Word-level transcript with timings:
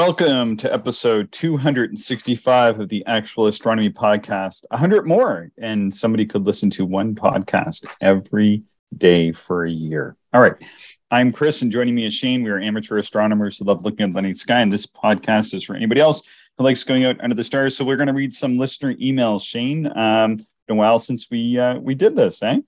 Welcome 0.00 0.56
to 0.56 0.72
episode 0.72 1.30
265 1.30 2.80
of 2.80 2.88
the 2.88 3.04
Actual 3.04 3.48
Astronomy 3.48 3.90
Podcast. 3.90 4.64
100 4.70 5.06
more, 5.06 5.50
and 5.58 5.94
somebody 5.94 6.24
could 6.24 6.46
listen 6.46 6.70
to 6.70 6.86
one 6.86 7.14
podcast 7.14 7.84
every 8.00 8.62
day 8.96 9.30
for 9.30 9.66
a 9.66 9.70
year. 9.70 10.16
All 10.32 10.40
right. 10.40 10.54
I'm 11.10 11.32
Chris, 11.32 11.60
and 11.60 11.70
joining 11.70 11.94
me 11.94 12.06
is 12.06 12.14
Shane. 12.14 12.42
We 12.42 12.48
are 12.48 12.58
amateur 12.58 12.96
astronomers 12.96 13.58
who 13.58 13.66
love 13.66 13.84
looking 13.84 14.06
at 14.06 14.14
the 14.14 14.22
night 14.22 14.38
sky, 14.38 14.62
and 14.62 14.72
this 14.72 14.86
podcast 14.86 15.52
is 15.52 15.64
for 15.64 15.76
anybody 15.76 16.00
else 16.00 16.22
who 16.56 16.64
likes 16.64 16.82
going 16.82 17.04
out 17.04 17.22
under 17.22 17.36
the 17.36 17.44
stars. 17.44 17.76
So 17.76 17.84
we're 17.84 17.98
going 17.98 18.06
to 18.06 18.14
read 18.14 18.32
some 18.32 18.56
listener 18.56 18.94
emails. 18.94 19.44
Shane, 19.44 19.86
um, 19.86 20.36
been 20.36 20.46
a 20.70 20.74
while 20.76 20.98
since 20.98 21.30
we 21.30 21.58
uh, 21.58 21.78
we 21.78 21.94
did 21.94 22.16
this, 22.16 22.42
eh? 22.42 22.60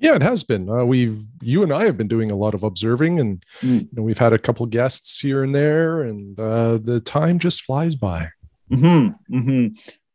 Yeah, 0.00 0.14
it 0.16 0.22
has 0.22 0.42
been. 0.42 0.68
Uh, 0.68 0.84
we've 0.84 1.20
you 1.42 1.62
and 1.62 1.72
I 1.72 1.84
have 1.84 1.96
been 1.96 2.08
doing 2.08 2.30
a 2.30 2.36
lot 2.36 2.54
of 2.54 2.64
observing, 2.64 3.20
and 3.20 3.44
mm. 3.60 3.82
you 3.82 3.88
know, 3.92 4.02
we've 4.02 4.18
had 4.18 4.32
a 4.32 4.38
couple 4.38 4.64
guests 4.66 5.20
here 5.20 5.44
and 5.44 5.54
there, 5.54 6.02
and 6.02 6.38
uh, 6.40 6.78
the 6.78 7.00
time 7.00 7.38
just 7.38 7.62
flies 7.62 7.94
by. 7.94 8.30
Hmm. 8.74 9.08
Hmm. 9.28 9.66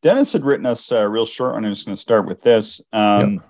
Dennis 0.02 0.34
had 0.34 0.44
written 0.44 0.66
us 0.66 0.92
a 0.92 1.08
real 1.08 1.26
short 1.26 1.54
one. 1.54 1.66
I'm 1.66 1.72
just 1.72 1.86
going 1.86 1.96
to 1.96 2.02
start 2.02 2.28
with 2.28 2.42
this. 2.42 2.82
Um, 2.92 3.44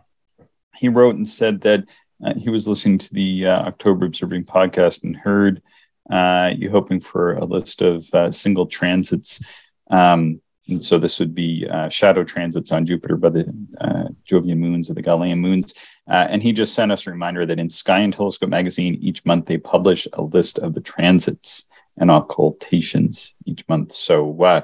He 0.77 0.89
wrote 0.89 1.15
and 1.15 1.27
said 1.27 1.61
that 1.61 1.85
uh, 2.23 2.33
he 2.35 2.49
was 2.49 2.67
listening 2.67 2.97
to 2.97 3.13
the 3.13 3.47
uh, 3.47 3.67
October 3.67 4.05
Observing 4.05 4.43
podcast 4.43 5.03
and 5.03 5.15
heard 5.15 5.61
uh, 6.09 6.51
you 6.55 6.69
hoping 6.69 6.99
for 6.99 7.33
a 7.33 7.45
list 7.45 7.81
of 7.81 8.13
uh, 8.13 8.31
single 8.31 8.65
transits. 8.65 9.41
Um, 9.89 10.41
and 10.67 10.83
so 10.83 10.97
this 10.97 11.19
would 11.19 11.35
be 11.35 11.67
uh, 11.69 11.89
shadow 11.89 12.23
transits 12.23 12.71
on 12.71 12.85
Jupiter 12.85 13.17
by 13.17 13.29
the 13.29 13.67
uh, 13.79 14.09
Jovian 14.29 14.57
moons 14.57 14.89
or 14.89 14.95
the 14.95 15.01
Galilean 15.01 15.39
moons. 15.39 15.73
Uh, 16.07 16.27
and 16.29 16.43
he 16.43 16.51
just 16.51 16.75
sent 16.75 16.91
us 16.91 17.07
a 17.07 17.11
reminder 17.11 17.45
that 17.45 17.59
in 17.59 17.69
Sky 17.69 17.99
and 17.99 18.13
Telescope 18.13 18.49
magazine, 18.49 18.95
each 19.01 19.25
month 19.25 19.47
they 19.47 19.57
publish 19.57 20.07
a 20.13 20.21
list 20.21 20.59
of 20.59 20.73
the 20.73 20.81
transits 20.81 21.67
and 21.97 22.11
occultations 22.11 23.33
each 23.45 23.67
month. 23.67 23.91
So, 23.91 24.43
uh, 24.43 24.61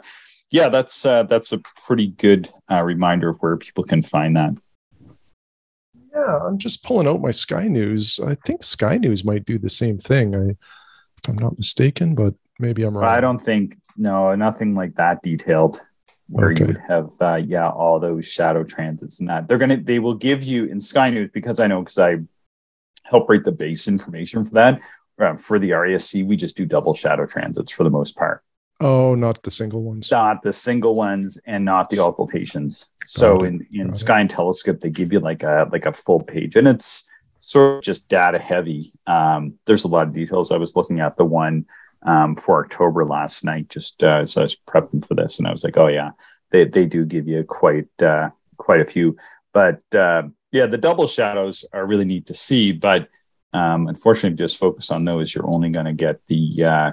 yeah, 0.51 0.69
that's 0.69 1.05
uh, 1.05 1.23
that's 1.23 1.51
a 1.51 1.59
pretty 1.59 2.07
good 2.07 2.49
uh, 2.69 2.83
reminder 2.83 3.29
of 3.29 3.37
where 3.37 3.57
people 3.57 3.83
can 3.83 4.03
find 4.03 4.35
that. 4.37 4.53
Yeah, 6.13 6.39
I'm 6.45 6.57
just 6.57 6.83
pulling 6.83 7.07
out 7.07 7.21
my 7.21 7.31
Sky 7.31 7.67
News. 7.67 8.19
I 8.19 8.35
think 8.45 8.63
Sky 8.63 8.97
News 8.97 9.23
might 9.23 9.45
do 9.45 9.57
the 9.57 9.69
same 9.69 9.97
thing. 9.97 10.35
I, 10.35 10.49
if 10.49 11.29
I'm 11.29 11.37
not 11.37 11.57
mistaken, 11.57 12.15
but 12.15 12.33
maybe 12.59 12.83
I'm 12.83 12.97
wrong. 12.97 13.09
I 13.09 13.21
don't 13.21 13.39
think 13.39 13.77
no, 13.95 14.35
nothing 14.35 14.75
like 14.75 14.95
that 14.95 15.23
detailed 15.23 15.79
where 16.31 16.51
okay. 16.51 16.61
you 16.61 16.67
would 16.67 16.81
have 16.87 17.11
uh, 17.19 17.35
yeah 17.35 17.69
all 17.69 17.99
those 17.99 18.31
shadow 18.31 18.63
transits 18.63 19.19
and 19.19 19.29
that. 19.29 19.47
They're 19.47 19.57
gonna 19.57 19.77
they 19.77 19.99
will 19.99 20.13
give 20.13 20.43
you 20.43 20.65
in 20.65 20.79
sky 20.79 21.09
news 21.09 21.29
because 21.33 21.59
i 21.59 21.67
know 21.67 21.79
because 21.79 21.99
i 21.99 22.17
help 23.03 23.29
write 23.29 23.43
the 23.43 23.51
base 23.51 23.87
information 23.87 24.45
for 24.45 24.53
that 24.53 24.81
uh, 25.19 25.35
for 25.35 25.59
the 25.59 25.71
RASC 25.71 26.25
we 26.25 26.35
just 26.35 26.57
do 26.57 26.65
double 26.65 26.93
shadow 26.93 27.25
transits 27.25 27.71
for 27.71 27.83
the 27.83 27.89
most 27.89 28.15
part. 28.15 28.43
Oh 28.79 29.13
not 29.13 29.43
the 29.43 29.51
single 29.51 29.83
ones. 29.83 30.09
Not 30.09 30.41
the 30.41 30.53
single 30.53 30.95
ones 30.95 31.39
and 31.45 31.63
not 31.65 31.89
the 31.89 31.99
occultations. 31.99 32.87
So 33.05 33.43
in 33.43 33.67
in 33.71 33.91
sky 33.91 34.21
and 34.21 34.29
telescope 34.29 34.79
they 34.79 34.89
give 34.89 35.13
you 35.13 35.19
like 35.19 35.43
a 35.43 35.67
like 35.71 35.85
a 35.85 35.93
full 35.93 36.21
page 36.21 36.55
and 36.55 36.67
it's 36.67 37.07
sort 37.37 37.77
of 37.77 37.83
just 37.83 38.07
data 38.07 38.39
heavy. 38.39 38.93
Um, 39.05 39.55
there's 39.65 39.83
a 39.83 39.87
lot 39.87 40.07
of 40.07 40.13
details. 40.13 40.51
I 40.51 40.57
was 40.57 40.75
looking 40.75 40.99
at 40.99 41.17
the 41.17 41.25
one 41.25 41.65
um, 42.03 42.35
for 42.35 42.63
October 42.63 43.05
last 43.05 43.43
night, 43.45 43.69
just 43.69 44.03
uh, 44.03 44.21
as 44.21 44.37
I 44.37 44.43
was 44.43 44.57
prepping 44.67 45.05
for 45.05 45.15
this, 45.15 45.39
and 45.39 45.47
I 45.47 45.51
was 45.51 45.63
like, 45.63 45.77
oh 45.77 45.87
yeah, 45.87 46.11
they 46.51 46.65
they 46.65 46.85
do 46.85 47.05
give 47.05 47.27
you 47.27 47.43
quite 47.43 47.89
uh, 48.01 48.29
quite 48.57 48.81
a 48.81 48.85
few, 48.85 49.17
but 49.53 49.81
uh, 49.95 50.23
yeah, 50.51 50.65
the 50.65 50.77
double 50.77 51.07
shadows 51.07 51.65
are 51.73 51.85
really 51.85 52.05
neat 52.05 52.27
to 52.27 52.33
see, 52.33 52.71
but 52.71 53.07
um, 53.53 53.87
unfortunately, 53.87 54.37
just 54.37 54.57
focus 54.57 54.91
on 54.91 55.05
those. 55.05 55.33
You're 55.33 55.49
only 55.49 55.69
going 55.69 55.85
to 55.85 55.93
get 55.93 56.25
the 56.27 56.63
uh, 56.63 56.91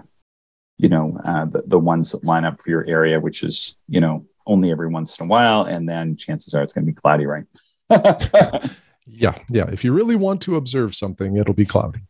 you 0.76 0.88
know 0.88 1.18
uh, 1.24 1.44
the 1.46 1.62
the 1.66 1.78
ones 1.78 2.12
that 2.12 2.24
line 2.24 2.44
up 2.44 2.60
for 2.60 2.70
your 2.70 2.86
area, 2.86 3.20
which 3.20 3.42
is 3.42 3.76
you 3.88 4.00
know 4.00 4.26
only 4.46 4.70
every 4.70 4.88
once 4.88 5.18
in 5.18 5.26
a 5.26 5.28
while, 5.28 5.62
and 5.62 5.88
then 5.88 6.16
chances 6.16 6.54
are 6.54 6.62
it's 6.62 6.72
going 6.72 6.86
to 6.86 6.92
be 6.92 7.00
cloudy, 7.00 7.26
right? 7.26 7.44
yeah, 9.06 9.38
yeah. 9.50 9.68
If 9.70 9.84
you 9.84 9.92
really 9.92 10.16
want 10.16 10.40
to 10.42 10.56
observe 10.56 10.94
something, 10.94 11.36
it'll 11.36 11.54
be 11.54 11.66
cloudy. 11.66 12.00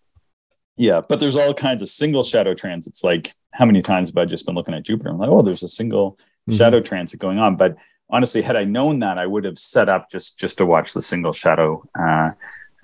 Yeah, 0.78 1.00
but 1.00 1.20
there's 1.20 1.36
all 1.36 1.52
kinds 1.52 1.82
of 1.82 1.88
single 1.88 2.22
shadow 2.22 2.54
transits. 2.54 3.02
Like 3.02 3.34
how 3.52 3.64
many 3.64 3.82
times 3.82 4.08
have 4.08 4.16
I 4.16 4.24
just 4.24 4.46
been 4.46 4.54
looking 4.54 4.74
at 4.74 4.84
Jupiter? 4.84 5.10
I'm 5.10 5.18
like, 5.18 5.28
oh, 5.28 5.42
there's 5.42 5.64
a 5.64 5.68
single 5.68 6.12
mm-hmm. 6.12 6.52
shadow 6.52 6.80
transit 6.80 7.18
going 7.18 7.38
on. 7.38 7.56
But 7.56 7.76
honestly, 8.08 8.42
had 8.42 8.56
I 8.56 8.64
known 8.64 9.00
that, 9.00 9.18
I 9.18 9.26
would 9.26 9.44
have 9.44 9.58
set 9.58 9.88
up 9.88 10.10
just 10.10 10.38
just 10.38 10.58
to 10.58 10.66
watch 10.66 10.94
the 10.94 11.02
single 11.02 11.32
shadow 11.32 11.82
uh, 11.98 12.30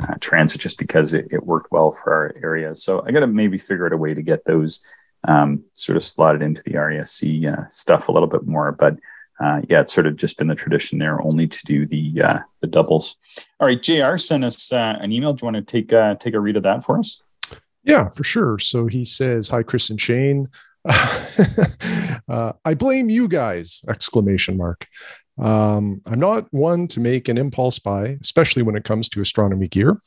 uh, 0.02 0.14
transit, 0.20 0.60
just 0.60 0.78
because 0.78 1.14
it, 1.14 1.28
it, 1.30 1.46
worked 1.46 1.70
well 1.70 1.92
for 1.92 2.12
our 2.12 2.34
area. 2.42 2.74
So 2.74 3.04
I 3.06 3.12
got 3.12 3.20
to 3.20 3.28
maybe 3.28 3.58
figure 3.58 3.86
out 3.86 3.92
a 3.92 3.96
way 3.96 4.12
to 4.12 4.22
get 4.22 4.44
those 4.44 4.84
um, 5.28 5.62
sort 5.74 5.96
of 5.96 6.02
slotted 6.02 6.42
into 6.42 6.62
the 6.64 6.72
RASC 6.72 7.46
uh, 7.46 7.68
stuff 7.68 8.08
a 8.08 8.12
little 8.12 8.28
bit 8.28 8.44
more. 8.44 8.72
But 8.72 8.98
uh, 9.40 9.62
yeah, 9.68 9.82
it's 9.82 9.92
sort 9.92 10.06
of 10.06 10.16
just 10.16 10.38
been 10.38 10.48
the 10.48 10.54
tradition 10.56 10.98
there, 10.98 11.22
only 11.22 11.46
to 11.46 11.64
do 11.64 11.86
the 11.86 12.22
uh, 12.22 12.38
the 12.60 12.66
doubles. 12.66 13.16
All 13.60 13.68
right, 13.68 13.80
Jr. 13.80 14.16
sent 14.16 14.44
us 14.44 14.72
uh, 14.72 14.96
an 15.00 15.12
email. 15.12 15.32
Do 15.32 15.46
you 15.46 15.52
want 15.52 15.66
to 15.66 15.82
take 15.82 16.20
take 16.20 16.34
a 16.34 16.40
read 16.40 16.56
of 16.56 16.64
that 16.64 16.84
for 16.84 16.98
us? 16.98 17.22
Yeah, 17.84 18.08
for 18.08 18.24
sure. 18.24 18.58
So 18.58 18.86
he 18.86 19.04
says, 19.04 19.48
"Hi, 19.50 19.62
Chris 19.62 19.90
and 19.90 20.00
Shane. 20.00 20.48
uh, 20.88 22.52
I 22.64 22.74
blame 22.74 23.10
you 23.10 23.28
guys!" 23.28 23.80
Exclamation 23.88 24.56
mark. 24.56 24.86
Um, 25.38 26.00
I'm 26.06 26.20
not 26.20 26.46
one 26.52 26.86
to 26.88 27.00
make 27.00 27.28
an 27.28 27.38
impulse 27.38 27.78
buy, 27.78 28.18
especially 28.20 28.62
when 28.62 28.76
it 28.76 28.84
comes 28.84 29.08
to 29.10 29.20
astronomy 29.20 29.68
gear. 29.68 30.00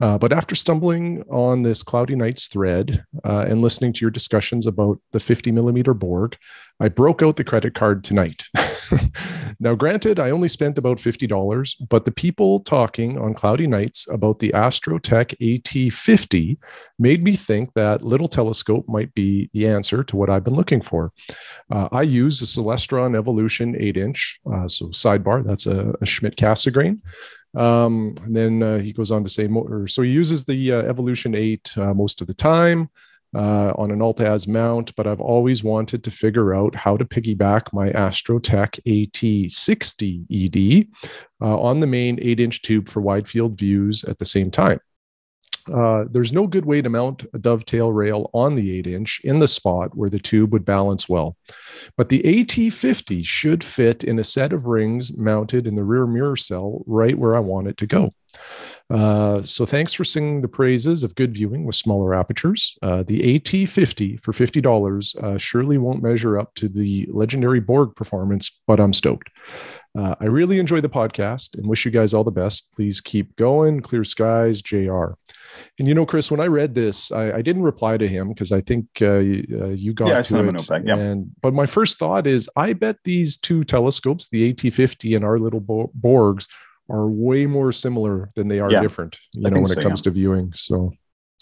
Uh, 0.00 0.18
but 0.18 0.32
after 0.32 0.54
stumbling 0.54 1.22
on 1.30 1.62
this 1.62 1.82
Cloudy 1.82 2.16
Nights 2.16 2.48
thread 2.48 3.04
uh, 3.24 3.44
and 3.48 3.60
listening 3.60 3.92
to 3.92 4.00
your 4.00 4.10
discussions 4.10 4.66
about 4.66 5.00
the 5.12 5.20
50 5.20 5.52
millimeter 5.52 5.94
Borg, 5.94 6.36
I 6.80 6.88
broke 6.88 7.22
out 7.22 7.36
the 7.36 7.44
credit 7.44 7.74
card 7.74 8.02
tonight. 8.02 8.42
now, 9.60 9.74
granted, 9.74 10.18
I 10.18 10.30
only 10.30 10.48
spent 10.48 10.78
about 10.78 10.98
$50, 10.98 11.76
but 11.88 12.04
the 12.04 12.12
people 12.12 12.60
talking 12.60 13.18
on 13.18 13.34
Cloudy 13.34 13.66
Nights 13.66 14.08
about 14.10 14.38
the 14.38 14.50
Astrotech 14.50 15.34
AT50 15.40 16.56
made 16.98 17.22
me 17.22 17.32
think 17.36 17.72
that 17.74 18.02
little 18.02 18.28
telescope 18.28 18.86
might 18.88 19.12
be 19.14 19.50
the 19.52 19.66
answer 19.66 20.04
to 20.04 20.16
what 20.16 20.30
I've 20.30 20.44
been 20.44 20.54
looking 20.54 20.80
for. 20.80 21.12
Uh, 21.70 21.88
I 21.92 22.02
use 22.02 22.40
the 22.40 22.46
Celestron 22.46 23.16
Evolution 23.16 23.76
8 23.78 23.96
inch, 23.96 24.40
uh, 24.52 24.68
so 24.68 24.86
sidebar, 24.86 25.44
that's 25.44 25.66
a, 25.66 25.94
a 26.00 26.06
Schmidt 26.06 26.36
Cassegrain. 26.36 27.00
Um, 27.56 28.14
and 28.24 28.34
then 28.34 28.62
uh, 28.62 28.78
he 28.78 28.92
goes 28.92 29.10
on 29.10 29.22
to 29.22 29.30
say, 29.30 29.48
so 29.86 30.02
he 30.02 30.10
uses 30.10 30.44
the 30.44 30.72
uh, 30.72 30.82
Evolution 30.82 31.34
8 31.34 31.72
uh, 31.76 31.94
most 31.94 32.20
of 32.20 32.26
the 32.26 32.34
time 32.34 32.90
uh, 33.34 33.72
on 33.76 33.90
an 33.90 33.98
Altaz 33.98 34.46
mount, 34.46 34.94
but 34.96 35.06
I've 35.06 35.20
always 35.20 35.64
wanted 35.64 36.04
to 36.04 36.10
figure 36.10 36.54
out 36.54 36.74
how 36.74 36.96
to 36.96 37.04
piggyback 37.04 37.72
my 37.72 37.90
Astrotech 37.90 38.80
AT60 38.86 40.26
ED 40.30 40.86
uh, 41.40 41.58
on 41.58 41.80
the 41.80 41.86
main 41.86 42.18
8 42.20 42.40
inch 42.40 42.62
tube 42.62 42.88
for 42.88 43.00
wide 43.00 43.28
field 43.28 43.58
views 43.58 44.04
at 44.04 44.18
the 44.18 44.24
same 44.24 44.50
time. 44.50 44.80
Uh, 45.72 46.04
there's 46.10 46.32
no 46.32 46.46
good 46.46 46.66
way 46.66 46.82
to 46.82 46.90
mount 46.90 47.24
a 47.32 47.38
dovetail 47.38 47.90
rail 47.90 48.30
on 48.34 48.54
the 48.54 48.78
8 48.78 48.86
inch 48.86 49.20
in 49.24 49.38
the 49.38 49.48
spot 49.48 49.96
where 49.96 50.10
the 50.10 50.18
tube 50.18 50.52
would 50.52 50.64
balance 50.64 51.08
well. 51.08 51.36
But 51.96 52.10
the 52.10 52.20
AT50 52.22 53.24
should 53.24 53.64
fit 53.64 54.04
in 54.04 54.18
a 54.18 54.24
set 54.24 54.52
of 54.52 54.66
rings 54.66 55.16
mounted 55.16 55.66
in 55.66 55.74
the 55.74 55.84
rear 55.84 56.06
mirror 56.06 56.36
cell 56.36 56.82
right 56.86 57.18
where 57.18 57.34
I 57.34 57.40
want 57.40 57.68
it 57.68 57.78
to 57.78 57.86
go. 57.86 58.12
Uh, 58.90 59.40
so 59.42 59.64
thanks 59.64 59.94
for 59.94 60.04
singing 60.04 60.42
the 60.42 60.48
praises 60.48 61.02
of 61.02 61.14
good 61.14 61.32
viewing 61.32 61.64
with 61.64 61.74
smaller 61.74 62.14
apertures. 62.14 62.76
Uh, 62.82 63.02
the 63.02 63.38
AT50 63.38 64.20
for 64.20 64.32
$50 64.32 65.22
uh, 65.22 65.38
surely 65.38 65.78
won't 65.78 66.02
measure 66.02 66.38
up 66.38 66.54
to 66.56 66.68
the 66.68 67.08
legendary 67.10 67.60
Borg 67.60 67.96
performance, 67.96 68.60
but 68.66 68.80
I'm 68.80 68.92
stoked. 68.92 69.30
Uh, 69.96 70.14
I 70.20 70.24
really 70.24 70.58
enjoy 70.58 70.80
the 70.80 70.88
podcast 70.88 71.56
and 71.56 71.66
wish 71.66 71.84
you 71.84 71.90
guys 71.90 72.12
all 72.12 72.24
the 72.24 72.30
best. 72.30 72.72
Please 72.74 73.00
keep 73.00 73.36
going. 73.36 73.80
Clear 73.80 74.02
skies, 74.02 74.60
JR. 74.60 75.12
And 75.78 75.86
you 75.86 75.94
know, 75.94 76.04
Chris, 76.04 76.30
when 76.30 76.40
I 76.40 76.48
read 76.48 76.74
this, 76.74 77.12
I, 77.12 77.34
I 77.34 77.42
didn't 77.42 77.62
reply 77.62 77.96
to 77.96 78.08
him 78.08 78.28
because 78.28 78.50
I 78.50 78.60
think 78.60 78.86
uh, 79.00 79.18
you 79.18 79.94
got 79.94 80.08
yeah, 80.08 80.20
to 80.20 80.48
it. 80.48 80.68
Back, 80.68 80.82
yeah. 80.84 80.96
And 80.96 81.30
but 81.40 81.54
my 81.54 81.66
first 81.66 81.98
thought 81.98 82.26
is, 82.26 82.50
I 82.56 82.72
bet 82.72 82.96
these 83.04 83.36
two 83.36 83.62
telescopes, 83.62 84.28
the 84.28 84.52
AT50 84.52 85.14
and 85.14 85.24
our 85.24 85.38
little 85.38 85.60
Borgs, 85.60 86.48
are 86.90 87.08
way 87.08 87.46
more 87.46 87.72
similar 87.72 88.28
than 88.34 88.48
they 88.48 88.60
are 88.60 88.70
yeah, 88.70 88.80
different 88.80 89.18
you 89.34 89.42
know 89.42 89.60
when 89.60 89.66
so, 89.66 89.78
it 89.78 89.82
comes 89.82 90.00
yeah. 90.00 90.04
to 90.04 90.10
viewing 90.10 90.52
so 90.52 90.92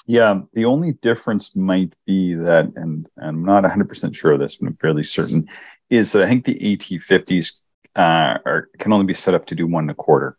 yeah 0.06 0.40
the 0.54 0.64
only 0.64 0.92
difference 0.92 1.56
might 1.56 1.94
be 2.06 2.34
that 2.34 2.66
and, 2.76 3.08
and 3.16 3.28
i'm 3.28 3.44
not 3.44 3.64
100% 3.64 4.14
sure 4.14 4.32
of 4.32 4.40
this 4.40 4.56
but 4.56 4.68
i'm 4.68 4.76
fairly 4.76 5.02
certain 5.02 5.48
is 5.90 6.12
that 6.12 6.22
i 6.22 6.28
think 6.28 6.44
the 6.44 6.54
at50s 6.54 7.60
uh, 7.94 8.38
are, 8.46 8.68
can 8.78 8.92
only 8.92 9.04
be 9.04 9.14
set 9.14 9.34
up 9.34 9.46
to 9.46 9.54
do 9.54 9.66
one 9.66 9.84
and 9.84 9.90
a 9.90 9.94
quarter 9.94 10.36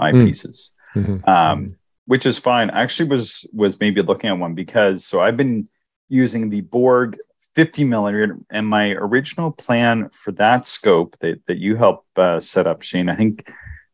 eyepieces 0.00 0.70
mm. 0.94 1.04
mm-hmm. 1.04 1.28
um, 1.28 1.76
which 2.06 2.26
is 2.26 2.38
fine 2.38 2.70
I 2.70 2.82
actually 2.82 3.08
was 3.08 3.46
was 3.52 3.78
maybe 3.80 4.02
looking 4.02 4.30
at 4.30 4.38
one 4.38 4.54
because 4.54 5.04
so 5.04 5.20
i've 5.20 5.36
been 5.36 5.68
using 6.08 6.50
the 6.50 6.60
borg 6.62 7.18
50 7.54 7.84
millimeter 7.84 8.38
and 8.50 8.66
my 8.66 8.92
original 8.92 9.52
plan 9.52 10.08
for 10.10 10.32
that 10.32 10.66
scope 10.66 11.16
that, 11.20 11.42
that 11.46 11.58
you 11.58 11.76
helped 11.76 12.06
uh, 12.18 12.40
set 12.40 12.66
up 12.66 12.82
shane 12.82 13.08
i 13.08 13.14
think 13.14 13.46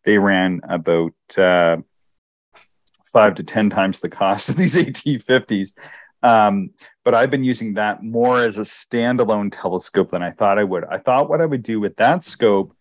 they 0.04 0.18
ran 0.18 0.60
about 0.68 1.14
uh, 1.36 1.78
five 3.12 3.34
to 3.36 3.42
ten 3.42 3.70
times 3.70 4.00
the 4.00 4.08
cost 4.08 4.48
of 4.48 4.56
these 4.56 4.74
AT50s. 4.76 5.72
Um, 6.22 6.70
but 7.04 7.14
I've 7.14 7.30
been 7.30 7.44
using 7.44 7.74
that 7.74 8.02
more 8.02 8.42
as 8.42 8.58
a 8.58 8.62
standalone 8.62 9.50
telescope 9.52 10.10
than 10.10 10.22
I 10.22 10.32
thought 10.32 10.58
I 10.58 10.64
would. 10.64 10.84
I 10.84 10.98
thought 10.98 11.30
what 11.30 11.40
I 11.40 11.46
would 11.46 11.62
do 11.62 11.80
with 11.80 11.96
that 11.96 12.24
scope 12.24 12.76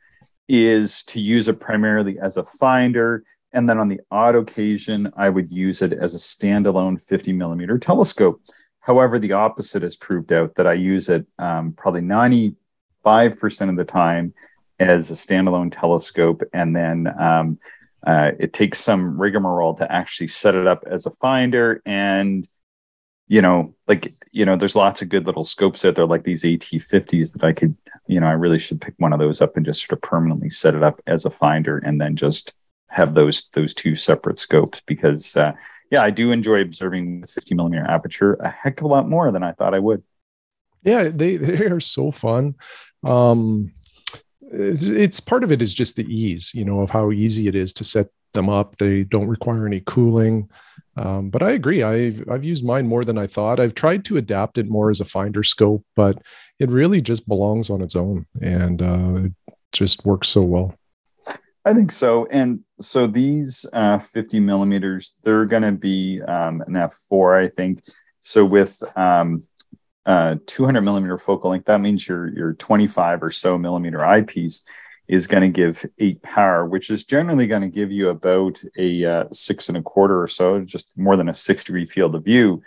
is 0.48 1.04
to 1.06 1.22
use 1.22 1.48
it 1.48 1.60
primarily 1.60 2.20
as 2.20 2.38
a 2.38 2.44
finder. 2.44 3.24
And 3.54 3.70
then 3.70 3.80
on 3.80 3.88
the 3.88 4.02
odd 4.12 4.36
occasion, 4.36 5.12
I 5.16 5.30
would 5.30 5.52
use 5.52 5.82
it 5.82 5.94
as 5.94 6.14
a 6.14 6.18
standalone 6.18 7.02
50 7.02 7.34
millimeter 7.34 7.78
telescope. 7.78 8.42
However, 8.82 9.20
the 9.20 9.34
opposite 9.34 9.84
has 9.84 9.96
proved 9.96 10.34
out 10.34 10.56
that 10.56 10.68
I 10.68 10.74
use 10.74 11.10
it 11.10 11.26
um, 11.38 11.74
probably 11.74 12.02
95% 12.02 12.56
of 13.70 13.78
the 13.78 13.86
time 13.86 14.34
as 14.80 15.12
a 15.12 15.14
standalone 15.14 15.72
telescope. 15.72 16.44
And 16.54 16.76
then 16.76 17.14
um, 17.20 17.60
uh, 18.06 18.32
it 18.40 18.54
takes 18.54 18.80
some 18.80 19.20
rigmarole 19.20 19.76
to 19.76 19.92
actually 19.92 20.28
set 20.28 20.56
it 20.56 20.68
up 20.68 20.84
as 20.90 21.06
a 21.06 21.12
finder. 21.12 21.82
And, 21.86 22.48
you 23.28 23.42
know, 23.42 23.76
like, 23.88 24.12
you 24.32 24.46
know, 24.46 24.56
there's 24.56 24.76
lots 24.76 25.02
of 25.02 25.10
good 25.10 25.26
little 25.26 25.44
scopes 25.44 25.84
out 25.86 25.96
there, 25.96 26.06
like 26.06 26.24
these 26.24 26.44
AT50s 26.44 27.34
that 27.34 27.44
I 27.44 27.54
could, 27.54 27.76
you 28.08 28.20
know, 28.20 28.28
I 28.28 28.34
really 28.34 28.60
should 28.60 28.82
pick 28.82 28.96
one 28.98 29.14
of 29.14 29.20
those 29.20 29.42
up 29.42 29.58
and 29.58 29.66
just 29.66 29.86
sort 29.86 29.98
of 29.98 30.02
permanently 30.02 30.50
set 30.50 30.76
it 30.76 30.84
up 30.84 31.02
as 31.06 31.26
a 31.26 31.30
finder 31.30 31.78
and 31.80 32.00
then 32.00 32.16
just 32.16 32.54
have 32.90 33.14
those 33.14 33.50
those 33.50 33.74
two 33.74 33.96
separate 33.96 34.40
scopes 34.40 34.82
because 34.86 35.38
uh, 35.38 35.52
yeah, 35.92 36.04
I 36.04 36.10
do 36.10 36.32
enjoy 36.32 36.62
observing 36.62 37.22
with 37.22 37.32
50 37.32 37.56
millimeter 37.56 37.86
aperture 37.86 38.34
a 38.36 38.50
heck 38.50 38.80
of 38.80 38.86
a 38.86 38.88
lot 38.88 39.08
more 39.08 39.32
than 39.32 39.44
I 39.44 39.54
thought 39.54 39.74
I 39.74 39.80
would. 39.80 40.04
Yeah, 40.84 41.10
they 41.10 41.38
they 41.38 41.66
are 41.66 41.80
so 41.80 42.12
fun. 42.12 42.56
Um, 43.04 43.72
it's, 44.52 44.86
it's 44.86 45.20
part 45.20 45.44
of 45.44 45.52
it 45.52 45.62
is 45.62 45.74
just 45.74 45.96
the 45.96 46.06
ease, 46.06 46.52
you 46.54 46.66
know, 46.66 46.82
of 46.82 46.90
how 46.90 47.12
easy 47.12 47.48
it 47.48 47.56
is 47.56 47.74
to 47.74 47.84
set 47.84 48.08
them 48.34 48.50
up. 48.50 48.78
They 48.78 49.04
don't 49.04 49.28
require 49.28 49.66
any 49.66 49.82
cooling. 49.82 50.50
Um, 50.98 51.30
but 51.30 51.42
I 51.42 51.52
agree. 51.52 51.82
I've 51.82 52.24
I've 52.30 52.44
used 52.44 52.66
mine 52.66 52.88
more 52.88 53.06
than 53.06 53.18
I 53.18 53.26
thought. 53.26 53.60
I've 53.60 53.76
tried 53.76 54.04
to 54.06 54.18
adapt 54.18 54.58
it 54.58 54.68
more 54.68 54.90
as 54.90 55.00
a 55.00 55.06
finder 55.06 55.44
scope, 55.44 55.86
but 55.96 56.22
it 56.60 56.70
really 56.70 57.02
just 57.02 57.28
belongs 57.28 57.70
on 57.70 57.82
its 57.82 57.96
own, 57.96 58.26
and 58.42 58.82
uh, 58.82 59.22
it 59.24 59.56
just 59.72 60.06
works 60.06 60.28
so 60.28 60.42
well. 60.42 60.76
I 61.66 61.74
think 61.74 61.92
so. 61.92 62.26
And 62.28 62.62
so 62.80 63.06
these 63.06 63.66
uh, 63.74 64.00
50 64.00 64.40
millimeters, 64.40 65.16
they're 65.24 65.46
going 65.46 65.64
to 65.64 65.72
be 65.72 66.22
um, 66.22 66.62
an 66.62 66.74
f4, 66.74 67.46
I 67.46 67.50
think. 67.50 67.84
So 68.22 68.46
with 68.46 68.82
um, 68.98 69.44
uh, 70.10 70.38
200 70.48 70.82
millimeter 70.82 71.20
focal 71.20 71.52
length, 71.52 71.68
that 71.68 71.82
means 71.82 72.08
your 72.08 72.36
your 72.36 72.54
25 72.54 73.22
or 73.22 73.30
so 73.30 73.60
millimeter 73.60 74.04
eyepiece 74.04 74.66
is 75.08 75.28
going 75.28 75.44
to 75.44 75.50
give 75.50 75.86
eight 76.00 76.20
power, 76.24 76.66
which 76.66 76.90
is 76.90 77.06
generally 77.06 77.46
going 77.46 77.62
to 77.62 77.68
give 77.68 77.92
you 77.92 78.10
about 78.10 78.60
a 78.76 79.06
uh, 79.06 79.24
six 79.32 79.70
and 79.70 79.78
a 79.78 79.84
quarter 79.84 80.20
or 80.20 80.28
so, 80.28 80.62
just 80.62 80.98
more 80.98 81.16
than 81.16 81.30
a 81.30 81.34
six 81.34 81.64
degree 81.64 81.86
field 81.86 82.16
of 82.16 82.24
view, 82.26 82.64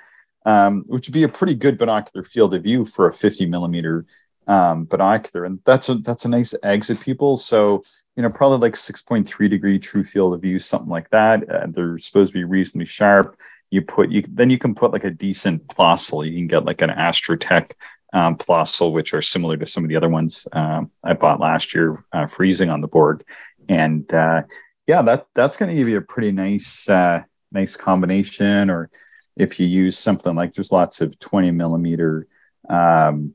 um, 0.46 0.84
which 0.86 1.08
would 1.08 1.14
be 1.14 1.24
a 1.24 1.28
pretty 1.28 1.54
good 1.54 1.78
binocular 1.78 2.22
field 2.22 2.54
of 2.54 2.62
view 2.62 2.84
for 2.84 3.08
a 3.08 3.12
50 3.12 3.46
millimeter 3.46 4.06
um, 4.46 4.84
binocular, 4.84 5.44
and 5.44 5.58
that's 5.64 5.88
a 5.88 5.96
that's 5.96 6.24
a 6.24 6.28
nice 6.28 6.54
exit 6.62 7.00
pupil. 7.00 7.36
So 7.36 7.82
you 8.14 8.22
know, 8.22 8.30
probably 8.30 8.58
like 8.58 8.74
6.3 8.74 9.50
degree 9.50 9.80
true 9.80 10.04
field 10.04 10.34
of 10.34 10.42
view, 10.42 10.60
something 10.60 10.90
like 10.90 11.10
that. 11.10 11.50
Uh, 11.50 11.66
they're 11.68 11.98
supposed 11.98 12.32
to 12.32 12.38
be 12.38 12.44
reasonably 12.44 12.86
sharp. 12.86 13.36
You 13.72 13.80
put 13.82 14.10
you 14.10 14.22
then 14.28 14.50
you 14.50 14.58
can 14.58 14.74
put 14.74 14.92
like 14.92 15.04
a 15.04 15.10
decent 15.10 15.66
Plössl. 15.66 16.26
You 16.26 16.36
can 16.36 16.46
get 16.46 16.64
like 16.64 16.82
an 16.82 16.90
Astrotech 16.90 17.72
um, 18.12 18.36
Plössl, 18.36 18.92
which 18.92 19.14
are 19.14 19.22
similar 19.22 19.56
to 19.56 19.66
some 19.66 19.82
of 19.82 19.88
the 19.88 19.96
other 19.96 20.10
ones 20.10 20.46
um, 20.52 20.90
I 21.02 21.14
bought 21.14 21.40
last 21.40 21.74
year, 21.74 22.04
uh, 22.12 22.26
freezing 22.26 22.68
on 22.68 22.82
the 22.82 22.88
board. 22.88 23.24
And 23.68 24.12
uh, 24.12 24.42
yeah, 24.86 25.00
that 25.02 25.26
that's 25.34 25.56
going 25.56 25.70
to 25.70 25.76
give 25.76 25.88
you 25.88 25.96
a 25.96 26.02
pretty 26.02 26.32
nice 26.32 26.88
uh, 26.88 27.22
nice 27.50 27.74
combination. 27.74 28.68
Or 28.68 28.90
if 29.36 29.58
you 29.58 29.66
use 29.66 29.96
something 29.96 30.34
like 30.34 30.52
there's 30.52 30.70
lots 30.70 31.00
of 31.00 31.18
20 31.18 31.50
millimeter 31.52 32.26
um, 32.68 33.34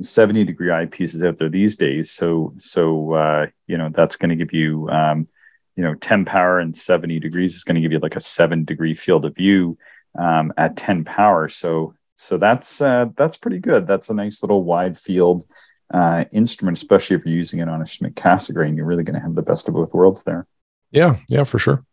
70 0.00 0.44
degree 0.44 0.68
eyepieces 0.68 1.26
out 1.26 1.38
there 1.38 1.48
these 1.48 1.76
days. 1.76 2.10
So, 2.10 2.54
so 2.58 3.14
uh, 3.14 3.46
you 3.66 3.78
know, 3.78 3.90
that's 3.92 4.16
going 4.16 4.30
to 4.30 4.36
give 4.36 4.52
you, 4.52 4.88
um, 4.90 5.28
you 5.76 5.82
know, 5.82 5.94
10 5.94 6.24
power 6.24 6.58
and 6.58 6.76
70 6.76 7.20
degrees 7.20 7.54
is 7.54 7.64
going 7.64 7.74
to 7.76 7.80
give 7.80 7.92
you 7.92 7.98
like 7.98 8.16
a 8.16 8.20
seven 8.20 8.64
degree 8.64 8.94
field 8.94 9.24
of 9.24 9.34
view 9.34 9.78
um, 10.18 10.52
at 10.56 10.76
10 10.76 11.04
power. 11.04 11.48
So, 11.48 11.94
so 12.14 12.38
that's 12.38 12.80
uh, 12.80 13.06
that's 13.16 13.36
pretty 13.36 13.58
good. 13.58 13.86
That's 13.86 14.08
a 14.08 14.14
nice 14.14 14.42
little 14.42 14.64
wide 14.64 14.96
field 14.96 15.46
uh, 15.92 16.24
instrument, 16.32 16.78
especially 16.78 17.16
if 17.16 17.26
you're 17.26 17.34
using 17.34 17.60
it 17.60 17.68
on 17.68 17.82
a 17.82 17.86
Schmidt 17.86 18.14
Cassegrain. 18.14 18.76
You're 18.76 18.86
really 18.86 19.04
going 19.04 19.20
to 19.20 19.20
have 19.20 19.34
the 19.34 19.42
best 19.42 19.68
of 19.68 19.74
both 19.74 19.92
worlds 19.92 20.24
there. 20.24 20.46
Yeah, 20.90 21.16
yeah, 21.28 21.44
for 21.44 21.58
sure. 21.58 21.84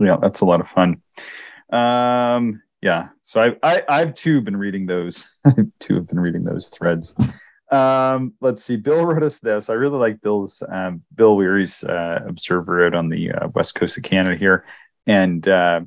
Yeah, 0.00 0.16
that's 0.20 0.40
a 0.40 0.44
lot 0.44 0.60
of 0.60 0.68
fun. 0.68 1.02
Um, 1.70 2.62
yeah 2.82 3.08
so 3.22 3.40
I, 3.40 3.56
I 3.62 3.82
i've 3.88 4.14
too 4.14 4.42
been 4.42 4.56
reading 4.56 4.86
those 4.86 5.38
I've 5.46 5.70
too 5.78 5.94
have 5.94 6.08
been 6.08 6.20
reading 6.20 6.44
those 6.44 6.68
threads 6.68 7.14
um 7.72 8.34
let's 8.40 8.62
see. 8.62 8.76
Bill 8.76 9.04
wrote 9.04 9.22
us 9.22 9.40
this. 9.40 9.70
I 9.70 9.74
really 9.74 9.98
like 9.98 10.20
bill's 10.20 10.62
um, 10.68 11.02
bill 11.14 11.36
Weir's 11.36 11.82
uh, 11.82 12.20
observer 12.26 12.86
out 12.86 12.94
on 12.94 13.08
the 13.08 13.32
uh, 13.32 13.48
west 13.48 13.74
coast 13.74 13.96
of 13.96 14.02
canada 14.02 14.36
here. 14.36 14.64
And 15.06 15.46
uh, 15.48 15.80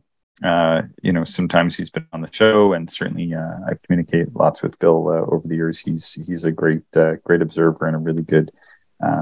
uh, 0.44 0.82
you 1.02 1.14
know 1.14 1.24
sometimes 1.24 1.78
he's 1.78 1.90
been 1.90 2.08
on 2.12 2.22
the 2.22 2.32
show 2.32 2.74
and 2.74 2.92
certainly 2.92 3.34
uh, 3.34 3.56
i 3.68 3.74
communicate 3.86 4.36
lots 4.36 4.62
with 4.62 4.78
bill 4.80 5.08
uh, 5.08 5.34
over 5.34 5.48
the 5.48 5.56
years. 5.56 5.80
He's 5.80 6.14
he's 6.28 6.44
a 6.44 6.52
great 6.52 6.84
great 6.92 7.42
observer 7.42 7.86
and 7.86 7.96
a 7.96 8.00
really 8.00 8.24
good 8.24 8.52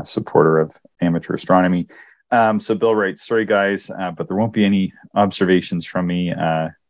supporter 0.04 0.60
of 0.60 0.75
amateur 1.01 1.33
astronomy. 1.33 1.88
Um, 2.31 2.60
so 2.60 2.74
bill 2.75 2.95
writes 2.95 3.27
sorry 3.27 3.45
guys 3.45 3.92
but 4.18 4.27
there 4.27 4.38
won't 4.38 4.54
be 4.54 4.65
any 4.65 4.94
observations 5.13 5.86
from 5.86 6.07
me 6.07 6.33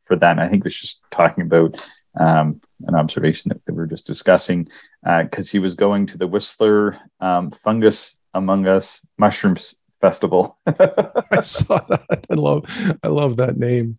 for 0.04 0.16
that. 0.18 0.32
And 0.32 0.42
I 0.42 0.48
think 0.48 0.64
was 0.64 0.80
just 0.80 1.04
talking 1.12 1.44
about 1.44 1.84
um, 2.20 2.62
an 2.86 2.96
observation 2.96 3.50
that, 3.50 3.66
that, 3.66 3.74
we 3.74 3.78
were 3.78 3.88
just 3.88 4.06
discussing 4.06 4.68
because 5.04 5.50
uh, 5.50 5.52
he 5.52 5.60
was 5.60 5.76
going 5.76 6.06
to 6.08 6.18
the 6.18 6.28
Whistler 6.28 6.98
um, 7.20 7.52
Fungus 7.52 8.20
Among 8.34 8.68
Us 8.68 9.06
Mushrooms 9.18 9.76
Festival. 10.00 10.58
I 10.66 11.42
saw 11.42 11.80
that. 11.90 12.26
I 12.30 12.34
love, 12.34 12.66
I 13.04 13.08
love 13.08 13.38
that 13.38 13.58
name. 13.58 13.98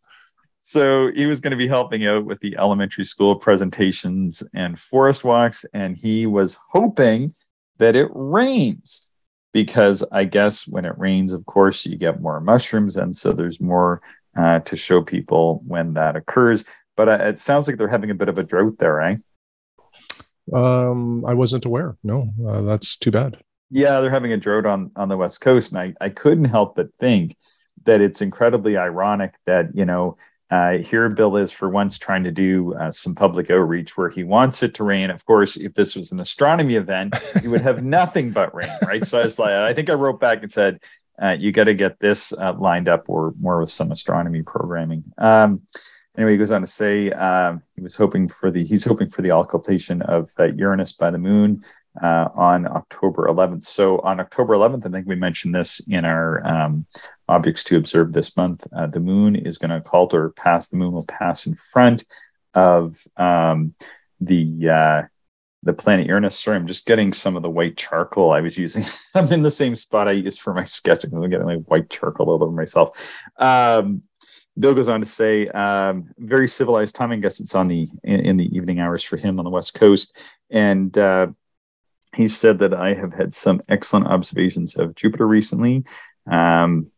So 0.63 1.11
he 1.15 1.27
was 1.27 1.41
going 1.41 1.51
to 1.51 1.59
be 1.59 1.69
helping 1.69 2.07
out 2.07 2.25
with 2.25 2.41
the 2.41 2.57
elementary 2.57 3.05
school 3.05 3.37
presentations 3.37 4.43
and 4.55 4.81
forest 4.81 5.23
walks, 5.23 5.67
and 5.75 5.95
he 5.95 6.27
was 6.27 6.59
hoping 6.71 7.35
that 7.79 7.97
it 7.97 8.09
rains 8.15 9.13
because 9.53 10.03
I 10.11 10.25
guess 10.25 10.67
when 10.67 10.87
it 10.87 10.99
rains, 10.99 11.33
of 11.33 11.45
course, 11.45 11.85
you 11.85 11.97
get 11.97 12.23
more 12.23 12.41
mushrooms, 12.41 12.97
and 12.97 13.15
so 13.15 13.33
there's 13.33 13.61
more 13.61 14.01
uh, 14.37 14.61
to 14.61 14.77
show 14.77 15.03
people 15.03 15.63
when 15.67 15.95
that 15.95 16.17
occurs. 16.17 16.65
But 16.97 17.09
uh, 17.09 17.19
it 17.25 17.39
sounds 17.39 17.69
like 17.69 17.77
they're 17.77 17.89
having 17.89 18.11
a 18.11 18.15
bit 18.15 18.29
of 18.29 18.39
a 18.39 18.43
drought 18.43 18.79
there, 18.79 19.01
eh? 19.03 19.17
Um, 20.53 21.25
I 21.25 21.35
wasn't 21.35 21.65
aware. 21.65 21.97
No, 22.03 22.33
uh, 22.47 22.63
that's 22.63 22.97
too 22.97 23.11
bad. 23.11 23.39
Yeah, 23.71 24.01
they're 24.01 24.11
having 24.11 24.33
a 24.33 24.37
drought 24.37 24.67
on 24.67 24.91
on 24.97 25.09
the 25.09 25.17
west 25.17 25.41
coast, 25.41 25.73
and 25.73 25.81
I 25.81 25.95
I 26.01 26.09
couldn't 26.11 26.45
help 26.45 26.77
but 26.77 26.95
think 26.99 27.37
that 27.85 28.01
it's 28.01 28.21
incredibly 28.21 28.77
ironic 28.77 29.35
that 29.47 29.75
you 29.75 29.85
know 29.85 30.17
uh, 30.51 30.79
here 30.79 31.09
Bill 31.09 31.37
is 31.37 31.51
for 31.51 31.69
once 31.69 31.99
trying 31.99 32.25
to 32.25 32.31
do 32.31 32.75
uh, 32.75 32.91
some 32.91 33.15
public 33.15 33.51
outreach 33.51 33.97
where 33.97 34.11
he 34.11 34.23
wants 34.23 34.63
it 34.63 34.75
to 34.75 34.85
rain. 34.85 35.11
Of 35.11 35.25
course, 35.25 35.57
if 35.57 35.75
this 35.75 35.97
was 35.97 36.13
an 36.13 36.21
astronomy 36.21 36.77
event, 36.77 37.17
he 37.41 37.49
would 37.49 37.63
have 37.63 37.83
nothing 37.99 38.31
but 38.31 38.55
rain, 38.55 38.71
right? 38.83 39.07
So 39.07 39.19
I 39.19 39.25
was 39.25 39.39
like, 39.39 39.51
I 39.51 39.73
think 39.73 39.91
I 39.91 39.95
wrote 39.95 40.21
back 40.21 40.43
and 40.43 40.53
said, 40.53 40.81
uh, 41.21 41.31
you 41.31 41.51
got 41.51 41.65
to 41.65 41.75
get 41.75 41.99
this 41.99 42.33
uh, 42.33 42.53
lined 42.53 42.89
up 42.89 43.05
or 43.09 43.33
more 43.41 43.61
with 43.61 43.71
some 43.71 43.91
astronomy 43.91 44.43
programming. 44.43 45.05
Um, 45.17 45.61
anyway, 46.17 46.33
he 46.33 46.39
goes 46.39 46.51
on 46.51 46.61
to 46.61 46.67
say 46.67 47.11
um, 47.11 47.63
he 47.75 47.83
was 47.83 47.97
hoping 47.97 48.29
for 48.29 48.51
the 48.51 48.65
he's 48.65 48.85
hoping 48.85 49.09
for 49.09 49.23
the 49.23 49.31
occultation 49.31 50.03
of 50.03 50.31
uh, 50.39 50.45
Uranus 50.45 50.93
by 50.93 51.11
the 51.11 51.19
moon 51.19 51.63
uh, 52.03 52.29
on 52.35 52.67
October 52.67 53.29
11th. 53.29 53.65
So 53.65 53.99
on 54.01 54.21
October 54.21 54.55
11th, 54.55 54.87
I 54.87 54.91
think 54.91 55.07
we 55.07 55.17
mentioned 55.17 55.55
this 55.55 55.81
in 55.81 56.05
our 56.05 56.47
um, 56.47 56.87
objects 57.29 57.65
to 57.65 57.77
observe 57.77 58.13
this 58.13 58.37
month. 58.37 58.67
Uh, 58.75 58.87
the 58.87 59.01
moon 59.01 59.37
is 59.37 59.59
going 59.59 59.71
to 59.71 59.77
occult 59.77 60.15
or 60.15 60.31
pass. 60.31 60.69
The 60.69 60.77
moon 60.77 60.93
will 60.93 61.05
pass 61.05 61.47
in 61.47 61.55
front 61.55 62.05
of 62.55 62.97
um, 63.17 63.75
the 64.21 64.69
uh, 64.69 65.03
the 65.63 65.73
planet 65.73 66.07
Uranus. 66.07 66.39
Sorry, 66.39 66.57
I'm 66.57 66.67
just 66.67 66.87
getting 66.87 67.13
some 67.13 67.37
of 67.37 67.43
the 67.43 67.51
white 67.51 67.77
charcoal 67.77 68.33
I 68.33 68.41
was 68.41 68.59
using. 68.59 68.85
I'm 69.15 69.33
in 69.33 69.43
the 69.43 69.51
same 69.51 69.75
spot 69.75 70.09
I 70.09 70.13
used 70.13 70.41
for 70.41 70.53
my 70.53 70.65
sketching. 70.65 71.13
I'm 71.15 71.31
getting 71.31 71.47
my 71.47 71.57
white 71.57 71.91
charcoal 71.91 72.29
all 72.31 72.43
over 72.43 72.53
myself. 72.53 72.99
Um, 73.39 74.03
Bill 74.59 74.75
goes 74.75 74.89
on 74.89 75.01
to 75.01 75.07
say, 75.07 75.49
um, 75.49 76.11
very 76.19 76.47
civilized 76.47 76.95
time. 76.95 77.11
I 77.11 77.17
guess 77.17 77.41
it's 77.41 77.55
on 77.55 77.69
the 77.69 77.89
in, 78.05 78.21
in, 78.21 78.37
the 78.37 78.55
evening 78.57 78.79
hours 78.79 79.03
for 79.03 79.17
him 79.17 79.39
on 79.39 79.45
the 79.45 79.51
West 79.51 79.75
Coast, 79.75 80.17
and 80.51 80.97
uh, 80.97 81.29
he 82.15 82.29
said 82.29 82.61
that 82.61 82.73
I 82.73 82.95
have 82.95 83.13
had 83.13 83.35
some 83.35 83.61
excellent 83.69 84.07
observations 84.07 84.77
of 84.77 84.95
Jupiter 84.95 85.27
recently, 85.27 85.85
um, 86.31 86.91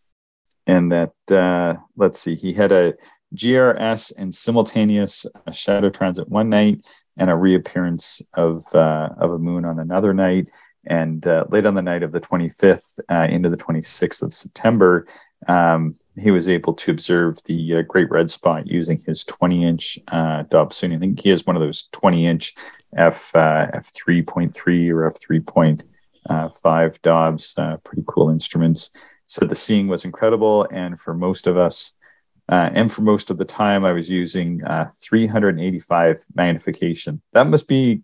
and 0.67 0.93
that 0.93 1.15
uh, 1.31 1.81
let's 1.97 2.21
see, 2.21 2.35
he 2.35 2.53
had 2.53 2.73
a 2.73 2.95
GRS 3.35 4.13
and 4.17 4.35
simultaneous 4.35 5.27
shadow 5.53 5.91
transit 5.91 6.29
one 6.29 6.49
night 6.49 6.81
and 7.17 7.31
a 7.31 7.37
reappearance 7.37 8.23
of 8.35 8.65
uh, 8.75 9.09
of 9.19 9.33
a 9.33 9.39
moon 9.39 9.65
on 9.65 9.79
another 9.79 10.13
night. 10.13 10.49
And 10.89 11.27
uh, 11.27 11.47
late 11.49 11.67
on 11.67 11.75
the 11.75 11.83
night 11.83 12.05
of 12.05 12.13
the 12.13 12.21
25th 12.21 13.01
uh, 13.11 13.27
into 13.29 13.51
the 13.51 13.57
26th 13.57 14.23
of 14.23 14.33
September, 14.33 15.09
um, 15.49 15.97
he 16.19 16.31
was 16.31 16.49
able 16.49 16.73
to 16.75 16.91
observe 16.91 17.43
the 17.45 17.77
uh, 17.77 17.83
great 17.83 18.11
red 18.11 18.31
spot 18.31 18.67
using 18.67 19.03
his 19.07 19.25
20 19.25 19.65
inch 19.65 19.99
uh, 20.09 20.45
Dobsonian. 20.45 20.97
I 20.97 20.99
think 20.99 21.21
he 21.21 21.29
has 21.31 21.45
one 21.45 21.57
of 21.57 21.63
those 21.63 21.89
20 21.93 22.27
inch 22.27 22.55
f 22.97 23.35
uh, 23.35 23.67
f 23.73 23.93
3.3 23.93 24.91
or 24.91 25.07
f 25.07 25.15
3.5 25.15 27.03
Dobs. 27.03 27.55
Uh, 27.59 27.77
pretty 27.85 28.05
cool 28.07 28.31
instruments. 28.31 28.91
So 29.27 29.45
the 29.45 29.55
seeing 29.55 29.89
was 29.89 30.05
incredible, 30.05 30.67
and 30.71 30.99
for 30.99 31.13
most 31.13 31.47
of 31.47 31.59
us, 31.59 31.95
uh, 32.49 32.71
and 32.73 32.91
for 32.91 33.03
most 33.03 33.31
of 33.31 33.39
the 33.39 33.45
time, 33.45 33.85
I 33.85 33.93
was 33.93 34.09
using 34.09 34.63
uh, 34.65 34.89
385 34.95 36.25
magnification. 36.35 37.21
That 37.33 37.49
must 37.49 37.67
be 37.67 38.03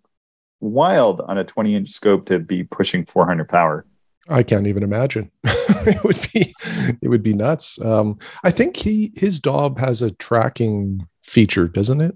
wild 0.59 1.21
on 1.21 1.37
a 1.37 1.43
20 1.43 1.75
inch 1.75 1.89
scope 1.89 2.25
to 2.27 2.39
be 2.39 2.63
pushing 2.63 3.05
400 3.05 3.47
power. 3.47 3.85
I 4.29 4.43
can't 4.43 4.67
even 4.67 4.83
imagine. 4.83 5.31
it 5.43 6.03
would 6.03 6.19
be 6.33 6.53
it 7.01 7.07
would 7.07 7.23
be 7.23 7.33
nuts. 7.33 7.79
Um, 7.81 8.19
I 8.43 8.51
think 8.51 8.77
he 8.77 9.11
his 9.15 9.39
Dob 9.39 9.79
has 9.79 10.01
a 10.01 10.11
tracking 10.11 11.07
feature, 11.23 11.67
doesn't 11.67 12.01
it? 12.01 12.15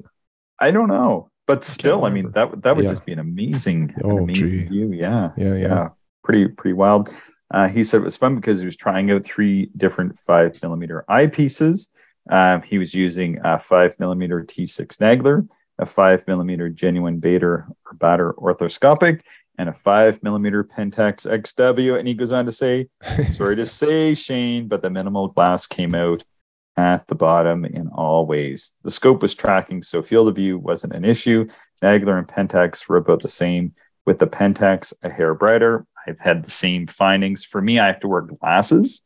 I 0.59 0.71
don't 0.71 0.87
know, 0.87 1.29
but 1.45 1.63
still, 1.63 2.05
I, 2.05 2.07
I 2.07 2.11
mean 2.11 2.31
that 2.31 2.61
that 2.63 2.75
would 2.75 2.85
yeah. 2.85 2.91
just 2.91 3.05
be 3.05 3.13
an 3.13 3.19
amazing, 3.19 3.93
oh, 4.03 4.17
an 4.17 4.23
amazing 4.23 4.69
view. 4.69 4.91
Yeah, 4.93 5.31
yeah, 5.37 5.53
yeah, 5.53 5.55
yeah. 5.55 5.89
Pretty 6.23 6.47
pretty 6.47 6.73
wild. 6.73 7.13
Uh, 7.53 7.67
he 7.67 7.83
said 7.83 8.01
it 8.01 8.03
was 8.03 8.17
fun 8.17 8.35
because 8.35 8.59
he 8.59 8.65
was 8.65 8.75
trying 8.75 9.09
out 9.11 9.23
three 9.23 9.69
different 9.77 10.19
five 10.19 10.61
millimeter 10.61 11.05
eyepieces. 11.09 11.89
Um, 12.29 12.61
he 12.61 12.77
was 12.77 12.93
using 12.93 13.39
a 13.43 13.57
five 13.57 13.97
millimeter 13.99 14.43
T6 14.43 14.97
Nagler, 14.97 15.47
a 15.79 15.85
five 15.85 16.27
millimeter 16.27 16.69
genuine 16.69 17.21
Baader 17.21 17.69
or 17.85 17.93
Batter 17.93 18.33
orthoscopic, 18.33 19.21
and 19.57 19.69
a 19.69 19.73
five 19.73 20.21
millimeter 20.23 20.63
Pentax 20.63 21.25
XW. 21.25 21.97
And 21.97 22.07
he 22.07 22.13
goes 22.13 22.31
on 22.31 22.45
to 22.45 22.51
say, 22.51 22.87
sorry 23.31 23.55
to 23.55 23.65
say, 23.65 24.13
Shane, 24.13 24.67
but 24.67 24.81
the 24.81 24.89
minimal 24.89 25.29
glass 25.29 25.67
came 25.67 25.95
out 25.95 26.23
at 26.75 27.07
the 27.07 27.15
bottom 27.15 27.65
in 27.65 27.87
all 27.87 28.27
ways. 28.27 28.73
The 28.83 28.91
scope 28.91 29.21
was 29.21 29.33
tracking, 29.33 29.81
so 29.81 30.01
field 30.01 30.27
of 30.27 30.35
view 30.35 30.59
wasn't 30.59 30.93
an 30.93 31.03
issue. 31.03 31.47
Nagler 31.81 32.19
and 32.19 32.27
Pentax 32.27 32.87
were 32.87 32.97
about 32.97 33.23
the 33.23 33.29
same, 33.29 33.73
with 34.05 34.19
the 34.19 34.27
Pentax 34.27 34.93
a 35.01 35.09
hair 35.09 35.33
brighter. 35.33 35.85
I've 36.07 36.19
had 36.19 36.45
the 36.45 36.51
same 36.51 36.87
findings. 36.87 37.43
For 37.43 37.61
me, 37.61 37.79
I 37.79 37.87
have 37.87 37.99
to 38.01 38.07
wear 38.07 38.21
glasses. 38.21 39.01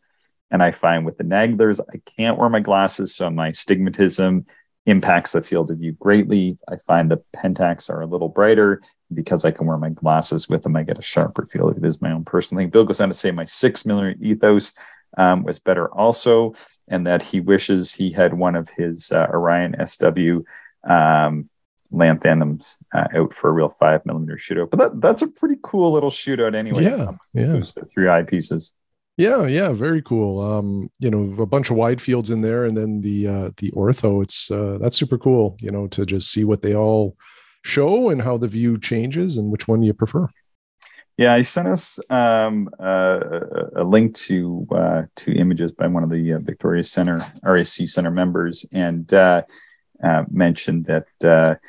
And 0.52 0.62
I 0.62 0.72
find 0.72 1.06
with 1.06 1.18
the 1.18 1.24
Naglers, 1.24 1.80
I 1.80 2.02
can't 2.18 2.38
wear 2.38 2.50
my 2.50 2.60
glasses, 2.60 3.16
so 3.16 3.30
my 3.30 3.52
stigmatism 3.52 4.46
impacts 4.86 5.32
the 5.32 5.42
field 5.42 5.72
of 5.72 5.78
view 5.78 5.94
greatly. 5.94 6.58
I 6.68 6.76
find 6.76 7.10
the 7.10 7.24
Pentax 7.34 7.90
are 7.90 8.02
a 8.02 8.06
little 8.06 8.28
brighter 8.28 8.82
because 9.14 9.46
I 9.46 9.52
can 9.52 9.68
wear 9.68 9.78
my 9.78 9.90
glasses 9.90 10.50
with 10.50 10.64
them. 10.64 10.76
I 10.76 10.84
get 10.84 11.00
a 11.00 11.04
sharper 11.04 11.46
field. 11.46 11.78
It 11.78 11.86
is 11.86 12.02
my 12.02 12.12
own 12.12 12.24
personal 12.24 12.60
thing. 12.60 12.70
Bill 12.70 12.86
goes 12.86 13.02
on 13.02 13.10
to 13.10 13.14
say 13.14 13.32
my 13.32 13.46
six 13.46 13.86
millimeter 13.86 14.18
ethos 14.22 14.74
um, 15.18 15.44
was 15.44 15.60
better 15.60 15.92
also, 15.94 16.54
and 16.88 17.06
that 17.08 17.22
he 17.22 17.40
wishes 17.40 17.94
he 17.94 18.12
had 18.12 18.34
one 18.34 18.56
of 18.56 18.70
his 18.70 19.12
uh, 19.12 19.28
Orion 19.30 19.76
SW 19.86 20.46
um, 20.90 21.50
Lanthanums 21.92 22.78
uh, 22.94 23.08
out 23.14 23.34
for 23.34 23.50
a 23.50 23.54
real 23.54 23.70
five 23.70 24.06
millimeter 24.06 24.38
shootout. 24.38 24.70
But 24.70 24.80
that, 24.80 25.02
that's 25.02 25.22
a 25.22 25.28
pretty 25.28 25.58
cool 25.62 25.92
little 25.92 26.10
shootout 26.10 26.56
anyway. 26.56 26.86
Yeah, 26.86 27.06
um, 27.06 27.20
yeah. 27.34 27.48
Those 27.48 27.78
three 27.94 28.06
eyepieces. 28.06 28.74
Yeah, 29.18 29.46
yeah, 29.46 29.72
very 29.72 30.02
cool. 30.02 30.40
Um, 30.40 30.90
you 31.00 31.12
know, 31.12 31.42
a 31.42 31.46
bunch 31.46 31.70
of 31.70 31.76
wide 31.76 32.02
fields 32.02 32.32
in 32.32 32.42
there, 32.42 32.64
and 32.66 32.76
then 32.76 33.02
the 33.02 33.28
uh, 33.28 33.50
the 33.58 33.72
ortho. 33.72 34.24
It's 34.24 34.50
uh, 34.50 34.78
that's 34.82 34.98
super 34.98 35.18
cool. 35.18 35.58
You 35.60 35.72
know, 35.72 35.88
to 35.88 36.06
just 36.06 36.32
see 36.32 36.44
what 36.46 36.62
they 36.62 36.76
all 36.76 37.18
show 37.64 38.10
and 38.10 38.22
how 38.22 38.38
the 38.38 38.48
view 38.48 38.78
changes 38.78 39.38
and 39.38 39.52
which 39.52 39.68
one 39.68 39.82
do 39.82 39.88
you 39.88 39.94
prefer. 39.94 40.28
Yeah, 41.18 41.38
he 41.38 41.44
sent 41.44 41.68
us 41.68 42.00
um, 42.10 42.70
a 42.80 43.84
link 43.84 44.16
to 44.16 44.68
uh, 44.72 45.02
to 45.18 45.34
images 45.34 45.72
by 45.72 45.88
one 45.88 46.04
of 46.04 46.10
the 46.10 46.34
uh, 46.34 46.40
Victoria 46.40 46.84
Center 46.84 47.20
RASC 47.44 47.88
Center 47.88 48.10
members, 48.10 48.66
and 48.72 49.14
uh, 49.14 49.44
uh, 50.04 50.24
mentioned 50.32 50.86
that 50.86 51.60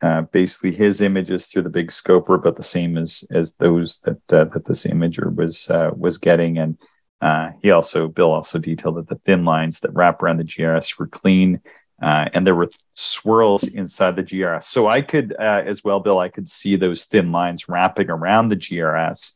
uh, 0.00 0.22
basically 0.32 0.72
his 0.72 1.00
images 1.00 1.48
through 1.48 1.62
the 1.62 1.68
big 1.68 1.92
scope 1.92 2.28
were 2.28 2.36
about 2.36 2.56
the 2.56 2.62
same 2.62 2.96
as 2.96 3.24
as 3.30 3.52
those 3.54 3.98
that 4.04 4.26
that 4.28 4.64
this 4.64 4.86
imager 4.86 5.34
was 5.34 5.68
uh, 5.68 5.90
was 5.94 6.16
getting, 6.16 6.56
and 6.56 6.78
he 7.60 7.72
also 7.72 8.08
Bill 8.08 8.32
also 8.32 8.58
detailed 8.58 8.96
that 8.96 9.08
the 9.08 9.20
thin 9.26 9.44
lines 9.44 9.80
that 9.80 9.92
wrap 9.92 10.22
around 10.22 10.38
the 10.38 10.44
GRS 10.44 10.98
were 10.98 11.08
clean, 11.08 11.60
uh, 12.02 12.28
and 12.34 12.46
there 12.46 12.54
were 12.54 12.70
swirls 12.94 13.64
inside 13.64 14.16
the 14.16 14.22
GRS. 14.22 14.64
So 14.64 14.88
I 14.88 15.00
could, 15.00 15.34
uh, 15.38 15.62
as 15.64 15.84
well, 15.84 16.00
Bill, 16.00 16.18
I 16.18 16.28
could 16.28 16.48
see 16.48 16.76
those 16.76 17.04
thin 17.04 17.32
lines 17.32 17.68
wrapping 17.68 18.10
around 18.10 18.48
the 18.48 18.56
GRS. 18.56 19.34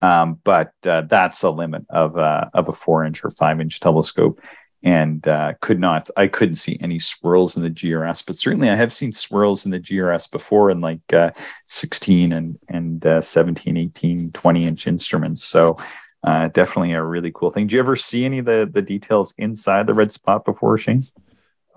Um, 0.00 0.38
but 0.44 0.72
uh, 0.86 1.02
that's 1.02 1.42
a 1.42 1.50
limit 1.50 1.84
of 1.90 2.16
uh, 2.16 2.46
of 2.54 2.68
a 2.68 2.72
four 2.72 3.04
inch 3.04 3.24
or 3.24 3.30
five 3.30 3.60
inch 3.60 3.80
telescope, 3.80 4.40
and 4.82 5.26
uh, 5.26 5.54
could 5.60 5.80
not. 5.80 6.08
I 6.16 6.28
couldn't 6.28 6.54
see 6.54 6.78
any 6.80 7.00
swirls 7.00 7.56
in 7.56 7.64
the 7.64 7.70
GRS, 7.70 8.24
but 8.24 8.36
certainly 8.36 8.70
I 8.70 8.76
have 8.76 8.92
seen 8.92 9.12
swirls 9.12 9.64
in 9.64 9.72
the 9.72 9.80
GRS 9.80 10.30
before 10.30 10.70
in 10.70 10.80
like 10.80 11.12
uh, 11.12 11.32
16 11.66 12.32
and 12.32 12.58
and 12.68 13.24
17, 13.24 13.76
18, 13.76 14.30
20 14.30 14.64
inch 14.64 14.86
instruments. 14.86 15.42
So 15.42 15.78
uh, 16.22 16.46
definitely 16.48 16.92
a 16.92 17.02
really 17.02 17.32
cool 17.34 17.50
thing. 17.50 17.66
Do 17.66 17.74
you 17.74 17.80
ever 17.80 17.96
see 17.96 18.24
any 18.24 18.38
of 18.38 18.44
the 18.44 18.70
the 18.72 18.82
details 18.82 19.34
inside 19.36 19.88
the 19.88 19.94
red 19.94 20.12
spot 20.12 20.44
before, 20.44 20.78
Shane? 20.78 21.02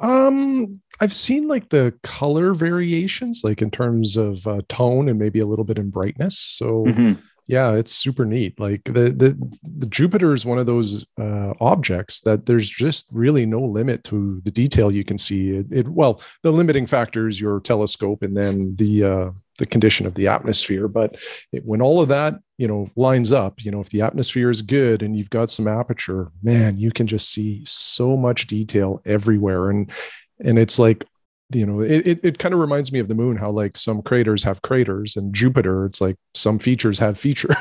Um, 0.02 0.82
I've 1.00 1.14
seen 1.14 1.48
like 1.48 1.70
the 1.70 1.94
color 2.04 2.54
variations, 2.54 3.42
like 3.44 3.62
in 3.62 3.72
terms 3.72 4.18
of 4.18 4.46
uh, 4.46 4.62
tone 4.68 5.10
and 5.10 5.18
maybe 5.18 5.40
a 5.40 5.46
little 5.46 5.66
bit 5.66 5.80
in 5.80 5.90
brightness. 5.90 6.38
So. 6.38 6.86
Mm-hmm. 6.86 7.22
Yeah, 7.48 7.74
it's 7.74 7.92
super 7.92 8.24
neat. 8.24 8.58
Like 8.60 8.84
the 8.86 9.10
the 9.12 9.38
the 9.64 9.88
Jupiter 9.88 10.32
is 10.32 10.46
one 10.46 10.60
of 10.60 10.68
those 10.68 11.06
uh, 11.20 11.54
objects 11.60 12.22
that 12.22 12.46
there's 12.46 12.70
just 12.70 13.08
really 13.12 13.46
no 13.46 13.60
limit 13.60 14.04
to 14.06 14.40
the 14.46 14.52
detail 14.52 14.92
you 14.92 15.04
can 15.04 15.18
see. 15.18 15.50
It, 15.50 15.66
it 15.72 15.88
well, 15.90 16.22
the 16.44 16.52
limiting 16.52 16.86
factor 16.86 17.28
is 17.28 17.42
your 17.42 17.60
telescope, 17.60 18.22
and 18.22 18.38
then 18.38 18.76
the 18.78 19.04
uh, 19.04 19.32
the 19.58 19.66
condition 19.66 20.06
of 20.06 20.14
the 20.14 20.28
atmosphere. 20.28 20.88
But 20.88 21.18
it, 21.52 21.66
when 21.66 21.82
all 21.82 22.00
of 22.00 22.08
that, 22.10 22.36
you 22.62 22.68
know, 22.68 22.88
lines 22.96 23.34
up, 23.34 23.66
you 23.66 23.72
know, 23.72 23.80
if 23.80 23.90
the 23.90 24.04
atmosphere 24.04 24.52
is 24.52 24.62
good 24.62 25.02
and 25.02 25.18
you've 25.18 25.32
got 25.32 25.50
some 25.50 25.68
aperture, 25.68 26.32
man, 26.44 26.78
you 26.78 26.92
can 26.92 27.08
just 27.08 27.32
see 27.32 27.64
so 27.66 28.16
much 28.16 28.46
detail 28.46 29.02
everywhere. 29.04 29.72
And 29.72 29.92
and 30.40 30.60
it's 30.60 30.78
like, 30.78 31.04
you 31.52 31.66
know, 31.66 31.80
it, 31.80 32.06
it, 32.06 32.20
it 32.22 32.38
kind 32.38 32.54
of 32.54 32.60
reminds 32.60 32.92
me 32.92 33.00
of 33.00 33.08
the 33.08 33.16
moon, 33.16 33.36
how 33.36 33.50
like 33.50 33.76
some 33.76 34.04
craters 34.04 34.44
have 34.44 34.62
craters 34.62 35.16
and 35.16 35.34
Jupiter, 35.34 35.86
it's 35.86 36.02
like 36.02 36.18
some 36.36 36.60
features 36.60 37.00
have 37.00 37.18
features. 37.18 37.56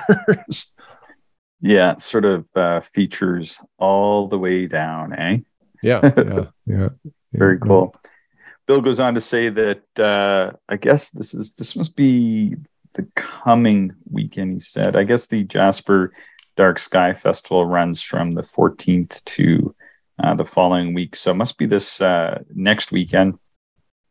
yeah, 1.62 1.97
sort 1.97 2.26
of 2.26 2.45
uh, 2.54 2.83
features 2.92 3.59
all 3.78 4.28
the 4.28 4.38
way 4.38 4.66
down, 4.66 5.14
eh? 5.14 5.38
Yeah, 5.83 6.12
yeah, 6.19 6.45
yeah. 6.66 6.88
Very 7.33 7.59
cool. 7.59 7.97
Bill 8.66 8.83
goes 8.83 9.00
on 9.00 9.14
to 9.14 9.21
say 9.23 9.49
that 9.49 9.83
uh, 9.99 10.52
I 10.69 10.76
guess 10.76 11.09
this 11.09 11.33
is 11.33 11.54
this 11.54 11.75
must 11.75 11.97
be 11.97 12.57
the 12.95 13.07
coming 13.15 13.95
weekend. 14.11 14.55
He 14.55 14.61
said, 14.61 14.97
I 14.97 15.05
guess 15.05 15.27
the 15.27 15.45
Jasper 15.45 16.13
Dark 16.57 16.79
Sky 16.79 17.13
Festival 17.13 17.65
runs 17.65 18.03
from 18.03 18.33
the 18.33 18.43
14th 18.43 19.25
to 19.25 19.75
uh, 20.23 20.35
the 20.35 20.45
following 20.45 20.93
week, 20.93 21.17
so 21.17 21.31
it 21.31 21.37
must 21.37 21.57
be 21.57 21.67
this 21.67 22.01
uh, 22.01 22.43
next 22.55 22.93
weekend, 22.93 23.39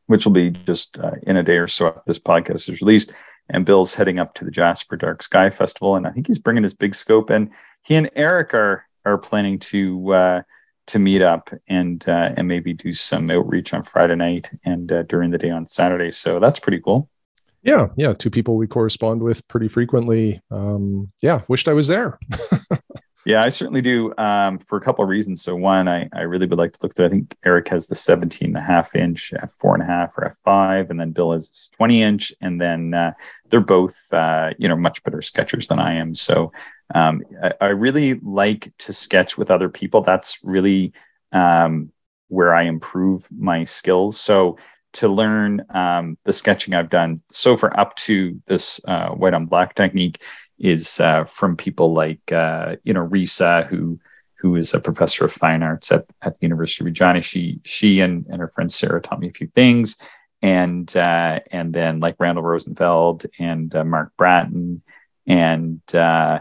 which 0.07 0.25
will 0.25 0.33
be 0.33 0.49
just 0.49 0.97
uh, 0.97 1.11
in 1.23 1.37
a 1.37 1.43
day 1.43 1.57
or 1.57 1.67
so 1.67 1.87
after 1.87 2.01
this 2.07 2.19
podcast 2.19 2.67
is 2.69 2.81
released. 2.81 3.13
And 3.49 3.65
Bill's 3.65 3.95
heading 3.95 4.19
up 4.19 4.33
to 4.35 4.45
the 4.45 4.51
Jasper 4.51 4.95
Dark 4.95 5.21
Sky 5.21 5.49
Festival, 5.49 5.95
and 5.95 6.07
I 6.07 6.11
think 6.11 6.27
he's 6.27 6.39
bringing 6.39 6.63
his 6.63 6.73
big 6.73 6.95
scope. 6.95 7.29
And 7.29 7.51
he 7.83 7.95
and 7.95 8.09
Eric 8.15 8.53
are 8.53 8.85
are 9.05 9.17
planning 9.17 9.59
to 9.59 10.13
uh, 10.13 10.41
to 10.87 10.99
meet 10.99 11.21
up 11.21 11.49
and 11.67 12.03
uh, 12.07 12.31
and 12.35 12.47
maybe 12.47 12.73
do 12.73 12.93
some 12.93 13.29
outreach 13.29 13.73
on 13.73 13.83
Friday 13.83 14.15
night 14.15 14.49
and 14.63 14.91
uh, 14.91 15.03
during 15.03 15.31
the 15.31 15.37
day 15.37 15.51
on 15.51 15.65
Saturday. 15.65 16.11
So 16.11 16.39
that's 16.39 16.59
pretty 16.59 16.79
cool. 16.79 17.09
Yeah, 17.61 17.87
yeah, 17.97 18.13
two 18.13 18.29
people 18.29 18.55
we 18.55 18.67
correspond 18.67 19.21
with 19.21 19.47
pretty 19.47 19.67
frequently. 19.67 20.41
Um, 20.49 21.11
yeah, 21.21 21.41
wished 21.47 21.67
I 21.67 21.73
was 21.73 21.87
there. 21.87 22.17
yeah, 23.25 23.43
I 23.43 23.49
certainly 23.49 23.81
do 23.81 24.13
um, 24.17 24.59
for 24.59 24.77
a 24.77 24.81
couple 24.81 25.03
of 25.03 25.09
reasons. 25.09 25.41
So 25.41 25.55
one, 25.55 25.89
I, 25.89 26.09
I 26.13 26.21
really 26.21 26.47
would 26.47 26.57
like 26.57 26.73
to 26.73 26.79
look 26.81 26.95
through. 26.95 27.07
I 27.07 27.09
think 27.09 27.35
Eric 27.43 27.67
has 27.67 27.87
the 27.87 27.95
17 27.95 28.47
and 28.47 28.57
a 28.57 28.61
half 28.61 28.95
inch 28.95 29.33
f 29.33 29.51
four 29.51 29.73
and 29.73 29.83
a 29.83 29.85
half 29.85 30.17
or 30.17 30.35
f5, 30.45 30.89
and 30.89 30.99
then 30.99 31.11
Bill 31.11 31.33
has 31.33 31.69
20 31.75 32.01
inch, 32.01 32.33
and 32.41 32.61
then 32.61 32.93
uh, 32.93 33.11
they're 33.49 33.59
both 33.59 34.01
uh, 34.13 34.51
you 34.57 34.69
know 34.69 34.77
much 34.77 35.03
better 35.03 35.21
sketchers 35.21 35.67
than 35.67 35.79
I 35.79 35.95
am. 35.95 36.15
So 36.15 36.53
um, 36.95 37.23
I, 37.43 37.53
I, 37.61 37.67
really 37.67 38.15
like 38.15 38.73
to 38.79 38.93
sketch 38.93 39.37
with 39.37 39.51
other 39.51 39.69
people. 39.69 40.01
That's 40.01 40.39
really 40.43 40.93
um, 41.31 41.91
where 42.29 42.55
I 42.55 42.63
improve 42.63 43.27
my 43.31 43.63
skills. 43.63 44.19
So 44.19 44.57
to 44.93 45.07
learn 45.07 45.65
um, 45.69 46.17
the 46.23 46.33
sketching 46.33 46.73
I've 46.73 46.89
done 46.89 47.21
so 47.31 47.55
far 47.57 47.77
up 47.79 47.95
to 47.97 48.41
this 48.47 48.81
uh, 48.87 49.09
white 49.09 49.33
on 49.33 49.45
black 49.45 49.75
technique 49.75 50.21
is 50.57 50.99
uh, 50.99 51.23
from 51.25 51.55
people 51.55 51.93
like 51.93 52.31
uh, 52.31 52.75
you 52.83 52.93
know 52.93 53.07
Risa, 53.07 53.67
who 53.67 53.99
who 54.35 54.55
is 54.55 54.73
a 54.73 54.79
professor 54.79 55.25
of 55.25 55.33
fine 55.33 55.63
arts 55.63 55.91
at, 55.91 56.05
at 56.21 56.33
the 56.33 56.45
University 56.45 56.83
of 56.83 56.87
Regina. 56.87 57.21
She 57.21 57.61
she 57.63 57.99
and, 58.01 58.25
and 58.29 58.39
her 58.39 58.49
friend 58.49 58.71
Sarah 58.71 59.01
taught 59.01 59.19
me 59.19 59.29
a 59.29 59.33
few 59.33 59.47
things, 59.47 59.97
and 60.41 60.95
uh, 60.95 61.39
and 61.51 61.73
then 61.73 61.99
like 61.99 62.15
Randall 62.19 62.43
Rosenfeld 62.43 63.25
and 63.37 63.73
uh, 63.73 63.85
Mark 63.85 64.11
Bratton 64.17 64.81
and 65.27 65.81
uh, 65.93 66.39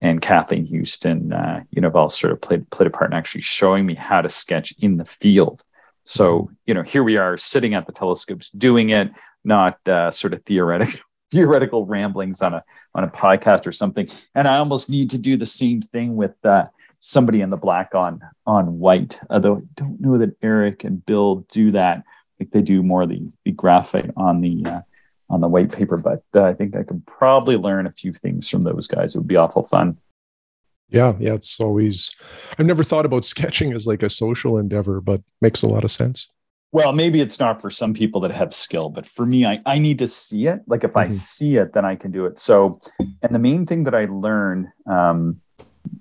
and 0.00 0.22
Kathleen 0.22 0.64
Houston, 0.64 1.34
you 1.70 1.82
know, 1.82 1.88
have 1.88 1.96
all 1.96 2.08
sort 2.08 2.32
of 2.32 2.40
played 2.40 2.68
played 2.70 2.86
a 2.86 2.90
part 2.90 3.10
in 3.10 3.16
actually 3.16 3.42
showing 3.42 3.84
me 3.84 3.94
how 3.94 4.22
to 4.22 4.30
sketch 4.30 4.72
in 4.78 4.96
the 4.96 5.04
field. 5.04 5.62
So, 6.10 6.50
you 6.66 6.74
know, 6.74 6.82
here 6.82 7.04
we 7.04 7.18
are 7.18 7.36
sitting 7.36 7.74
at 7.74 7.86
the 7.86 7.92
telescopes 7.92 8.50
doing 8.50 8.90
it, 8.90 9.12
not 9.44 9.78
uh, 9.86 10.10
sort 10.10 10.32
of 10.32 10.42
theoretical 10.42 10.98
theoretical 11.30 11.86
ramblings 11.86 12.42
on 12.42 12.52
a 12.52 12.64
on 12.96 13.04
a 13.04 13.08
podcast 13.08 13.64
or 13.64 13.70
something. 13.70 14.08
And 14.34 14.48
I 14.48 14.58
almost 14.58 14.90
need 14.90 15.10
to 15.10 15.18
do 15.18 15.36
the 15.36 15.46
same 15.46 15.80
thing 15.80 16.16
with 16.16 16.34
uh, 16.44 16.64
somebody 16.98 17.42
in 17.42 17.50
the 17.50 17.56
black 17.56 17.94
on 17.94 18.22
on 18.44 18.80
white. 18.80 19.20
Although 19.30 19.58
I 19.58 19.60
don't 19.76 20.00
know 20.00 20.18
that 20.18 20.36
Eric 20.42 20.82
and 20.82 21.06
Bill 21.06 21.46
do 21.52 21.70
that. 21.70 22.02
Like 22.40 22.50
they 22.50 22.62
do 22.62 22.82
more 22.82 23.06
the 23.06 23.30
the 23.44 23.52
graphite 23.52 24.10
on 24.16 24.40
the 24.40 24.64
uh, 24.66 24.80
on 25.28 25.40
the 25.40 25.48
white 25.48 25.70
paper. 25.70 25.96
But 25.96 26.24
uh, 26.34 26.42
I 26.42 26.54
think 26.54 26.74
I 26.74 26.82
could 26.82 27.06
probably 27.06 27.56
learn 27.56 27.86
a 27.86 27.92
few 27.92 28.12
things 28.12 28.50
from 28.50 28.62
those 28.62 28.88
guys. 28.88 29.14
It 29.14 29.18
would 29.18 29.28
be 29.28 29.36
awful 29.36 29.62
fun. 29.62 29.96
Yeah, 30.90 31.14
yeah, 31.18 31.34
it's 31.34 31.58
always. 31.60 32.10
I've 32.58 32.66
never 32.66 32.82
thought 32.82 33.06
about 33.06 33.24
sketching 33.24 33.72
as 33.72 33.86
like 33.86 34.02
a 34.02 34.10
social 34.10 34.58
endeavor, 34.58 35.00
but 35.00 35.22
makes 35.40 35.62
a 35.62 35.68
lot 35.68 35.84
of 35.84 35.90
sense. 35.90 36.28
Well, 36.72 36.92
maybe 36.92 37.20
it's 37.20 37.40
not 37.40 37.60
for 37.60 37.70
some 37.70 37.94
people 37.94 38.20
that 38.20 38.30
have 38.30 38.54
skill, 38.54 38.90
but 38.90 39.04
for 39.04 39.26
me, 39.26 39.44
I, 39.44 39.60
I 39.66 39.78
need 39.78 39.98
to 39.98 40.06
see 40.06 40.46
it. 40.46 40.60
Like 40.66 40.84
if 40.84 40.90
mm-hmm. 40.90 41.10
I 41.10 41.10
see 41.10 41.56
it, 41.56 41.72
then 41.72 41.84
I 41.84 41.96
can 41.96 42.12
do 42.12 42.26
it. 42.26 42.38
So, 42.38 42.80
and 43.22 43.34
the 43.34 43.40
main 43.40 43.66
thing 43.66 43.84
that 43.84 43.94
I 43.94 44.04
learned 44.04 44.68
um, 44.86 45.40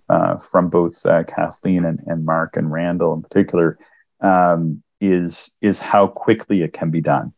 uh, 0.10 0.38
from 0.38 0.70
both 0.70 1.04
uh, 1.06 1.24
Kathleen 1.24 1.86
and, 1.86 2.00
and 2.06 2.24
Mark 2.24 2.56
and 2.56 2.72
Randall 2.72 3.14
in 3.14 3.22
particular 3.24 3.80
um, 4.22 4.84
is 5.02 5.52
is 5.62 5.80
how 5.80 6.08
quickly 6.08 6.62
it 6.62 6.74
can 6.74 6.92
be 6.92 7.02
done. 7.02 7.34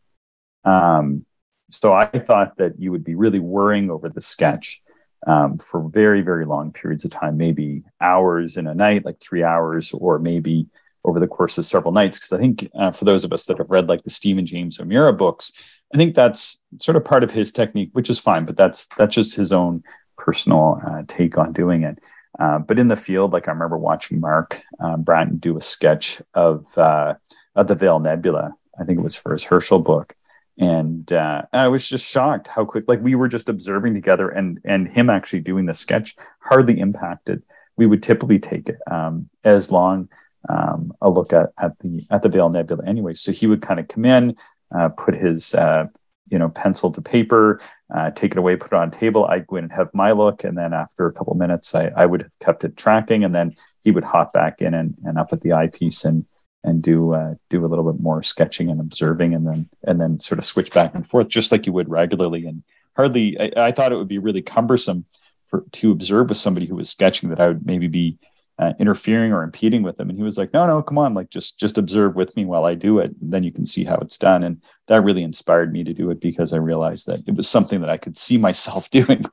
Um, 0.64 1.24
so 1.70 1.94
I 1.94 2.06
thought 2.06 2.58
that 2.58 2.78
you 2.78 2.90
would 2.90 3.04
be 3.04 3.14
really 3.14 3.38
worrying 3.38 3.90
over 3.90 4.10
the 4.10 4.20
sketch 4.20 4.81
um, 5.26 5.58
for 5.58 5.88
very, 5.88 6.22
very 6.22 6.44
long 6.44 6.72
periods 6.72 7.04
of 7.04 7.10
time, 7.10 7.36
maybe 7.36 7.82
hours 8.00 8.56
in 8.56 8.66
a 8.66 8.74
night, 8.74 9.04
like 9.04 9.20
three 9.20 9.42
hours, 9.44 9.92
or 9.92 10.18
maybe 10.18 10.66
over 11.04 11.20
the 11.20 11.28
course 11.28 11.58
of 11.58 11.64
several 11.64 11.92
nights. 11.92 12.18
Because 12.18 12.32
I 12.32 12.38
think 12.38 12.70
uh, 12.74 12.90
for 12.92 13.04
those 13.04 13.24
of 13.24 13.32
us 13.32 13.44
that 13.46 13.58
have 13.58 13.70
read 13.70 13.88
like 13.88 14.02
the 14.04 14.10
Stephen 14.10 14.46
James 14.46 14.80
O'Meara 14.80 15.12
books, 15.12 15.52
I 15.94 15.98
think 15.98 16.14
that's 16.14 16.62
sort 16.78 16.96
of 16.96 17.04
part 17.04 17.22
of 17.24 17.30
his 17.30 17.52
technique, 17.52 17.90
which 17.92 18.10
is 18.10 18.18
fine, 18.18 18.44
but 18.44 18.56
that's 18.56 18.86
that's 18.96 19.14
just 19.14 19.36
his 19.36 19.52
own 19.52 19.82
personal 20.16 20.80
uh, 20.86 21.02
take 21.06 21.38
on 21.38 21.52
doing 21.52 21.82
it. 21.82 21.98
Uh, 22.38 22.58
but 22.58 22.78
in 22.78 22.88
the 22.88 22.96
field, 22.96 23.32
like 23.32 23.46
I 23.46 23.52
remember 23.52 23.76
watching 23.76 24.20
Mark 24.20 24.60
uh, 24.80 24.96
Bratton 24.96 25.36
do 25.36 25.56
a 25.56 25.60
sketch 25.60 26.22
of 26.34 26.66
uh, 26.78 27.14
of 27.54 27.66
the 27.66 27.74
Veil 27.74 27.98
Nebula. 27.98 28.54
I 28.80 28.84
think 28.84 28.98
it 28.98 29.02
was 29.02 29.16
for 29.16 29.32
his 29.32 29.44
Herschel 29.44 29.80
book, 29.80 30.14
and 30.58 31.10
uh, 31.12 31.42
I 31.52 31.68
was 31.68 31.88
just 31.88 32.10
shocked 32.10 32.48
how 32.48 32.64
quick. 32.64 32.84
Like 32.86 33.00
we 33.00 33.14
were 33.14 33.28
just 33.28 33.48
observing 33.48 33.94
together, 33.94 34.28
and 34.28 34.60
and 34.64 34.88
him 34.88 35.10
actually 35.10 35.40
doing 35.40 35.66
the 35.66 35.74
sketch 35.74 36.14
hardly 36.40 36.78
impacted. 36.78 37.42
We 37.76 37.86
would 37.86 38.02
typically 38.02 38.38
take 38.38 38.70
um, 38.90 39.28
as 39.44 39.70
long 39.70 40.08
um, 40.48 40.92
a 41.00 41.08
look 41.08 41.32
at 41.32 41.50
at 41.58 41.78
the 41.80 42.06
at 42.10 42.22
the 42.22 42.28
Veil 42.28 42.50
Nebula 42.50 42.84
anyway. 42.86 43.14
So 43.14 43.32
he 43.32 43.46
would 43.46 43.62
kind 43.62 43.80
of 43.80 43.88
come 43.88 44.04
in, 44.04 44.36
uh, 44.74 44.90
put 44.90 45.14
his 45.14 45.54
uh, 45.54 45.86
you 46.28 46.38
know 46.38 46.50
pencil 46.50 46.90
to 46.92 47.00
paper, 47.00 47.60
uh, 47.94 48.10
take 48.10 48.32
it 48.32 48.38
away, 48.38 48.56
put 48.56 48.72
it 48.72 48.76
on 48.76 48.90
table. 48.90 49.24
I'd 49.24 49.46
go 49.46 49.56
in 49.56 49.64
and 49.64 49.72
have 49.72 49.88
my 49.94 50.12
look, 50.12 50.44
and 50.44 50.56
then 50.56 50.74
after 50.74 51.06
a 51.06 51.12
couple 51.12 51.34
minutes, 51.34 51.74
I, 51.74 51.92
I 51.96 52.04
would 52.04 52.22
have 52.22 52.38
kept 52.40 52.64
it 52.64 52.76
tracking, 52.76 53.24
and 53.24 53.34
then 53.34 53.54
he 53.80 53.90
would 53.90 54.04
hop 54.04 54.32
back 54.32 54.60
in 54.60 54.74
and, 54.74 54.94
and 55.04 55.18
up 55.18 55.32
at 55.32 55.40
the 55.40 55.54
eyepiece 55.54 56.04
and 56.04 56.24
and 56.64 56.82
do 56.82 57.14
uh, 57.14 57.34
do 57.50 57.64
a 57.64 57.68
little 57.68 57.90
bit 57.90 58.00
more 58.00 58.22
sketching 58.22 58.70
and 58.70 58.80
observing, 58.80 59.34
and 59.34 59.46
then 59.46 59.68
and 59.84 60.00
then 60.00 60.20
sort 60.20 60.38
of 60.38 60.44
switch 60.44 60.72
back 60.72 60.94
and 60.94 61.06
forth, 61.06 61.28
just 61.28 61.52
like 61.52 61.66
you 61.66 61.72
would 61.72 61.88
regularly. 61.88 62.46
And 62.46 62.62
hardly, 62.96 63.38
I, 63.40 63.66
I 63.68 63.72
thought 63.72 63.92
it 63.92 63.96
would 63.96 64.08
be 64.08 64.18
really 64.18 64.42
cumbersome 64.42 65.06
for, 65.48 65.64
to 65.72 65.92
observe 65.92 66.28
with 66.28 66.38
somebody 66.38 66.66
who 66.66 66.76
was 66.76 66.90
sketching 66.90 67.30
that 67.30 67.40
I 67.40 67.48
would 67.48 67.66
maybe 67.66 67.88
be 67.88 68.18
uh, 68.58 68.74
interfering 68.78 69.32
or 69.32 69.42
impeding 69.42 69.82
with 69.82 69.96
them. 69.96 70.08
And 70.08 70.18
he 70.18 70.22
was 70.22 70.38
like, 70.38 70.52
"No, 70.52 70.66
no, 70.66 70.82
come 70.82 70.98
on, 70.98 71.14
like 71.14 71.30
just 71.30 71.58
just 71.58 71.78
observe 71.78 72.14
with 72.14 72.36
me 72.36 72.44
while 72.44 72.64
I 72.64 72.74
do 72.74 72.98
it. 72.98 73.12
then 73.20 73.42
you 73.42 73.52
can 73.52 73.66
see 73.66 73.84
how 73.84 73.96
it's 73.96 74.18
done." 74.18 74.44
And 74.44 74.62
that 74.88 75.02
really 75.02 75.22
inspired 75.22 75.72
me 75.72 75.84
to 75.84 75.92
do 75.92 76.10
it 76.10 76.20
because 76.20 76.52
I 76.52 76.58
realized 76.58 77.06
that 77.06 77.20
it 77.26 77.34
was 77.34 77.48
something 77.48 77.80
that 77.80 77.90
I 77.90 77.96
could 77.96 78.16
see 78.16 78.38
myself 78.38 78.88
doing. 78.98 79.24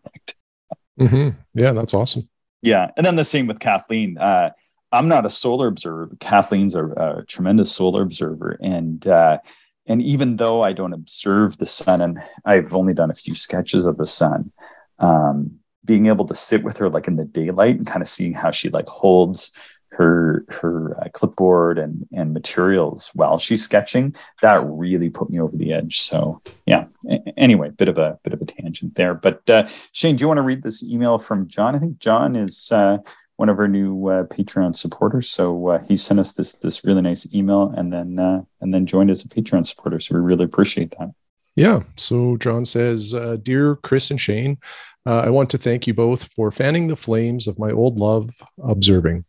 mm-hmm. 0.99 1.29
Yeah, 1.53 1.73
that's 1.73 1.93
awesome. 1.93 2.29
Yeah, 2.61 2.91
and 2.97 3.05
then 3.05 3.15
the 3.15 3.23
same 3.23 3.47
with 3.47 3.59
Kathleen. 3.59 4.17
Uh, 4.17 4.51
I'm 4.91 5.07
not 5.07 5.25
a 5.25 5.29
solar 5.29 5.67
observer. 5.67 6.09
Kathleen's 6.19 6.75
a, 6.75 6.85
a 6.85 7.23
tremendous 7.27 7.71
solar 7.71 8.01
observer, 8.01 8.57
and 8.61 9.05
uh, 9.07 9.37
and 9.85 10.01
even 10.01 10.35
though 10.37 10.61
I 10.61 10.73
don't 10.73 10.93
observe 10.93 11.57
the 11.57 11.65
sun, 11.65 12.01
and 12.01 12.21
I've 12.45 12.73
only 12.73 12.93
done 12.93 13.11
a 13.11 13.15
few 13.15 13.35
sketches 13.35 13.85
of 13.85 13.97
the 13.97 14.05
sun, 14.05 14.51
um, 14.99 15.59
being 15.85 16.07
able 16.07 16.25
to 16.25 16.35
sit 16.35 16.63
with 16.63 16.77
her 16.77 16.89
like 16.89 17.07
in 17.07 17.15
the 17.15 17.25
daylight 17.25 17.77
and 17.77 17.87
kind 17.87 18.01
of 18.01 18.07
seeing 18.07 18.33
how 18.33 18.51
she 18.51 18.69
like 18.69 18.87
holds 18.87 19.51
her 19.91 20.45
her 20.49 20.97
uh, 21.01 21.09
clipboard 21.13 21.77
and 21.79 22.07
and 22.13 22.33
materials 22.33 23.09
while 23.13 23.37
she's 23.37 23.63
sketching 23.63 24.15
that 24.41 24.63
really 24.65 25.09
put 25.09 25.29
me 25.29 25.39
over 25.39 25.57
the 25.57 25.73
edge. 25.73 25.99
So 25.99 26.41
yeah 26.65 26.85
a- 27.09 27.33
anyway 27.37 27.71
bit 27.71 27.87
of 27.87 27.97
a 27.97 28.19
bit 28.23 28.33
of 28.33 28.41
a 28.41 28.45
tangent 28.45 28.95
there. 28.95 29.13
But 29.13 29.49
uh, 29.49 29.67
shane 29.91 30.15
do 30.15 30.21
you 30.21 30.27
want 30.27 30.37
to 30.37 30.43
read 30.43 30.61
this 30.63 30.83
email 30.83 31.17
from 31.17 31.47
john? 31.47 31.75
I 31.75 31.79
think 31.79 31.99
john 31.99 32.35
is 32.35 32.71
uh, 32.71 32.99
one 33.39 33.47
of 33.47 33.57
our 33.57 33.69
new 33.69 34.07
uh, 34.09 34.25
Patreon 34.25 34.75
supporters. 34.75 35.29
So 35.29 35.69
uh, 35.69 35.83
he 35.87 35.95
sent 35.95 36.19
us 36.19 36.33
this 36.33 36.55
this 36.55 36.83
really 36.83 37.01
nice 37.01 37.25
email, 37.33 37.73
and 37.75 37.91
then 37.91 38.19
uh, 38.19 38.41
and 38.59 38.73
then 38.73 38.85
joined 38.85 39.09
as 39.09 39.23
a 39.23 39.29
Patreon 39.29 39.65
supporter. 39.65 39.97
So 40.01 40.15
we 40.15 40.21
really 40.21 40.43
appreciate 40.43 40.93
that. 40.99 41.11
Yeah. 41.55 41.83
So 41.95 42.35
John 42.35 42.65
says, 42.65 43.15
uh, 43.15 43.37
"Dear 43.41 43.77
Chris 43.77 44.11
and 44.11 44.19
Shane, 44.19 44.57
uh, 45.05 45.21
I 45.21 45.29
want 45.29 45.49
to 45.51 45.57
thank 45.57 45.87
you 45.87 45.93
both 45.93 46.29
for 46.33 46.51
fanning 46.51 46.87
the 46.87 46.97
flames 46.97 47.47
of 47.47 47.57
my 47.57 47.71
old 47.71 47.97
love 47.97 48.29
observing. 48.61 49.23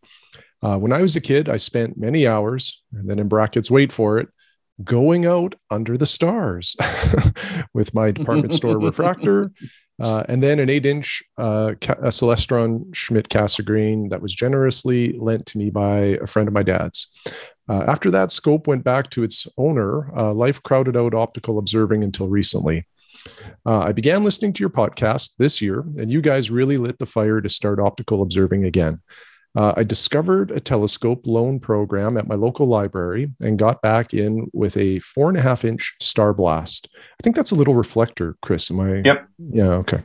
Uh, 0.61 0.77
when 0.77 0.93
I 0.93 1.03
was 1.03 1.15
a 1.15 1.21
kid, 1.21 1.49
I 1.49 1.57
spent 1.57 1.97
many 1.97 2.27
hours, 2.27 2.83
and 2.93 3.09
then 3.09 3.21
in 3.21 3.29
brackets, 3.29 3.71
wait 3.71 3.93
for 3.93 4.19
it." 4.19 4.29
Going 4.83 5.27
out 5.27 5.57
under 5.71 5.99
the 5.99 6.07
stars 6.07 6.75
with 7.75 7.93
my 7.93 8.11
department 8.11 8.55
store 8.55 8.79
refractor 8.89 9.53
uh, 10.01 10.25
and 10.29 10.43
then 10.43 10.59
an 10.59 10.71
eight 10.71 10.87
inch 10.87 11.23
uh, 11.39 11.73
Celestron 11.81 12.95
Schmidt 12.95 13.29
Cassegrain 13.29 14.11
that 14.11 14.23
was 14.23 14.35
generously 14.35 15.13
lent 15.19 15.47
to 15.47 15.59
me 15.59 15.71
by 15.71 16.19
a 16.23 16.27
friend 16.27 16.49
of 16.49 16.55
my 16.55 16.63
dad's. 16.63 17.13
Uh, 17.69 17.85
after 17.87 18.11
that 18.11 18.33
scope 18.33 18.67
went 18.67 18.83
back 18.83 19.11
to 19.11 19.23
its 19.23 19.47
owner, 19.57 20.13
uh, 20.19 20.33
life 20.33 20.63
crowded 20.63 20.97
out 20.97 21.15
optical 21.15 21.59
observing 21.59 22.03
until 22.03 22.29
recently. 22.29 22.87
Uh, 23.67 23.81
I 23.81 23.93
began 23.93 24.25
listening 24.25 24.53
to 24.55 24.61
your 24.61 24.71
podcast 24.71 25.37
this 25.39 25.61
year, 25.61 25.85
and 25.99 26.11
you 26.11 26.21
guys 26.21 26.51
really 26.51 26.79
lit 26.79 26.99
the 26.99 27.07
fire 27.07 27.41
to 27.41 27.49
start 27.49 27.79
optical 27.79 28.23
observing 28.23 28.65
again. 28.65 29.01
Uh, 29.55 29.75
I 29.77 29.85
discovered 29.85 30.51
a 30.53 30.61
telescope 30.61 31.27
loan 31.27 31.59
program 31.59 32.17
at 32.17 32.29
my 32.29 32.37
local 32.37 32.67
library 32.67 33.33
and 33.41 33.59
got 33.59 33.83
back 33.83 34.15
in 34.15 34.49
with 34.53 34.77
a 34.77 35.01
four 35.01 35.29
and 35.29 35.37
a 35.37 35.43
half 35.43 35.65
inch 35.65 35.95
StarBlast. 36.01 36.89
I 37.21 37.23
think 37.23 37.37
that's 37.37 37.51
a 37.51 37.55
little 37.55 37.75
reflector, 37.75 38.39
Chris. 38.41 38.71
Am 38.71 38.81
I? 38.81 39.03
Yep. 39.05 39.29
Yeah. 39.53 39.69
Okay. 39.73 40.03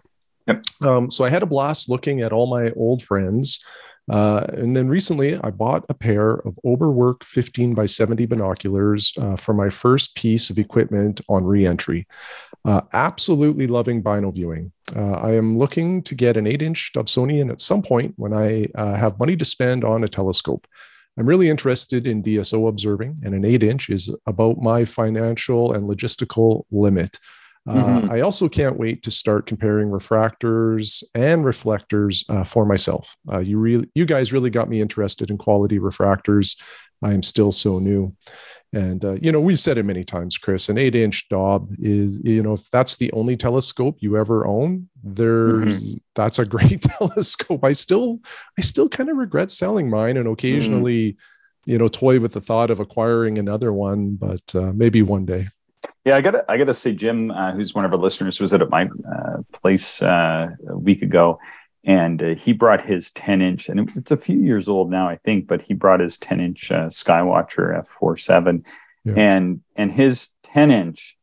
Yep. 0.47 0.65
Um, 0.81 1.09
so 1.09 1.23
I 1.23 1.29
had 1.29 1.43
a 1.43 1.45
blast 1.45 1.87
looking 1.87 2.19
at 2.19 2.33
all 2.33 2.45
my 2.45 2.71
old 2.71 3.01
friends. 3.01 3.63
Uh, 4.09 4.45
and 4.49 4.75
then 4.75 4.89
recently, 4.89 5.39
I 5.41 5.49
bought 5.49 5.85
a 5.87 5.93
pair 5.93 6.31
of 6.31 6.59
Oberwerk 6.65 7.23
15 7.23 7.73
by 7.73 7.85
70 7.85 8.25
binoculars 8.25 9.13
uh, 9.17 9.37
for 9.37 9.53
my 9.53 9.69
first 9.69 10.15
piece 10.15 10.49
of 10.49 10.59
equipment 10.59 11.21
on 11.29 11.45
reentry. 11.45 12.05
Uh, 12.65 12.81
absolutely 12.91 13.67
loving 13.67 14.01
bino 14.01 14.29
viewing. 14.29 14.73
Uh, 14.93 15.13
I 15.13 15.35
am 15.35 15.57
looking 15.57 16.03
to 16.03 16.15
get 16.15 16.35
an 16.35 16.45
8 16.45 16.61
inch 16.61 16.91
Dobsonian 16.93 17.49
at 17.49 17.61
some 17.61 17.81
point 17.81 18.13
when 18.17 18.33
I 18.33 18.67
uh, 18.75 18.95
have 18.95 19.19
money 19.19 19.37
to 19.37 19.45
spend 19.45 19.85
on 19.85 20.03
a 20.03 20.09
telescope. 20.09 20.67
I'm 21.17 21.25
really 21.25 21.49
interested 21.49 22.07
in 22.07 22.23
DSO 22.23 22.67
observing, 22.67 23.21
and 23.23 23.33
an 23.33 23.45
8 23.45 23.63
inch 23.63 23.89
is 23.89 24.09
about 24.25 24.57
my 24.57 24.83
financial 24.83 25.73
and 25.73 25.87
logistical 25.87 26.63
limit. 26.71 27.19
Uh, 27.67 27.73
mm-hmm. 27.73 28.11
I 28.11 28.21
also 28.21 28.47
can't 28.47 28.77
wait 28.77 29.01
to 29.03 29.11
start 29.11 29.47
comparing 29.47 29.89
refractors 29.89 31.03
and 31.15 31.43
reflectors 31.43 32.23
uh, 32.29 32.43
for 32.43 32.65
myself. 32.65 33.15
Uh, 33.31 33.39
you 33.39 33.57
really, 33.57 33.89
you 33.95 34.05
guys 34.05 34.33
really 34.33 34.51
got 34.51 34.69
me 34.69 34.81
interested 34.81 35.31
in 35.31 35.37
quality 35.37 35.79
refractors. 35.79 36.61
I 37.01 37.13
am 37.13 37.23
still 37.23 37.51
so 37.51 37.79
new, 37.79 38.15
and 38.73 39.03
uh, 39.03 39.13
you 39.13 39.31
know 39.31 39.39
we've 39.39 39.59
said 39.59 39.77
it 39.77 39.83
many 39.83 40.03
times, 40.03 40.37
Chris. 40.37 40.69
An 40.69 40.77
eight-inch 40.77 41.29
Dob 41.29 41.69
is, 41.79 42.19
you 42.23 42.43
know, 42.43 42.53
if 42.53 42.69
that's 42.71 42.97
the 42.97 43.11
only 43.13 43.37
telescope 43.37 43.97
you 43.99 44.17
ever 44.17 44.45
own, 44.45 44.89
there's 45.03 45.83
mm-hmm. 45.83 45.97
that's 46.13 46.39
a 46.39 46.45
great 46.45 46.81
telescope. 46.99 47.63
I 47.63 47.71
still, 47.71 48.19
I 48.57 48.61
still 48.61 48.89
kind 48.89 49.09
of 49.09 49.17
regret 49.17 49.51
selling 49.51 49.89
mine, 49.89 50.17
and 50.17 50.27
occasionally. 50.27 51.11
Mm-hmm 51.11 51.19
you 51.67 51.79
know 51.79 51.87
toy 51.87 52.19
with 52.19 52.31
the 52.33 52.41
thought 52.41 52.69
of 52.69 52.79
acquiring 52.79 53.39
another 53.39 53.73
one 53.73 54.13
but 54.13 54.53
uh, 54.53 54.71
maybe 54.75 55.01
one 55.01 55.25
day 55.25 55.47
yeah, 56.05 56.15
I 56.15 56.21
gotta 56.21 56.45
I 56.47 56.57
gotta 56.57 56.73
say, 56.73 56.93
Jim, 56.93 57.31
uh, 57.31 57.51
who's 57.53 57.73
one 57.73 57.83
of 57.83 57.91
our 57.91 57.97
listeners, 57.97 58.39
was 58.39 58.53
at 58.53 58.69
my 58.69 58.83
uh, 58.83 59.37
place 59.51 60.01
uh, 60.03 60.49
a 60.69 60.77
week 60.77 61.01
ago, 61.01 61.39
and 61.85 62.21
uh, 62.21 62.35
he 62.35 62.51
brought 62.51 62.83
his 62.83 63.11
10 63.11 63.41
inch, 63.41 63.69
and 63.69 63.91
it's 63.95 64.11
a 64.11 64.17
few 64.17 64.39
years 64.39 64.67
old 64.67 64.89
now, 64.89 65.07
I 65.07 65.17
think, 65.17 65.47
but 65.47 65.61
he 65.61 65.73
brought 65.73 65.99
his 65.99 66.17
10 66.17 66.39
inch 66.39 66.71
uh, 66.71 66.87
Skywatcher 66.87 67.85
f47, 67.85 68.65
yeah. 69.03 69.13
and 69.15 69.61
and 69.75 69.91
his 69.91 70.33
10 70.43 70.71
inch 70.71 71.17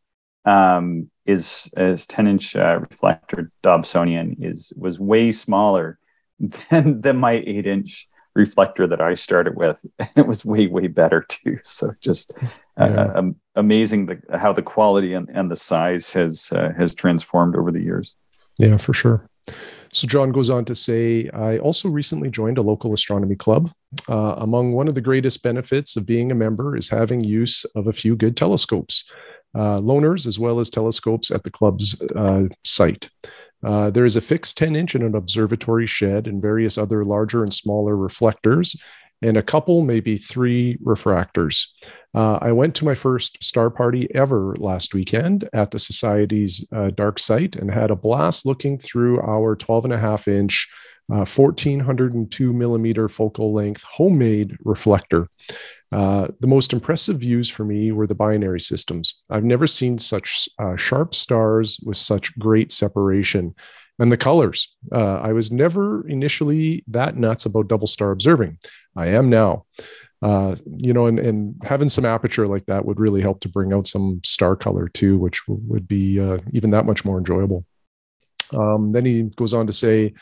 um, 0.44 1.10
is 1.26 1.72
his 1.76 2.06
10 2.06 2.26
inch 2.28 2.56
uh, 2.56 2.78
reflector 2.80 3.50
Dobsonian 3.64 4.36
is 4.40 4.72
was 4.76 5.00
way 5.00 5.32
smaller 5.32 5.98
than 6.70 7.00
than 7.00 7.16
my 7.16 7.32
eight 7.32 7.66
inch 7.66 8.08
reflector 8.34 8.86
that 8.86 9.00
I 9.00 9.14
started 9.14 9.56
with, 9.56 9.76
and 9.98 10.10
it 10.16 10.26
was 10.28 10.44
way 10.44 10.68
way 10.68 10.86
better 10.86 11.24
too. 11.28 11.58
So 11.64 11.92
just 12.00 12.32
uh, 12.80 12.88
yeah. 12.88 13.12
um, 13.14 13.36
amazing 13.56 14.06
the, 14.06 14.38
how 14.38 14.52
the 14.52 14.62
quality 14.62 15.12
and, 15.14 15.28
and 15.28 15.50
the 15.50 15.56
size 15.56 16.12
has 16.12 16.52
uh, 16.52 16.72
has 16.76 16.94
transformed 16.94 17.56
over 17.56 17.72
the 17.72 17.82
years. 17.82 18.14
Yeah, 18.58 18.76
for 18.76 18.94
sure. 18.94 19.28
So 19.92 20.06
John 20.06 20.32
goes 20.32 20.48
on 20.48 20.64
to 20.64 20.74
say, 20.74 21.28
I 21.30 21.58
also 21.58 21.88
recently 21.88 22.30
joined 22.30 22.56
a 22.56 22.62
local 22.62 22.94
astronomy 22.94 23.36
club. 23.36 23.70
Uh, 24.08 24.34
among 24.38 24.72
one 24.72 24.88
of 24.88 24.94
the 24.94 25.02
greatest 25.02 25.42
benefits 25.42 25.96
of 25.96 26.06
being 26.06 26.32
a 26.32 26.34
member 26.34 26.76
is 26.76 26.88
having 26.88 27.22
use 27.22 27.64
of 27.76 27.86
a 27.86 27.92
few 27.92 28.16
good 28.16 28.34
telescopes, 28.34 29.10
uh, 29.54 29.78
loaners 29.80 30.26
as 30.26 30.38
well 30.38 30.60
as 30.60 30.70
telescopes 30.70 31.30
at 31.30 31.44
the 31.44 31.50
club's 31.50 32.00
uh, 32.16 32.44
site. 32.64 33.10
Uh, 33.62 33.90
there 33.90 34.06
is 34.06 34.16
a 34.16 34.20
fixed 34.20 34.56
10 34.56 34.74
inch 34.74 34.94
in 34.94 35.02
an 35.02 35.14
observatory 35.14 35.86
shed 35.86 36.26
and 36.26 36.40
various 36.40 36.78
other 36.78 37.04
larger 37.04 37.42
and 37.42 37.52
smaller 37.52 37.96
reflectors, 37.96 38.74
and 39.22 39.36
a 39.36 39.42
couple, 39.42 39.82
maybe 39.82 40.16
three 40.16 40.76
refractors. 40.78 41.68
Uh, 42.14 42.38
I 42.42 42.52
went 42.52 42.74
to 42.76 42.84
my 42.84 42.94
first 42.94 43.42
star 43.42 43.70
party 43.70 44.12
ever 44.14 44.54
last 44.58 44.94
weekend 44.94 45.48
at 45.52 45.70
the 45.70 45.78
Society's 45.78 46.66
uh, 46.72 46.90
dark 46.90 47.18
site 47.18 47.56
and 47.56 47.70
had 47.70 47.90
a 47.90 47.96
blast 47.96 48.44
looking 48.44 48.78
through 48.78 49.20
our 49.20 49.56
12 49.56 49.86
and 49.86 49.94
a 49.94 49.98
half 49.98 50.28
inch, 50.28 50.68
uh, 51.10 51.24
1402 51.24 52.52
millimeter 52.52 53.08
focal 53.08 53.52
length 53.52 53.82
homemade 53.82 54.56
reflector. 54.64 55.28
Uh, 55.90 56.28
the 56.40 56.46
most 56.46 56.72
impressive 56.72 57.18
views 57.18 57.50
for 57.50 57.64
me 57.64 57.92
were 57.92 58.06
the 58.06 58.14
binary 58.14 58.60
systems. 58.60 59.14
I've 59.30 59.44
never 59.44 59.66
seen 59.66 59.98
such 59.98 60.48
uh, 60.58 60.76
sharp 60.76 61.14
stars 61.14 61.78
with 61.84 61.98
such 61.98 62.36
great 62.38 62.72
separation. 62.72 63.54
And 63.98 64.10
the 64.10 64.16
colors. 64.16 64.74
Uh, 64.90 65.20
I 65.20 65.32
was 65.32 65.52
never 65.52 66.08
initially 66.08 66.82
that 66.88 67.16
nuts 67.16 67.44
about 67.44 67.68
double 67.68 67.86
star 67.86 68.10
observing. 68.10 68.58
I 68.96 69.08
am 69.08 69.30
now. 69.30 69.64
Uh, 70.20 70.54
you 70.66 70.92
know, 70.92 71.06
and, 71.06 71.18
and 71.18 71.60
having 71.64 71.88
some 71.88 72.04
aperture 72.04 72.46
like 72.46 72.64
that 72.66 72.84
would 72.84 73.00
really 73.00 73.20
help 73.20 73.40
to 73.40 73.48
bring 73.48 73.72
out 73.72 73.88
some 73.88 74.20
star 74.24 74.54
color 74.54 74.88
too, 74.88 75.18
which 75.18 75.42
w- 75.48 75.60
would 75.66 75.88
be 75.88 76.20
uh, 76.20 76.38
even 76.52 76.70
that 76.70 76.86
much 76.86 77.04
more 77.04 77.18
enjoyable. 77.18 77.64
Um, 78.54 78.92
then 78.92 79.04
he 79.04 79.22
goes 79.22 79.52
on 79.52 79.66
to 79.66 79.72
say, 79.72 80.14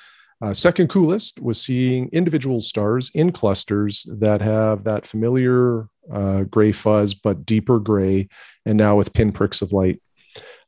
uh, 0.42 0.54
second 0.54 0.88
coolest 0.88 1.42
was 1.42 1.61
seeing 1.61 2.09
individual 2.12 2.61
stars 2.61 3.11
in 3.14 3.30
clusters 3.30 4.06
that 4.18 4.40
have 4.40 4.85
that 4.85 5.04
familiar 5.04 5.87
uh, 6.11 6.44
gray 6.44 6.72
fuzz, 6.72 7.12
but 7.12 7.44
deeper 7.44 7.78
gray, 7.78 8.26
and 8.64 8.78
now 8.78 8.96
with 8.96 9.12
pinpricks 9.12 9.61
of 9.61 9.74
light. 9.74 10.00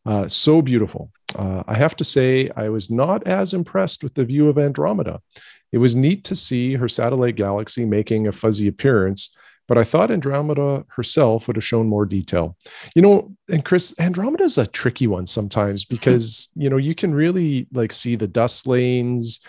Uh, 0.04 0.28
so 0.28 0.60
beautiful. 0.60 1.10
Uh, 1.34 1.62
I 1.66 1.74
have 1.74 1.96
to 1.96 2.04
say, 2.04 2.50
I 2.54 2.68
was 2.68 2.90
not 2.90 3.26
as 3.26 3.54
impressed 3.54 4.02
with 4.02 4.12
the 4.12 4.26
view 4.26 4.48
of 4.48 4.58
Andromeda. 4.58 5.20
It 5.72 5.78
was 5.78 5.96
neat 5.96 6.24
to 6.24 6.36
see 6.36 6.74
her 6.74 6.88
satellite 6.88 7.36
galaxy 7.36 7.84
making 7.84 8.26
a 8.26 8.32
fuzzy 8.32 8.68
appearance, 8.68 9.36
but 9.68 9.78
I 9.78 9.84
thought 9.84 10.10
Andromeda 10.10 10.84
herself 10.88 11.46
would 11.46 11.56
have 11.56 11.64
shown 11.64 11.88
more 11.88 12.04
detail. 12.04 12.56
You 12.94 13.02
know, 13.02 13.32
and 13.48 13.64
Chris, 13.64 13.94
Andromeda 13.98 14.44
is 14.44 14.58
a 14.58 14.66
tricky 14.66 15.06
one 15.06 15.26
sometimes 15.26 15.84
because, 15.84 16.50
you 16.54 16.68
know, 16.68 16.76
you 16.76 16.94
can 16.94 17.14
really 17.14 17.66
like 17.72 17.92
see 17.92 18.16
the 18.16 18.26
dust 18.26 18.66
lanes, 18.66 19.40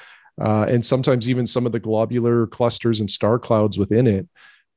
uh, 0.42 0.66
and 0.70 0.84
sometimes 0.84 1.30
even 1.30 1.46
some 1.46 1.66
of 1.66 1.72
the 1.72 1.80
globular 1.80 2.48
clusters 2.48 3.02
and 3.02 3.12
star 3.12 3.38
clouds 3.38 3.78
within 3.78 4.08
it. 4.08 4.28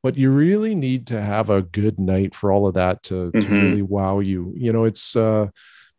But 0.02 0.16
you 0.16 0.30
really 0.30 0.74
need 0.74 1.06
to 1.08 1.20
have 1.20 1.50
a 1.50 1.62
good 1.62 1.98
night 1.98 2.34
for 2.34 2.52
all 2.52 2.66
of 2.66 2.74
that 2.74 3.02
to, 3.04 3.30
mm-hmm. 3.30 3.38
to 3.40 3.48
really 3.48 3.82
wow 3.82 4.20
you. 4.20 4.52
You 4.56 4.72
know, 4.72 4.84
it's 4.84 5.16
uh, 5.16 5.48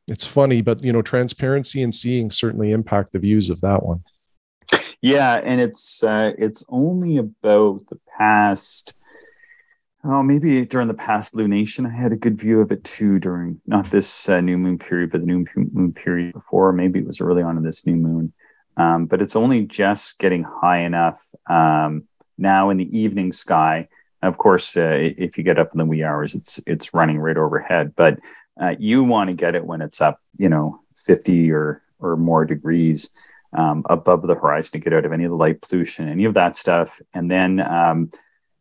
it's 0.08 0.26
funny, 0.26 0.62
but 0.62 0.84
you 0.84 0.94
know, 0.94 1.02
transparency 1.02 1.84
and 1.84 1.94
seeing 1.94 2.32
certainly 2.32 2.72
impact 2.72 3.12
the 3.12 3.20
views 3.20 3.50
of 3.50 3.62
that 3.62 3.84
one. 3.84 4.04
Yeah, 5.02 5.36
and 5.36 5.62
it's 5.62 6.04
uh, 6.04 6.34
it's 6.38 6.64
only 6.70 7.18
about 7.18 7.82
the 7.90 8.00
past. 8.18 8.96
Oh, 10.04 10.24
maybe 10.24 10.66
during 10.66 10.88
the 10.88 10.94
past 10.94 11.34
lunation, 11.34 11.86
I 11.86 11.96
had 11.96 12.12
a 12.12 12.16
good 12.18 12.40
view 12.40 12.62
of 12.62 12.72
it 12.72 12.84
too. 12.84 13.20
During 13.20 13.62
not 13.66 13.92
this 13.92 14.30
uh, 14.30 14.42
new 14.42 14.58
moon 14.58 14.80
period, 14.80 15.12
but 15.12 15.22
the 15.22 15.28
new 15.28 15.46
moon 15.56 15.94
period 15.94 16.34
before. 16.34 16.72
Maybe 16.72 17.00
it 17.00 17.08
was 17.08 17.22
early 17.22 17.44
on 17.44 17.58
in 17.58 17.64
this 17.64 17.86
new 17.86 17.96
moon 17.96 18.34
um, 18.78 19.08
but 19.08 19.22
it's 19.22 19.36
only 19.36 19.66
just 19.66 20.20
getting 20.20 20.44
high 20.44 20.80
enough 20.80 21.28
um, 21.50 22.04
now 22.38 22.70
in 22.70 22.78
the 22.78 22.98
evening 22.98 23.32
sky. 23.32 23.88
Of 24.22 24.38
course, 24.38 24.78
uh, 24.78 24.98
if 25.18 25.38
you 25.38 25.44
get 25.44 25.60
up 25.60 25.72
in 25.74 25.80
the 25.80 25.86
wee 25.86 26.04
hours, 26.04 26.36
it's 26.36 26.60
it's 26.66 26.94
running 26.94 27.20
right 27.20 27.38
overhead. 27.38 27.94
But 27.96 28.20
uh, 28.62 28.76
you 28.80 29.04
want 29.04 29.30
to 29.30 29.36
get 29.36 29.56
it 29.56 29.66
when 29.66 29.82
it's 29.82 30.00
up, 30.00 30.20
you 30.38 30.50
know, 30.50 30.80
fifty 30.96 31.52
or 31.52 31.82
or 32.00 32.16
more 32.16 32.46
degrees 32.46 33.16
um, 33.54 33.84
above 33.90 34.26
the 34.26 34.36
horizon 34.36 34.74
to 34.74 34.80
get 34.80 34.94
out 34.94 35.06
of 35.06 35.14
any 35.14 35.24
of 35.24 35.32
the 35.32 35.38
light 35.38 35.62
pollution, 35.62 36.08
any 36.08 36.26
of 36.26 36.34
that 36.34 36.56
stuff, 36.56 37.00
and 37.14 37.30
then 37.30 37.60
um, 37.60 38.10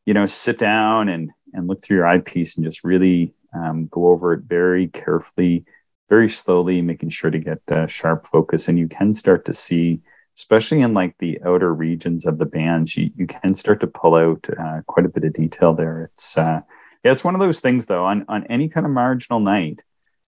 you 0.04 0.14
know 0.14 0.26
sit 0.26 0.58
down 0.58 1.08
and 1.08 1.30
and 1.52 1.66
look 1.66 1.82
through 1.82 1.96
your 1.96 2.06
eyepiece 2.06 2.56
and 2.56 2.64
just 2.64 2.84
really 2.84 3.32
um, 3.54 3.86
go 3.86 4.08
over 4.08 4.32
it 4.34 4.42
very 4.42 4.88
carefully 4.88 5.64
very 6.08 6.28
slowly, 6.28 6.82
making 6.82 7.08
sure 7.08 7.30
to 7.30 7.38
get 7.38 7.60
uh, 7.70 7.86
sharp 7.86 8.26
focus. 8.28 8.68
And 8.68 8.78
you 8.78 8.88
can 8.88 9.12
start 9.12 9.44
to 9.46 9.52
see, 9.52 10.00
especially 10.36 10.80
in 10.80 10.94
like 10.94 11.16
the 11.18 11.40
outer 11.44 11.74
regions 11.74 12.26
of 12.26 12.38
the 12.38 12.44
bands, 12.44 12.96
you, 12.96 13.10
you 13.16 13.26
can 13.26 13.54
start 13.54 13.80
to 13.80 13.86
pull 13.86 14.14
out 14.14 14.46
uh, 14.58 14.82
quite 14.86 15.06
a 15.06 15.08
bit 15.08 15.24
of 15.24 15.32
detail 15.32 15.74
there. 15.74 16.10
It's 16.12 16.38
uh, 16.38 16.60
yeah, 17.04 17.12
it's 17.12 17.24
one 17.24 17.34
of 17.34 17.40
those 17.40 17.60
things 17.60 17.86
though. 17.86 18.04
On 18.04 18.24
on 18.28 18.44
any 18.44 18.68
kind 18.68 18.86
of 18.86 18.92
marginal 18.92 19.40
night, 19.40 19.80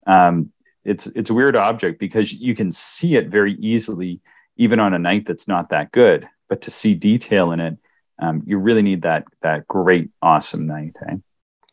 um, 0.07 0.51
it's 0.83 1.07
it's 1.07 1.29
a 1.29 1.33
weird 1.33 1.55
object 1.55 1.99
because 1.99 2.33
you 2.33 2.55
can 2.55 2.71
see 2.71 3.15
it 3.15 3.27
very 3.27 3.53
easily, 3.55 4.19
even 4.61 4.79
on 4.79 4.93
a 4.93 4.99
night 4.99 5.25
that's 5.25 5.47
not 5.47 5.69
that 5.69 5.91
good. 5.91 6.27
But 6.47 6.61
to 6.63 6.71
see 6.71 6.93
detail 6.93 7.51
in 7.51 7.59
it, 7.59 7.77
um, 8.21 8.41
you 8.45 8.57
really 8.57 8.83
need 8.83 9.01
that 9.01 9.25
that 9.41 9.67
great, 9.67 10.11
awesome 10.21 10.67
night. 10.67 10.95
Eh? 11.09 11.15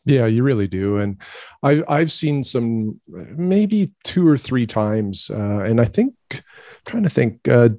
Yeah, 0.05 0.25
you 0.25 0.41
really 0.41 0.67
do, 0.67 0.97
and 0.97 1.21
I've 1.61 1.83
I've 1.87 2.11
seen 2.11 2.43
some 2.43 2.99
maybe 3.07 3.91
two 4.03 4.27
or 4.27 4.37
three 4.37 4.65
times, 4.65 5.29
uh, 5.31 5.59
and 5.59 5.79
I 5.79 5.85
think 5.85 6.15
I'm 6.31 6.41
trying 6.85 7.03
to 7.03 7.09
think 7.09 7.47
uh, 7.47 7.69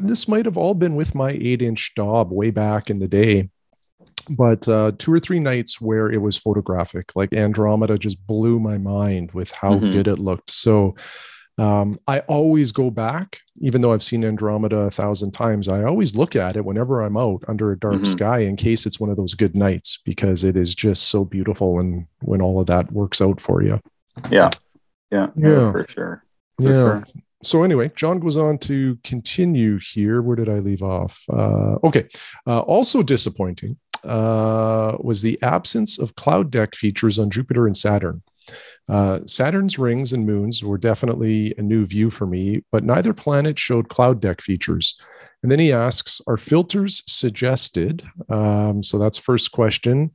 this 0.00 0.28
might 0.28 0.44
have 0.44 0.58
all 0.58 0.74
been 0.74 0.94
with 0.94 1.14
my 1.14 1.30
eight 1.30 1.62
inch 1.62 1.92
Dob 1.96 2.30
way 2.30 2.50
back 2.50 2.90
in 2.90 2.98
the 2.98 3.08
day, 3.08 3.48
but 4.28 4.68
uh, 4.68 4.92
two 4.98 5.12
or 5.12 5.20
three 5.20 5.40
nights 5.40 5.80
where 5.80 6.10
it 6.10 6.20
was 6.20 6.36
photographic, 6.36 7.16
like 7.16 7.32
Andromeda, 7.32 7.96
just 7.96 8.26
blew 8.26 8.60
my 8.60 8.76
mind 8.76 9.32
with 9.32 9.52
how 9.52 9.74
mm-hmm. 9.74 9.92
good 9.92 10.08
it 10.08 10.18
looked. 10.18 10.50
So 10.50 10.96
um, 11.56 11.98
I 12.08 12.20
always 12.20 12.72
go 12.72 12.90
back, 12.90 13.40
even 13.60 13.80
though 13.80 13.92
I've 13.92 14.02
seen 14.02 14.24
Andromeda 14.24 14.76
a 14.78 14.90
thousand 14.90 15.32
times. 15.32 15.68
I 15.68 15.84
always 15.84 16.16
look 16.16 16.34
at 16.34 16.56
it 16.56 16.64
whenever 16.64 17.00
I'm 17.00 17.16
out 17.16 17.44
under 17.46 17.70
a 17.70 17.78
dark 17.78 17.96
mm-hmm. 17.96 18.04
sky 18.04 18.38
in 18.40 18.56
case 18.56 18.86
it's 18.86 18.98
one 18.98 19.10
of 19.10 19.16
those 19.16 19.34
good 19.34 19.54
nights 19.54 19.98
because 20.04 20.42
it 20.42 20.56
is 20.56 20.74
just 20.74 21.04
so 21.04 21.24
beautiful 21.24 21.74
when 21.74 22.08
when 22.22 22.42
all 22.42 22.60
of 22.60 22.66
that 22.66 22.90
works 22.92 23.20
out 23.20 23.40
for 23.40 23.62
you. 23.62 23.80
Yeah, 24.30 24.50
yeah, 25.10 25.28
yeah, 25.36 25.70
for 25.70 25.84
sure. 25.84 26.22
For 26.60 26.66
yeah. 26.66 26.72
Sure. 26.72 27.04
So 27.44 27.62
anyway, 27.62 27.90
John 27.94 28.18
goes 28.18 28.36
on 28.36 28.58
to 28.58 28.98
continue 29.04 29.78
here. 29.78 30.22
Where 30.22 30.36
did 30.36 30.48
I 30.48 30.58
leave 30.60 30.82
off? 30.82 31.22
Uh, 31.30 31.76
okay. 31.84 32.08
Uh, 32.46 32.60
also 32.60 33.02
disappointing 33.02 33.76
uh, 34.02 34.96
was 35.00 35.22
the 35.22 35.38
absence 35.42 35.98
of 35.98 36.16
cloud 36.16 36.50
deck 36.50 36.74
features 36.74 37.18
on 37.18 37.30
Jupiter 37.30 37.66
and 37.66 37.76
Saturn. 37.76 38.22
Uh, 38.88 39.20
Saturn's 39.26 39.78
rings 39.78 40.12
and 40.12 40.26
moons 40.26 40.62
were 40.62 40.76
definitely 40.76 41.54
a 41.56 41.62
new 41.62 41.86
view 41.86 42.10
for 42.10 42.26
me, 42.26 42.62
but 42.70 42.84
neither 42.84 43.14
planet 43.14 43.58
showed 43.58 43.88
cloud 43.88 44.20
deck 44.20 44.40
features. 44.40 45.00
And 45.42 45.50
then 45.50 45.58
he 45.58 45.72
asks, 45.72 46.20
Are 46.26 46.36
filters 46.36 47.02
suggested? 47.06 48.04
Um, 48.28 48.82
so 48.82 48.98
that's 48.98 49.18
first 49.18 49.52
question. 49.52 50.10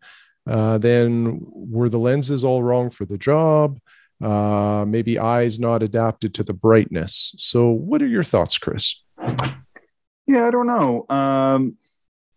Uh, 0.47 0.77
then 0.77 1.39
were 1.41 1.89
the 1.89 1.99
lenses 1.99 2.43
all 2.43 2.63
wrong 2.63 2.89
for 2.89 3.05
the 3.05 3.17
job? 3.17 3.79
Uh, 4.21 4.84
maybe 4.88 5.17
eyes 5.17 5.60
not 5.60 5.82
adapted 5.82 6.34
to 6.34 6.43
the 6.43 6.53
brightness. 6.53 7.34
So, 7.38 7.69
what 7.69 8.01
are 8.01 8.08
your 8.08 8.23
thoughts, 8.23 8.58
Chris? 8.58 9.01
Yeah, 10.27 10.45
I 10.45 10.51
don't 10.51 10.67
know. 10.67 11.05
Um, 11.10 11.77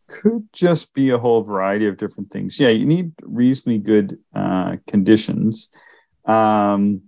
could 0.08 0.48
just 0.52 0.94
be 0.94 1.10
a 1.10 1.18
whole 1.18 1.42
variety 1.42 1.86
of 1.86 1.96
different 1.96 2.30
things. 2.30 2.60
Yeah, 2.60 2.68
you 2.68 2.84
need 2.86 3.12
reasonably 3.22 3.78
good 3.78 4.18
uh, 4.34 4.76
conditions 4.86 5.70
um, 6.24 7.02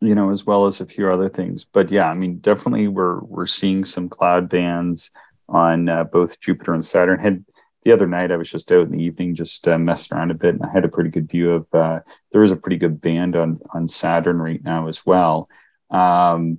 you 0.00 0.14
know, 0.14 0.30
as 0.30 0.44
well 0.44 0.66
as 0.66 0.80
a 0.80 0.86
few 0.86 1.08
other 1.08 1.28
things. 1.28 1.64
But 1.64 1.90
yeah, 1.90 2.08
I 2.10 2.14
mean, 2.14 2.38
definitely 2.38 2.88
we're 2.88 3.20
we're 3.20 3.46
seeing 3.46 3.84
some 3.84 4.08
cloud 4.08 4.48
bands 4.48 5.10
on 5.48 5.88
uh, 5.88 6.04
both 6.04 6.40
Jupiter 6.40 6.74
and 6.74 6.84
Saturn. 6.84 7.20
Had 7.20 7.44
the 7.84 7.92
other 7.92 8.06
night 8.06 8.32
I 8.32 8.36
was 8.36 8.50
just 8.50 8.70
out 8.72 8.86
in 8.86 8.92
the 8.92 9.02
evening, 9.02 9.34
just 9.34 9.66
uh, 9.66 9.78
around 9.78 10.30
a 10.30 10.34
bit, 10.34 10.54
and 10.54 10.64
I 10.64 10.72
had 10.72 10.84
a 10.84 10.88
pretty 10.88 11.10
good 11.10 11.30
view 11.30 11.52
of. 11.52 11.66
Uh, 11.72 12.00
there 12.32 12.42
is 12.42 12.50
a 12.50 12.56
pretty 12.56 12.78
good 12.78 13.00
band 13.00 13.36
on 13.36 13.60
on 13.70 13.88
Saturn 13.88 14.40
right 14.40 14.62
now 14.62 14.88
as 14.88 15.04
well. 15.06 15.48
Um, 15.90 16.58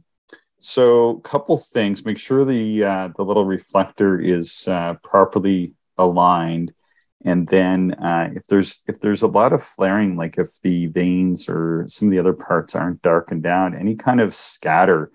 so, 0.59 1.15
couple 1.15 1.57
things: 1.57 2.05
make 2.05 2.17
sure 2.17 2.45
the 2.45 2.83
uh, 2.83 3.09
the 3.15 3.23
little 3.23 3.45
reflector 3.45 4.19
is 4.19 4.67
uh, 4.67 4.95
properly 5.03 5.73
aligned 5.97 6.73
and 7.23 7.47
then 7.47 7.93
uh, 7.95 8.29
if 8.35 8.45
there's 8.47 8.83
if 8.87 8.99
there's 8.99 9.21
a 9.21 9.27
lot 9.27 9.53
of 9.53 9.63
flaring 9.63 10.15
like 10.15 10.37
if 10.37 10.59
the 10.61 10.87
vanes 10.87 11.47
or 11.49 11.85
some 11.87 12.07
of 12.07 12.11
the 12.11 12.19
other 12.19 12.33
parts 12.33 12.75
aren't 12.75 13.01
darkened 13.01 13.43
down 13.43 13.75
any 13.75 13.95
kind 13.95 14.19
of 14.19 14.35
scatter 14.35 15.11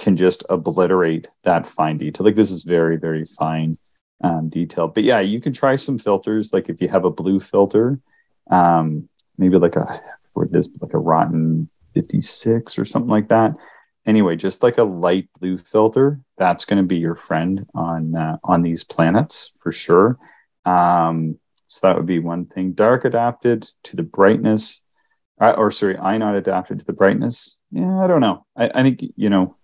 can 0.00 0.16
just 0.16 0.44
obliterate 0.48 1.28
that 1.44 1.66
fine 1.66 1.98
detail. 1.98 2.24
Like 2.24 2.34
this 2.34 2.50
is 2.50 2.64
very, 2.64 2.96
very 2.96 3.26
fine 3.26 3.76
um, 4.24 4.48
detail. 4.48 4.88
But 4.88 5.04
yeah, 5.04 5.20
you 5.20 5.40
can 5.40 5.52
try 5.52 5.76
some 5.76 5.98
filters. 5.98 6.52
Like 6.52 6.70
if 6.70 6.80
you 6.80 6.88
have 6.88 7.04
a 7.04 7.10
blue 7.10 7.38
filter, 7.38 8.00
um, 8.50 9.08
maybe 9.36 9.58
like 9.58 9.76
a 9.76 10.00
what 10.32 10.48
is, 10.54 10.70
like 10.80 10.94
a 10.94 10.98
Wratten 10.98 11.68
56 11.94 12.78
or 12.78 12.84
something 12.84 13.10
like 13.10 13.28
that. 13.28 13.54
Anyway, 14.06 14.36
just 14.36 14.62
like 14.62 14.78
a 14.78 14.84
light 14.84 15.28
blue 15.38 15.58
filter, 15.58 16.20
that's 16.38 16.64
going 16.64 16.82
to 16.82 16.86
be 16.86 16.96
your 16.96 17.14
friend 17.14 17.66
on 17.74 18.16
uh, 18.16 18.38
on 18.42 18.62
these 18.62 18.82
planets 18.82 19.52
for 19.58 19.70
sure. 19.70 20.18
Um, 20.64 21.38
so 21.70 21.86
that 21.86 21.96
would 21.96 22.06
be 22.06 22.18
one 22.18 22.46
thing. 22.46 22.72
Dark 22.72 23.04
adapted 23.04 23.70
to 23.84 23.94
the 23.94 24.02
brightness, 24.02 24.82
or 25.38 25.70
sorry, 25.70 25.96
I 25.96 26.18
not 26.18 26.34
adapted 26.34 26.80
to 26.80 26.84
the 26.84 26.92
brightness. 26.92 27.58
Yeah, 27.70 28.02
I 28.02 28.08
don't 28.08 28.20
know. 28.20 28.44
I, 28.56 28.70
I 28.74 28.82
think 28.82 29.04
you 29.14 29.30
know 29.30 29.56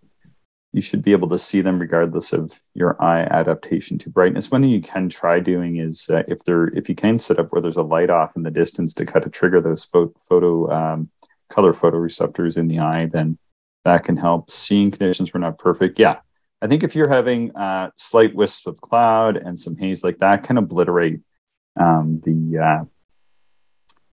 you 0.72 0.80
should 0.80 1.02
be 1.02 1.10
able 1.10 1.28
to 1.30 1.38
see 1.38 1.62
them 1.62 1.80
regardless 1.80 2.32
of 2.32 2.62
your 2.74 3.02
eye 3.02 3.22
adaptation 3.22 3.98
to 3.98 4.10
brightness. 4.10 4.52
One 4.52 4.62
thing 4.62 4.70
you 4.70 4.80
can 4.80 5.08
try 5.08 5.40
doing 5.40 5.78
is 5.78 6.08
uh, 6.08 6.22
if 6.28 6.44
there 6.44 6.68
if 6.68 6.88
you 6.88 6.94
can 6.94 7.18
set 7.18 7.40
up 7.40 7.50
where 7.50 7.60
there's 7.60 7.76
a 7.76 7.82
light 7.82 8.08
off 8.08 8.36
in 8.36 8.44
the 8.44 8.52
distance 8.52 8.94
to 8.94 9.04
kind 9.04 9.26
of 9.26 9.32
trigger 9.32 9.60
those 9.60 9.82
photo, 9.82 10.12
photo 10.28 10.70
um, 10.70 11.10
color 11.50 11.72
photoreceptors 11.72 12.56
in 12.56 12.68
the 12.68 12.78
eye, 12.78 13.06
then 13.06 13.36
that 13.84 14.04
can 14.04 14.16
help. 14.16 14.48
Seeing 14.48 14.92
conditions 14.92 15.34
were 15.34 15.40
not 15.40 15.58
perfect. 15.58 15.98
Yeah, 15.98 16.18
I 16.62 16.68
think 16.68 16.84
if 16.84 16.94
you're 16.94 17.08
having 17.08 17.54
uh, 17.56 17.90
slight 17.96 18.36
wisps 18.36 18.68
of 18.68 18.80
cloud 18.80 19.36
and 19.36 19.58
some 19.58 19.76
haze 19.76 20.04
like 20.04 20.18
that, 20.18 20.44
can 20.44 20.56
obliterate 20.56 21.18
um, 21.76 22.20
the 22.24 22.58
uh, 22.58 22.84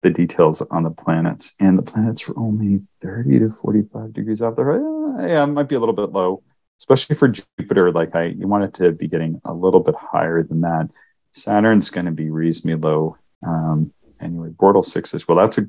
the 0.02 0.10
details 0.10 0.62
on 0.62 0.82
the 0.82 0.90
planets. 0.90 1.54
And 1.60 1.78
the 1.78 1.82
planets 1.82 2.26
were 2.26 2.38
only 2.38 2.80
30 3.00 3.38
to 3.38 3.48
45 3.50 4.12
degrees 4.12 4.42
off 4.42 4.56
the 4.56 4.62
horizon. 4.62 5.28
Yeah, 5.28 5.44
it 5.44 5.46
might 5.46 5.68
be 5.68 5.76
a 5.76 5.80
little 5.80 5.94
bit 5.94 6.10
low 6.10 6.42
especially 6.82 7.14
for 7.14 7.28
Jupiter, 7.28 7.92
like 7.92 8.14
I 8.16 8.24
you 8.24 8.48
want 8.48 8.64
it 8.64 8.74
to 8.74 8.90
be 8.90 9.06
getting 9.06 9.40
a 9.44 9.54
little 9.54 9.78
bit 9.78 9.94
higher 9.94 10.42
than 10.42 10.62
that. 10.62 10.90
Saturn's 11.30 11.90
going 11.90 12.06
to 12.06 12.12
be 12.12 12.28
reasonably 12.28 12.90
low. 12.90 13.16
Um, 13.46 13.92
anyway, 14.20 14.48
Bortle 14.48 14.84
six 14.84 15.14
as 15.14 15.28
well. 15.28 15.38
That's 15.38 15.58
a 15.58 15.68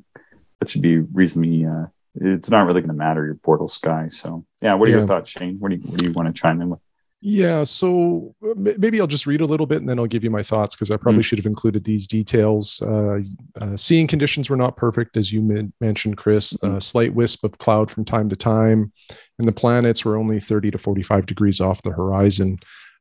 that 0.58 0.68
should 0.68 0.82
be 0.82 0.98
reasonably. 0.98 1.66
Uh, 1.66 1.86
it's 2.16 2.50
not 2.50 2.66
really 2.66 2.80
going 2.80 2.88
to 2.88 2.94
matter 2.94 3.24
your 3.24 3.36
Bortle 3.36 3.70
sky. 3.70 4.08
So 4.08 4.44
yeah, 4.60 4.74
what 4.74 4.88
are 4.88 4.92
yeah. 4.92 4.98
your 4.98 5.06
thoughts, 5.06 5.30
Shane? 5.30 5.58
What 5.60 5.70
do 5.70 5.76
you 5.76 5.82
what 5.82 5.98
do 5.98 6.06
you 6.06 6.12
want 6.12 6.34
to 6.34 6.40
chime 6.40 6.60
in 6.60 6.70
with? 6.70 6.80
Yeah, 7.26 7.64
so 7.64 8.34
uh, 8.44 8.52
maybe 8.54 9.00
I'll 9.00 9.06
just 9.06 9.26
read 9.26 9.40
a 9.40 9.46
little 9.46 9.64
bit 9.64 9.78
and 9.78 9.88
then 9.88 9.98
I'll 9.98 10.06
give 10.06 10.24
you 10.24 10.30
my 10.30 10.42
thoughts 10.42 10.74
because 10.74 10.90
I 10.90 10.98
probably 10.98 11.22
mm. 11.22 11.24
should 11.24 11.38
have 11.38 11.46
included 11.46 11.82
these 11.82 12.06
details. 12.06 12.82
Uh, 12.82 13.20
uh, 13.62 13.74
seeing 13.76 14.06
conditions 14.06 14.50
were 14.50 14.58
not 14.58 14.76
perfect, 14.76 15.16
as 15.16 15.32
you 15.32 15.72
mentioned, 15.80 16.18
Chris. 16.18 16.52
Mm-hmm. 16.58 16.80
slight 16.80 17.14
wisp 17.14 17.42
of 17.42 17.56
cloud 17.56 17.90
from 17.90 18.04
time 18.04 18.28
to 18.28 18.36
time, 18.36 18.92
and 19.38 19.48
the 19.48 19.52
planets 19.52 20.04
were 20.04 20.18
only 20.18 20.38
30 20.38 20.72
to 20.72 20.76
45 20.76 21.24
degrees 21.24 21.62
off 21.62 21.82
the 21.82 21.92
horizon. 21.92 22.58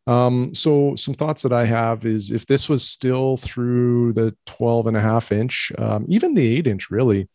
Um, 0.08 0.54
so, 0.54 0.96
some 0.96 1.14
thoughts 1.14 1.44
that 1.44 1.52
I 1.52 1.66
have 1.66 2.06
is 2.06 2.32
if 2.32 2.46
this 2.46 2.70
was 2.70 2.88
still 2.88 3.36
through 3.36 4.14
the 4.14 4.34
12 4.46 4.88
and 4.88 4.96
a 4.96 5.02
half 5.02 5.34
inch, 5.34 5.70
um, 5.78 6.06
even 6.08 6.34
the 6.34 6.48
eight 6.48 6.68
inch, 6.68 6.90
really, 6.90 7.28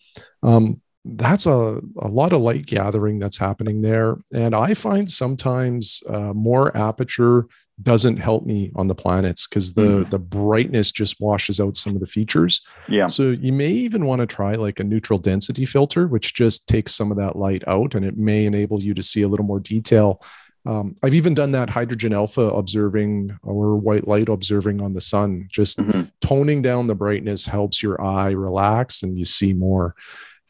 um, 0.43 0.81
that's 1.05 1.47
a, 1.47 1.81
a 1.99 2.09
lot 2.09 2.33
of 2.33 2.41
light 2.41 2.67
gathering 2.67 3.19
that's 3.19 3.39
happening 3.39 3.83
there. 3.83 4.17
And 4.33 4.55
I 4.55 4.75
find 4.75 5.11
sometimes 5.11 6.03
uh, 6.09 6.33
more 6.35 6.77
aperture 6.77 7.47
doesn't 7.83 8.17
help 8.17 8.45
me 8.45 8.73
on 8.75 8.89
the 8.89 8.95
planets 8.95 9.47
because 9.47 9.73
the 9.75 9.83
mm. 9.83 10.11
the 10.11 10.19
brightness 10.19 10.91
just 10.91 11.21
washes 11.21 11.61
out 11.61 11.77
some 11.77 11.95
of 11.95 12.01
the 12.01 12.07
features. 12.07 12.61
Yeah. 12.89 13.07
So 13.07 13.31
you 13.31 13.53
may 13.53 13.71
even 13.71 14.05
want 14.05 14.21
to 14.21 14.27
try 14.27 14.57
like 14.57 14.81
a 14.81 14.85
neutral 14.85 15.19
density 15.19 15.65
filter, 15.65 16.09
which 16.09 16.35
just 16.35 16.67
takes 16.67 16.95
some 16.95 17.11
of 17.11 17.17
that 17.19 17.37
light 17.37 17.63
out 17.69 17.95
and 17.95 18.05
it 18.05 18.17
may 18.17 18.47
enable 18.47 18.83
you 18.83 18.95
to 18.95 19.03
see 19.03 19.23
a 19.23 19.29
little 19.29 19.47
more 19.47 19.61
detail. 19.61 20.21
Um, 20.67 20.97
I've 21.03 21.15
even 21.15 21.35
done 21.35 21.53
that 21.53 21.71
hydrogen 21.71 22.13
alpha 22.13 22.43
observing 22.43 23.39
or 23.43 23.77
white 23.77 24.09
light 24.09 24.29
observing 24.29 24.83
on 24.83 24.93
the 24.93 25.01
sun. 25.01 25.47
Just 25.49 25.79
mm-hmm. 25.79 26.03
toning 26.21 26.63
down 26.63 26.89
the 26.89 26.95
brightness 26.95 27.47
helps 27.47 27.83
your 27.83 28.03
eye 28.05 28.31
relax 28.31 29.03
and 29.03 29.17
you 29.17 29.25
see 29.25 29.53
more. 29.53 29.95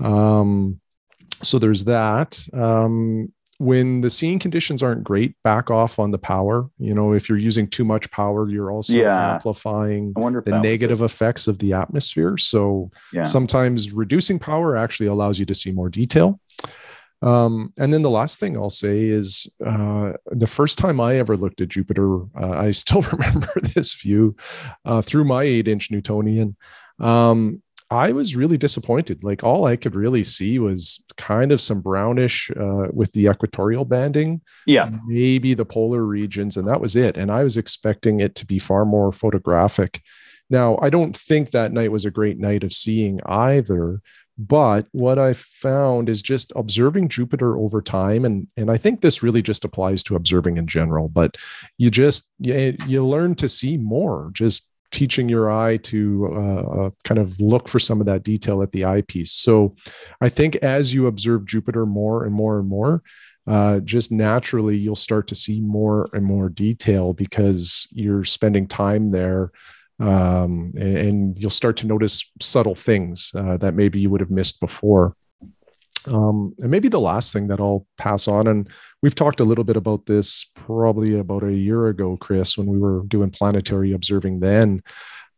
Um, 0.00 0.80
so 1.42 1.58
there's 1.58 1.84
that. 1.84 2.38
Um, 2.52 3.32
when 3.58 4.02
the 4.02 4.10
seeing 4.10 4.38
conditions 4.38 4.84
aren't 4.84 5.02
great, 5.02 5.34
back 5.42 5.68
off 5.68 5.98
on 5.98 6.12
the 6.12 6.18
power. 6.18 6.70
You 6.78 6.94
know, 6.94 7.12
if 7.12 7.28
you're 7.28 7.38
using 7.38 7.66
too 7.66 7.84
much 7.84 8.08
power, 8.12 8.48
you're 8.48 8.70
also 8.70 8.92
yeah. 8.92 9.34
amplifying 9.34 10.12
the 10.12 10.60
negative 10.62 11.02
effects 11.02 11.48
of 11.48 11.58
the 11.58 11.72
atmosphere. 11.72 12.36
So 12.38 12.90
yeah. 13.12 13.24
sometimes 13.24 13.92
reducing 13.92 14.38
power 14.38 14.76
actually 14.76 15.08
allows 15.08 15.40
you 15.40 15.46
to 15.46 15.54
see 15.56 15.72
more 15.72 15.88
detail. 15.88 16.40
Um, 17.20 17.72
and 17.80 17.92
then 17.92 18.02
the 18.02 18.10
last 18.10 18.38
thing 18.38 18.56
I'll 18.56 18.70
say 18.70 19.06
is 19.06 19.50
uh, 19.64 20.12
the 20.26 20.46
first 20.46 20.78
time 20.78 21.00
I 21.00 21.16
ever 21.16 21.36
looked 21.36 21.60
at 21.60 21.68
Jupiter, 21.68 22.20
uh, 22.40 22.50
I 22.50 22.70
still 22.72 23.02
remember 23.12 23.52
this 23.60 23.94
view 23.94 24.36
uh, 24.84 25.02
through 25.02 25.24
my 25.24 25.42
eight 25.42 25.66
inch 25.66 25.90
Newtonian. 25.90 26.56
Um, 27.00 27.62
I 27.90 28.12
was 28.12 28.36
really 28.36 28.58
disappointed. 28.58 29.24
Like 29.24 29.42
all 29.42 29.64
I 29.64 29.76
could 29.76 29.94
really 29.94 30.24
see 30.24 30.58
was 30.58 31.02
kind 31.16 31.52
of 31.52 31.60
some 31.60 31.80
brownish 31.80 32.50
uh, 32.50 32.88
with 32.92 33.12
the 33.12 33.26
equatorial 33.26 33.84
banding. 33.84 34.42
Yeah. 34.66 34.90
Maybe 35.06 35.54
the 35.54 35.64
polar 35.64 36.04
regions, 36.04 36.56
and 36.56 36.68
that 36.68 36.80
was 36.80 36.96
it. 36.96 37.16
And 37.16 37.30
I 37.30 37.42
was 37.42 37.56
expecting 37.56 38.20
it 38.20 38.34
to 38.36 38.46
be 38.46 38.58
far 38.58 38.84
more 38.84 39.10
photographic. 39.10 40.02
Now, 40.50 40.78
I 40.82 40.90
don't 40.90 41.16
think 41.16 41.50
that 41.50 41.72
night 41.72 41.92
was 41.92 42.04
a 42.04 42.10
great 42.10 42.38
night 42.38 42.62
of 42.62 42.72
seeing 42.72 43.20
either. 43.26 44.02
But 44.38 44.86
what 44.92 45.18
I 45.18 45.32
found 45.32 46.08
is 46.08 46.22
just 46.22 46.52
observing 46.54 47.08
Jupiter 47.08 47.58
over 47.58 47.82
time, 47.82 48.24
and 48.24 48.46
and 48.56 48.70
I 48.70 48.76
think 48.76 49.00
this 49.00 49.20
really 49.20 49.42
just 49.42 49.64
applies 49.64 50.04
to 50.04 50.14
observing 50.14 50.58
in 50.58 50.68
general. 50.68 51.08
But 51.08 51.36
you 51.76 51.90
just 51.90 52.30
you, 52.38 52.76
you 52.86 53.04
learn 53.04 53.34
to 53.36 53.48
see 53.48 53.76
more 53.76 54.30
just 54.32 54.68
teaching 54.90 55.28
your 55.28 55.50
eye 55.50 55.76
to 55.76 56.30
uh, 56.32 56.86
uh, 56.86 56.90
kind 57.04 57.18
of 57.18 57.40
look 57.40 57.68
for 57.68 57.78
some 57.78 58.00
of 58.00 58.06
that 58.06 58.22
detail 58.22 58.62
at 58.62 58.72
the 58.72 58.84
eyepiece. 58.84 59.32
So 59.32 59.74
I 60.20 60.28
think 60.28 60.56
as 60.56 60.94
you 60.94 61.06
observe 61.06 61.44
Jupiter 61.44 61.86
more 61.86 62.24
and 62.24 62.34
more 62.34 62.58
and 62.58 62.68
more, 62.68 63.02
uh, 63.46 63.80
just 63.80 64.12
naturally 64.12 64.76
you'll 64.76 64.94
start 64.94 65.26
to 65.28 65.34
see 65.34 65.60
more 65.60 66.08
and 66.12 66.24
more 66.24 66.48
detail 66.48 67.14
because 67.14 67.88
you're 67.90 68.24
spending 68.24 68.66
time 68.66 69.08
there. 69.08 69.52
Um, 70.00 70.72
and, 70.76 70.96
and, 70.96 71.38
you'll 71.38 71.50
start 71.50 71.76
to 71.78 71.88
notice 71.88 72.30
subtle 72.40 72.76
things 72.76 73.32
uh, 73.34 73.56
that 73.56 73.74
maybe 73.74 73.98
you 73.98 74.10
would 74.10 74.20
have 74.20 74.30
missed 74.30 74.60
before. 74.60 75.16
Um, 76.08 76.54
and 76.58 76.70
maybe 76.70 76.88
the 76.88 77.00
last 77.00 77.32
thing 77.32 77.48
that 77.48 77.60
I'll 77.60 77.86
pass 77.96 78.28
on, 78.28 78.46
and 78.46 78.68
we've 79.02 79.14
talked 79.14 79.40
a 79.40 79.44
little 79.44 79.64
bit 79.64 79.76
about 79.76 80.06
this 80.06 80.50
probably 80.54 81.18
about 81.18 81.44
a 81.44 81.52
year 81.52 81.88
ago, 81.88 82.16
Chris, 82.16 82.56
when 82.56 82.66
we 82.66 82.78
were 82.78 83.02
doing 83.06 83.30
planetary 83.30 83.92
observing 83.92 84.40
then. 84.40 84.82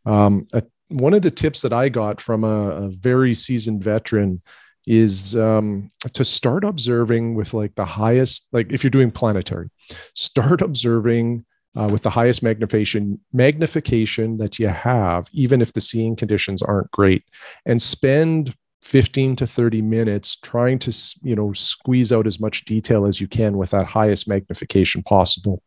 Um, 0.05 0.45
a, 0.53 0.63
one 0.89 1.13
of 1.13 1.21
the 1.21 1.31
tips 1.31 1.61
that 1.61 1.73
I 1.73 1.89
got 1.89 2.19
from 2.19 2.43
a, 2.43 2.47
a 2.47 2.89
very 2.89 3.33
seasoned 3.33 3.83
veteran 3.83 4.41
is 4.87 5.35
um, 5.35 5.91
to 6.13 6.25
start 6.25 6.63
observing 6.63 7.35
with 7.35 7.53
like 7.53 7.75
the 7.75 7.85
highest, 7.85 8.47
like 8.51 8.71
if 8.71 8.83
you're 8.83 8.91
doing 8.91 9.11
planetary, 9.11 9.69
start 10.15 10.61
observing 10.61 11.45
uh, 11.79 11.87
with 11.87 12.01
the 12.01 12.09
highest 12.09 12.43
magnification 12.43 13.19
magnification 13.31 14.37
that 14.37 14.59
you 14.59 14.67
have, 14.67 15.29
even 15.31 15.61
if 15.61 15.71
the 15.73 15.81
seeing 15.81 16.15
conditions 16.15 16.61
aren't 16.61 16.91
great, 16.91 17.23
and 17.65 17.81
spend 17.81 18.55
15 18.81 19.35
to 19.37 19.47
30 19.47 19.81
minutes 19.81 20.35
trying 20.37 20.79
to 20.79 21.15
you 21.21 21.35
know 21.35 21.53
squeeze 21.53 22.11
out 22.11 22.27
as 22.27 22.39
much 22.39 22.65
detail 22.65 23.05
as 23.05 23.21
you 23.21 23.27
can 23.27 23.57
with 23.57 23.71
that 23.71 23.85
highest 23.85 24.27
magnification 24.27 25.03
possible. 25.03 25.61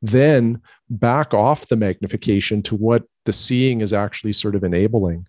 Then 0.00 0.62
back 0.90 1.32
off 1.34 1.68
the 1.68 1.76
magnification 1.76 2.62
to 2.64 2.76
what 2.76 3.04
the 3.24 3.32
seeing 3.32 3.80
is 3.80 3.92
actually 3.92 4.32
sort 4.32 4.54
of 4.54 4.64
enabling. 4.64 5.26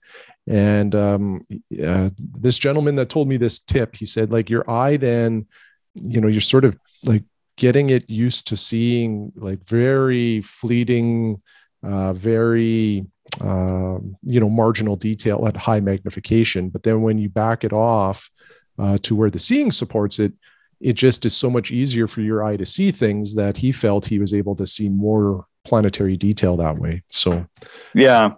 And 0.47 0.93
um, 0.95 1.41
uh, 1.83 2.09
this 2.17 2.59
gentleman 2.59 2.95
that 2.97 3.09
told 3.09 3.27
me 3.27 3.37
this 3.37 3.59
tip 3.59 3.95
he 3.95 4.05
said 4.05 4.31
like 4.31 4.49
your 4.49 4.69
eye 4.69 4.97
then 4.97 5.47
you 5.95 6.19
know 6.19 6.27
you're 6.27 6.41
sort 6.41 6.65
of 6.65 6.77
like 7.03 7.23
getting 7.55 7.89
it 7.91 8.09
used 8.09 8.47
to 8.47 8.57
seeing 8.57 9.31
like 9.35 9.63
very 9.65 10.41
fleeting 10.41 11.41
uh, 11.83 12.13
very 12.13 13.05
uh, 13.41 13.97
you 14.23 14.39
know 14.39 14.49
marginal 14.49 14.95
detail 14.95 15.47
at 15.47 15.57
high 15.57 15.79
magnification. 15.79 16.69
But 16.69 16.83
then 16.83 17.01
when 17.01 17.17
you 17.17 17.29
back 17.29 17.63
it 17.63 17.73
off 17.73 18.29
uh, 18.77 18.97
to 19.03 19.15
where 19.15 19.29
the 19.29 19.39
seeing 19.39 19.71
supports 19.71 20.19
it 20.19 20.33
it 20.83 20.93
just 20.93 21.25
is 21.25 21.35
so 21.35 21.49
much 21.49 21.71
easier 21.71 22.07
for 22.09 22.19
your 22.19 22.43
eye 22.43 22.57
to 22.57 22.65
see 22.65 22.91
things 22.91 23.35
that 23.35 23.55
he 23.55 23.71
felt 23.71 24.05
he 24.05 24.19
was 24.19 24.33
able 24.33 24.53
to 24.53 24.67
see 24.67 24.89
more 24.89 25.45
planetary 25.63 26.17
detail 26.17 26.57
that 26.57 26.77
way. 26.77 27.01
So 27.09 27.45
yeah. 27.95 28.33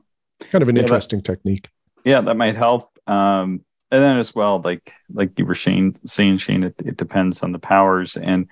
kind 0.52 0.62
of 0.62 0.70
an 0.70 0.76
yeah, 0.76 0.84
interesting 0.84 1.20
that, 1.20 1.26
technique. 1.26 1.68
Yeah 2.04 2.22
that 2.22 2.38
might 2.38 2.56
help. 2.56 2.92
Um, 3.08 3.66
and 3.92 4.04
then 4.04 4.18
as 4.18 4.36
well 4.36 4.62
like 4.62 4.94
like 5.12 5.38
you 5.38 5.46
were 5.46 5.56
saying 5.56 5.98
saying 6.06 6.38
shane 6.38 6.64
it, 6.64 6.76
it 6.86 6.98
depends 6.98 7.42
on 7.42 7.52
the 7.52 7.60
powers. 7.60 8.16
And 8.16 8.48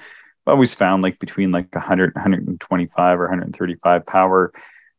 I've 0.47 0.53
always 0.53 0.73
found 0.73 1.03
like 1.03 1.19
between 1.19 1.51
like 1.51 1.73
100 1.73 2.15
125 2.15 3.19
or 3.19 3.23
135 3.25 4.05
power 4.07 4.51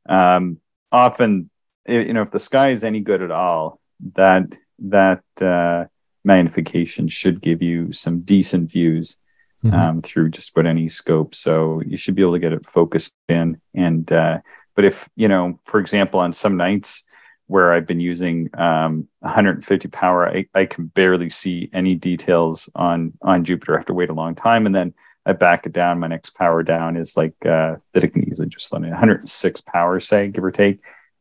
um, 0.08 0.60
often, 0.94 1.50
you 1.86 2.12
know, 2.12 2.22
if 2.22 2.30
the 2.30 2.40
sky 2.40 2.70
is 2.70 2.84
any 2.84 3.00
good 3.00 3.22
at 3.22 3.30
all, 3.30 3.80
that 4.14 4.46
that 4.78 5.22
uh, 5.40 5.84
magnification 6.24 7.08
should 7.08 7.40
give 7.40 7.62
you 7.62 7.92
some 7.92 8.20
decent 8.20 8.70
views. 8.70 9.18
mm-hmm. 9.64 9.74
um, 9.74 10.02
through 10.02 10.30
just 10.30 10.50
about 10.50 10.66
any 10.66 10.88
scope. 10.88 11.34
So 11.34 11.80
you 11.86 11.96
should 11.96 12.14
be 12.14 12.22
able 12.22 12.34
to 12.34 12.38
get 12.38 12.52
it 12.52 12.66
focused 12.66 13.14
in. 13.28 13.60
And 13.74 14.10
uh, 14.12 14.38
but 14.74 14.84
if 14.84 15.08
you 15.16 15.28
know, 15.28 15.58
for 15.64 15.80
example, 15.80 16.20
on 16.20 16.32
some 16.32 16.56
nights 16.56 17.04
where 17.46 17.72
I've 17.72 17.86
been 17.86 18.00
using 18.00 18.48
um, 18.58 19.08
150 19.20 19.88
power, 19.88 20.28
I, 20.28 20.46
I 20.54 20.66
can 20.66 20.86
barely 20.86 21.30
see 21.30 21.70
any 21.72 21.94
details 21.94 22.68
on 22.74 23.14
on 23.22 23.44
Jupiter. 23.44 23.74
I 23.74 23.78
have 23.78 23.86
to 23.86 23.94
wait 23.94 24.10
a 24.10 24.14
long 24.14 24.34
time, 24.34 24.66
and 24.66 24.74
then 24.74 24.94
I 25.26 25.32
back 25.32 25.66
it 25.66 25.72
down. 25.72 26.00
My 26.00 26.06
next 26.06 26.30
power 26.30 26.62
down 26.62 26.96
is 26.96 27.16
like 27.16 27.34
uh, 27.44 27.76
that. 27.92 28.04
I 28.04 28.08
can 28.08 28.28
easily 28.28 28.48
just 28.48 28.72
let 28.72 28.82
me 28.82 28.88
106 28.88 29.60
power, 29.62 30.00
say, 30.00 30.28
give 30.28 30.44
or 30.44 30.50
take, 30.50 30.80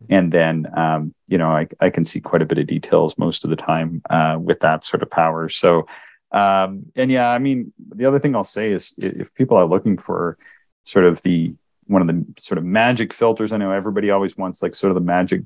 and 0.10 0.32
then 0.32 0.68
um, 0.76 1.14
you 1.28 1.38
know 1.38 1.50
I, 1.50 1.68
I 1.80 1.90
can 1.90 2.06
see 2.06 2.20
quite 2.20 2.42
a 2.42 2.46
bit 2.46 2.58
of 2.58 2.68
details 2.68 3.18
most 3.18 3.44
of 3.44 3.50
the 3.50 3.56
time 3.56 4.02
uh, 4.10 4.38
with 4.40 4.60
that 4.60 4.84
sort 4.84 5.04
of 5.04 5.10
power. 5.10 5.48
So, 5.50 5.88
um, 6.32 6.88
and 6.96 7.12
yeah, 7.12 7.32
I 7.32 7.40
mean, 7.40 7.72
the 7.96 8.06
other 8.06 8.20
thing 8.20 8.36
I'll 8.36 8.44
say 8.44 8.72
is 8.72 8.94
if 8.98 9.34
people 9.36 9.58
are 9.58 9.66
looking 9.66 9.98
for 9.98 10.38
sort 10.84 11.06
of 11.06 11.22
the 11.22 11.54
one 11.86 12.02
of 12.02 12.08
the 12.08 12.26
sort 12.42 12.58
of 12.58 12.66
magic 12.66 13.14
filters, 13.14 13.54
I 13.54 13.58
know 13.58 13.72
everybody 13.72 14.10
always 14.10 14.38
wants 14.38 14.62
like 14.62 14.76
sort 14.76 14.92
of 14.92 14.96
the 14.96 15.02
magic 15.02 15.44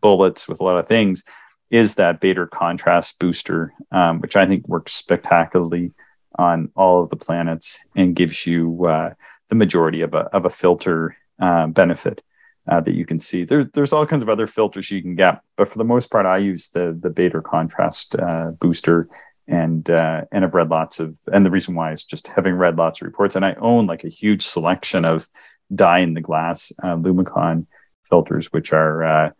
bullets 0.00 0.48
with 0.48 0.60
a 0.60 0.64
lot 0.64 0.78
of 0.78 0.86
things 0.86 1.24
is 1.70 1.96
that 1.96 2.20
Baader 2.20 2.48
contrast 2.48 3.18
booster, 3.18 3.74
um, 3.92 4.20
which 4.20 4.36
I 4.36 4.46
think 4.46 4.66
works 4.66 4.94
spectacularly 4.94 5.92
on 6.38 6.70
all 6.76 7.02
of 7.02 7.10
the 7.10 7.16
planets 7.16 7.78
and 7.96 8.14
gives 8.14 8.46
you 8.46 8.86
uh, 8.86 9.12
the 9.48 9.54
majority 9.54 10.02
of 10.02 10.14
a, 10.14 10.20
of 10.36 10.44
a 10.44 10.50
filter 10.50 11.16
uh, 11.40 11.66
benefit 11.66 12.22
uh, 12.68 12.80
that 12.80 12.94
you 12.94 13.04
can 13.04 13.18
see. 13.18 13.44
There's 13.44 13.66
there's 13.72 13.92
all 13.92 14.06
kinds 14.06 14.22
of 14.22 14.28
other 14.28 14.46
filters 14.46 14.90
you 14.90 15.02
can 15.02 15.14
get, 15.14 15.40
but 15.56 15.68
for 15.68 15.78
the 15.78 15.84
most 15.84 16.10
part, 16.10 16.26
I 16.26 16.38
use 16.38 16.68
the 16.68 16.96
the 16.98 17.10
Baader 17.10 17.42
contrast 17.42 18.14
uh, 18.16 18.52
booster, 18.60 19.08
and 19.46 19.88
uh, 19.90 20.22
and 20.30 20.44
I've 20.44 20.54
read 20.54 20.68
lots 20.68 21.00
of. 21.00 21.18
And 21.32 21.44
the 21.44 21.50
reason 21.50 21.74
why 21.74 21.92
is 21.92 22.04
just 22.04 22.28
having 22.28 22.54
read 22.54 22.76
lots 22.76 23.00
of 23.00 23.06
reports, 23.06 23.36
and 23.36 23.44
I 23.44 23.54
own 23.54 23.86
like 23.86 24.04
a 24.04 24.08
huge 24.08 24.46
selection 24.46 25.04
of 25.04 25.28
dye 25.74 26.00
in 26.00 26.14
the 26.14 26.20
glass 26.20 26.72
uh, 26.82 26.96
Lumicon 26.96 27.66
filters, 28.04 28.52
which 28.52 28.72
are 28.72 29.34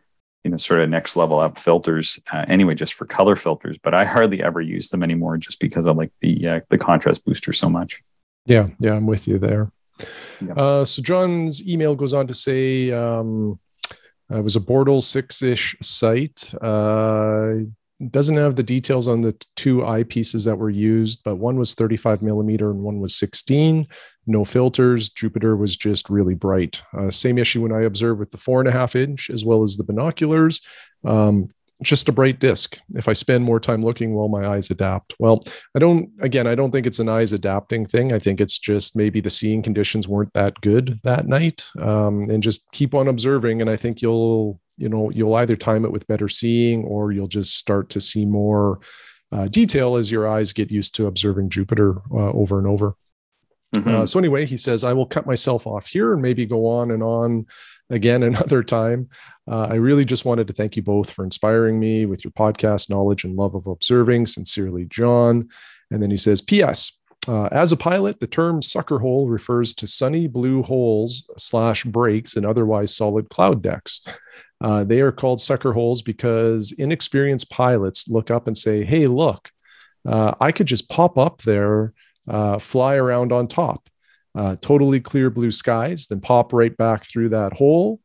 you 0.48 0.52
know 0.52 0.56
sort 0.56 0.80
of 0.80 0.88
next 0.88 1.14
level 1.14 1.38
up 1.38 1.58
filters 1.58 2.18
uh, 2.32 2.46
anyway 2.48 2.74
just 2.74 2.94
for 2.94 3.04
color 3.04 3.37
filters 3.37 3.76
but 3.76 3.92
i 3.92 4.02
hardly 4.02 4.42
ever 4.42 4.62
use 4.62 4.88
them 4.88 5.02
anymore 5.02 5.37
just 5.37 5.61
because 5.61 5.87
i 5.87 5.90
like 5.90 6.11
the 6.22 6.48
uh, 6.48 6.61
the 6.70 6.78
contrast 6.78 7.22
booster 7.26 7.52
so 7.52 7.68
much 7.68 8.00
yeah 8.46 8.68
yeah 8.78 8.94
i'm 8.94 9.06
with 9.06 9.28
you 9.28 9.38
there 9.38 9.70
yeah. 10.40 10.54
uh, 10.54 10.84
so 10.87 11.02
john's 11.02 11.62
email 11.68 11.94
goes 11.94 12.14
on 12.14 12.26
to 12.26 12.32
say 12.32 12.90
um, 12.92 13.58
it 14.30 14.42
was 14.42 14.56
a 14.56 14.61
bortle 14.61 15.02
6-ish 15.02 15.76
site 15.82 16.54
uh, 16.62 17.62
doesn't 18.11 18.37
have 18.37 18.54
the 18.56 18.62
details 18.62 19.08
on 19.08 19.22
the 19.22 19.34
two 19.56 19.78
eyepieces 19.78 20.44
that 20.44 20.56
were 20.56 20.70
used, 20.70 21.22
but 21.24 21.34
one 21.34 21.56
was 21.56 21.74
35 21.74 22.22
millimeter 22.22 22.70
and 22.70 22.80
one 22.80 23.00
was 23.00 23.16
16. 23.16 23.87
No 24.28 24.44
filters. 24.44 25.08
Jupiter 25.08 25.56
was 25.56 25.76
just 25.76 26.10
really 26.10 26.34
bright. 26.34 26.82
Uh, 26.96 27.10
same 27.10 27.38
issue 27.38 27.62
when 27.62 27.72
I 27.72 27.82
observed 27.82 28.20
with 28.20 28.30
the 28.30 28.36
four 28.36 28.60
and 28.60 28.68
a 28.68 28.72
half 28.72 28.94
inch 28.94 29.30
as 29.30 29.44
well 29.44 29.62
as 29.62 29.76
the 29.76 29.84
binoculars. 29.84 30.60
Um, 31.04 31.48
just 31.82 32.08
a 32.08 32.12
bright 32.12 32.40
disc. 32.40 32.76
If 32.94 33.08
I 33.08 33.12
spend 33.12 33.44
more 33.44 33.60
time 33.60 33.82
looking, 33.82 34.14
well, 34.14 34.28
my 34.28 34.48
eyes 34.48 34.70
adapt. 34.70 35.14
Well, 35.18 35.40
I 35.74 35.78
don't, 35.78 36.10
again, 36.20 36.46
I 36.46 36.54
don't 36.54 36.72
think 36.72 36.86
it's 36.86 36.98
an 36.98 37.08
eyes 37.08 37.32
adapting 37.32 37.86
thing. 37.86 38.12
I 38.12 38.18
think 38.18 38.40
it's 38.40 38.58
just 38.58 38.96
maybe 38.96 39.20
the 39.20 39.30
seeing 39.30 39.62
conditions 39.62 40.08
weren't 40.08 40.32
that 40.34 40.60
good 40.60 41.00
that 41.04 41.26
night. 41.26 41.64
Um, 41.80 42.28
and 42.30 42.42
just 42.42 42.70
keep 42.72 42.94
on 42.94 43.08
observing. 43.08 43.60
And 43.60 43.70
I 43.70 43.76
think 43.76 44.02
you'll, 44.02 44.60
you 44.76 44.88
know, 44.88 45.10
you'll 45.10 45.36
either 45.36 45.56
time 45.56 45.84
it 45.84 45.92
with 45.92 46.06
better 46.06 46.28
seeing 46.28 46.84
or 46.84 47.12
you'll 47.12 47.28
just 47.28 47.56
start 47.56 47.90
to 47.90 48.00
see 48.00 48.26
more 48.26 48.80
uh, 49.30 49.46
detail 49.46 49.96
as 49.96 50.10
your 50.10 50.28
eyes 50.28 50.52
get 50.52 50.70
used 50.70 50.96
to 50.96 51.06
observing 51.06 51.50
Jupiter 51.50 51.98
uh, 52.12 52.32
over 52.32 52.58
and 52.58 52.66
over. 52.66 52.94
Mm-hmm. 53.74 53.88
Uh, 53.88 54.07
so 54.07 54.18
anyway, 54.18 54.46
he 54.46 54.57
says, 54.57 54.85
I 54.85 54.92
will 54.92 55.07
cut 55.07 55.26
myself 55.26 55.66
off 55.66 55.87
here 55.87 56.12
and 56.12 56.22
maybe 56.22 56.46
go 56.46 56.66
on 56.66 56.90
and 56.90 57.02
on 57.02 57.46
again 57.90 58.22
another 58.24 58.62
time. 58.62 59.09
Uh, 59.50 59.68
I 59.70 59.74
really 59.74 60.04
just 60.04 60.24
wanted 60.24 60.46
to 60.48 60.52
thank 60.52 60.76
you 60.76 60.83
both 60.83 61.11
for 61.11 61.24
inspiring 61.24 61.78
me 61.78 62.07
with 62.07 62.24
your 62.24 62.33
podcast 62.33 62.90
knowledge 62.90 63.24
and 63.24 63.37
love 63.37 63.54
of 63.54 63.66
observing. 63.66 64.26
Sincerely, 64.26 64.87
John. 64.87 65.48
And 65.90 66.02
then 66.02 66.11
he 66.11 66.16
says, 66.16 66.40
P.S. 66.40 66.92
Uh, 67.26 67.48
as 67.52 67.72
a 67.72 67.76
pilot, 67.76 68.20
the 68.20 68.26
term 68.26 68.62
sucker 68.62 68.98
hole 68.98 69.28
refers 69.28 69.74
to 69.74 69.87
sunny 69.87 70.26
blue 70.26 70.62
holes 70.62 71.28
slash 71.37 71.85
breaks 71.85 72.37
in 72.37 72.44
otherwise 72.44 72.94
solid 72.94 73.28
cloud 73.28 73.62
decks. 73.62 74.02
Uh, 74.61 74.83
they 74.85 75.00
are 75.00 75.12
called 75.12 75.40
sucker 75.40 75.72
holes 75.72 76.02
because 76.02 76.72
inexperienced 76.72 77.50
pilots 77.50 78.09
look 78.09 78.31
up 78.31 78.46
and 78.46 78.57
say, 78.57 78.85
Hey, 78.85 79.07
look, 79.07 79.50
uh, 80.07 80.35
I 80.40 80.52
could 80.52 80.66
just 80.66 80.88
pop 80.88 81.18
up 81.18 81.42
there, 81.42 81.92
uh, 82.28 82.58
fly 82.58 82.96
around 82.96 83.32
on 83.32 83.48
top 83.48 83.88
uh, 84.38 84.56
totally 84.60 85.00
clear 85.00 85.30
blue 85.30 85.50
skies, 85.50 86.06
then 86.06 86.20
pop 86.20 86.52
right 86.52 86.76
back 86.76 87.04
through 87.04 87.30
that 87.30 87.52
hole. 87.52 88.00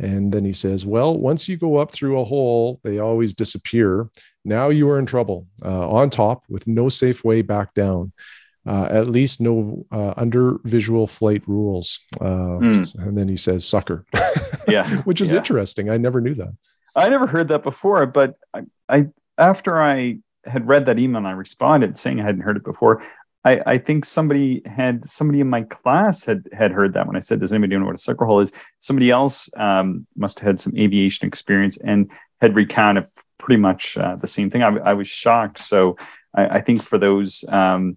And 0.00 0.32
then 0.32 0.44
he 0.44 0.52
says, 0.52 0.84
Well, 0.84 1.16
once 1.16 1.48
you 1.48 1.56
go 1.56 1.76
up 1.76 1.92
through 1.92 2.20
a 2.20 2.24
hole, 2.24 2.80
they 2.82 2.98
always 2.98 3.34
disappear. 3.34 4.08
Now 4.44 4.70
you 4.70 4.88
are 4.90 4.98
in 4.98 5.06
trouble 5.06 5.46
uh, 5.64 5.88
on 5.88 6.10
top 6.10 6.44
with 6.48 6.66
no 6.66 6.88
safe 6.88 7.24
way 7.24 7.42
back 7.42 7.74
down. 7.74 8.12
Uh, 8.66 8.86
at 8.90 9.08
least 9.08 9.40
no 9.40 9.86
uh, 9.90 10.12
under 10.16 10.58
visual 10.64 11.06
flight 11.06 11.42
rules. 11.46 12.00
Mm. 12.20 12.98
And 12.98 13.16
then 13.16 13.26
he 13.28 13.36
says, 13.36 13.66
sucker. 13.66 14.04
yeah. 14.68 14.86
Which 15.02 15.20
is 15.20 15.32
yeah. 15.32 15.38
interesting. 15.38 15.88
I 15.88 15.96
never 15.96 16.20
knew 16.20 16.34
that. 16.34 16.54
I 16.94 17.08
never 17.08 17.26
heard 17.26 17.48
that 17.48 17.62
before, 17.62 18.04
but 18.04 18.36
I, 18.52 18.62
I 18.88 19.06
after 19.38 19.80
I 19.80 20.18
had 20.44 20.66
read 20.66 20.86
that 20.86 20.98
email 20.98 21.18
and 21.18 21.28
I 21.28 21.32
responded 21.32 21.96
saying 21.96 22.20
I 22.20 22.24
hadn't 22.24 22.42
heard 22.42 22.56
it 22.56 22.64
before, 22.64 23.02
I, 23.44 23.60
I 23.66 23.78
think 23.78 24.04
somebody 24.04 24.62
had 24.66 25.08
somebody 25.08 25.40
in 25.40 25.48
my 25.48 25.62
class 25.62 26.24
had 26.24 26.48
had 26.52 26.72
heard 26.72 26.92
that 26.94 27.06
when 27.06 27.16
I 27.16 27.20
said, 27.20 27.40
"Does 27.40 27.52
anybody 27.52 27.76
know 27.76 27.86
what 27.86 27.94
a 27.94 27.98
sucker 27.98 28.24
hole 28.24 28.40
is?" 28.40 28.52
Somebody 28.78 29.10
else 29.10 29.48
um, 29.56 30.06
must 30.16 30.40
have 30.40 30.46
had 30.46 30.60
some 30.60 30.76
aviation 30.76 31.26
experience 31.26 31.78
and 31.82 32.10
had 32.40 32.56
recounted 32.56 33.06
pretty 33.38 33.60
much 33.60 33.96
uh, 33.96 34.16
the 34.16 34.26
same 34.26 34.50
thing. 34.50 34.62
I, 34.62 34.76
I 34.78 34.94
was 34.94 35.08
shocked. 35.08 35.58
So 35.58 35.96
I, 36.34 36.46
I 36.46 36.60
think 36.60 36.82
for 36.82 36.98
those 36.98 37.44
um, 37.48 37.96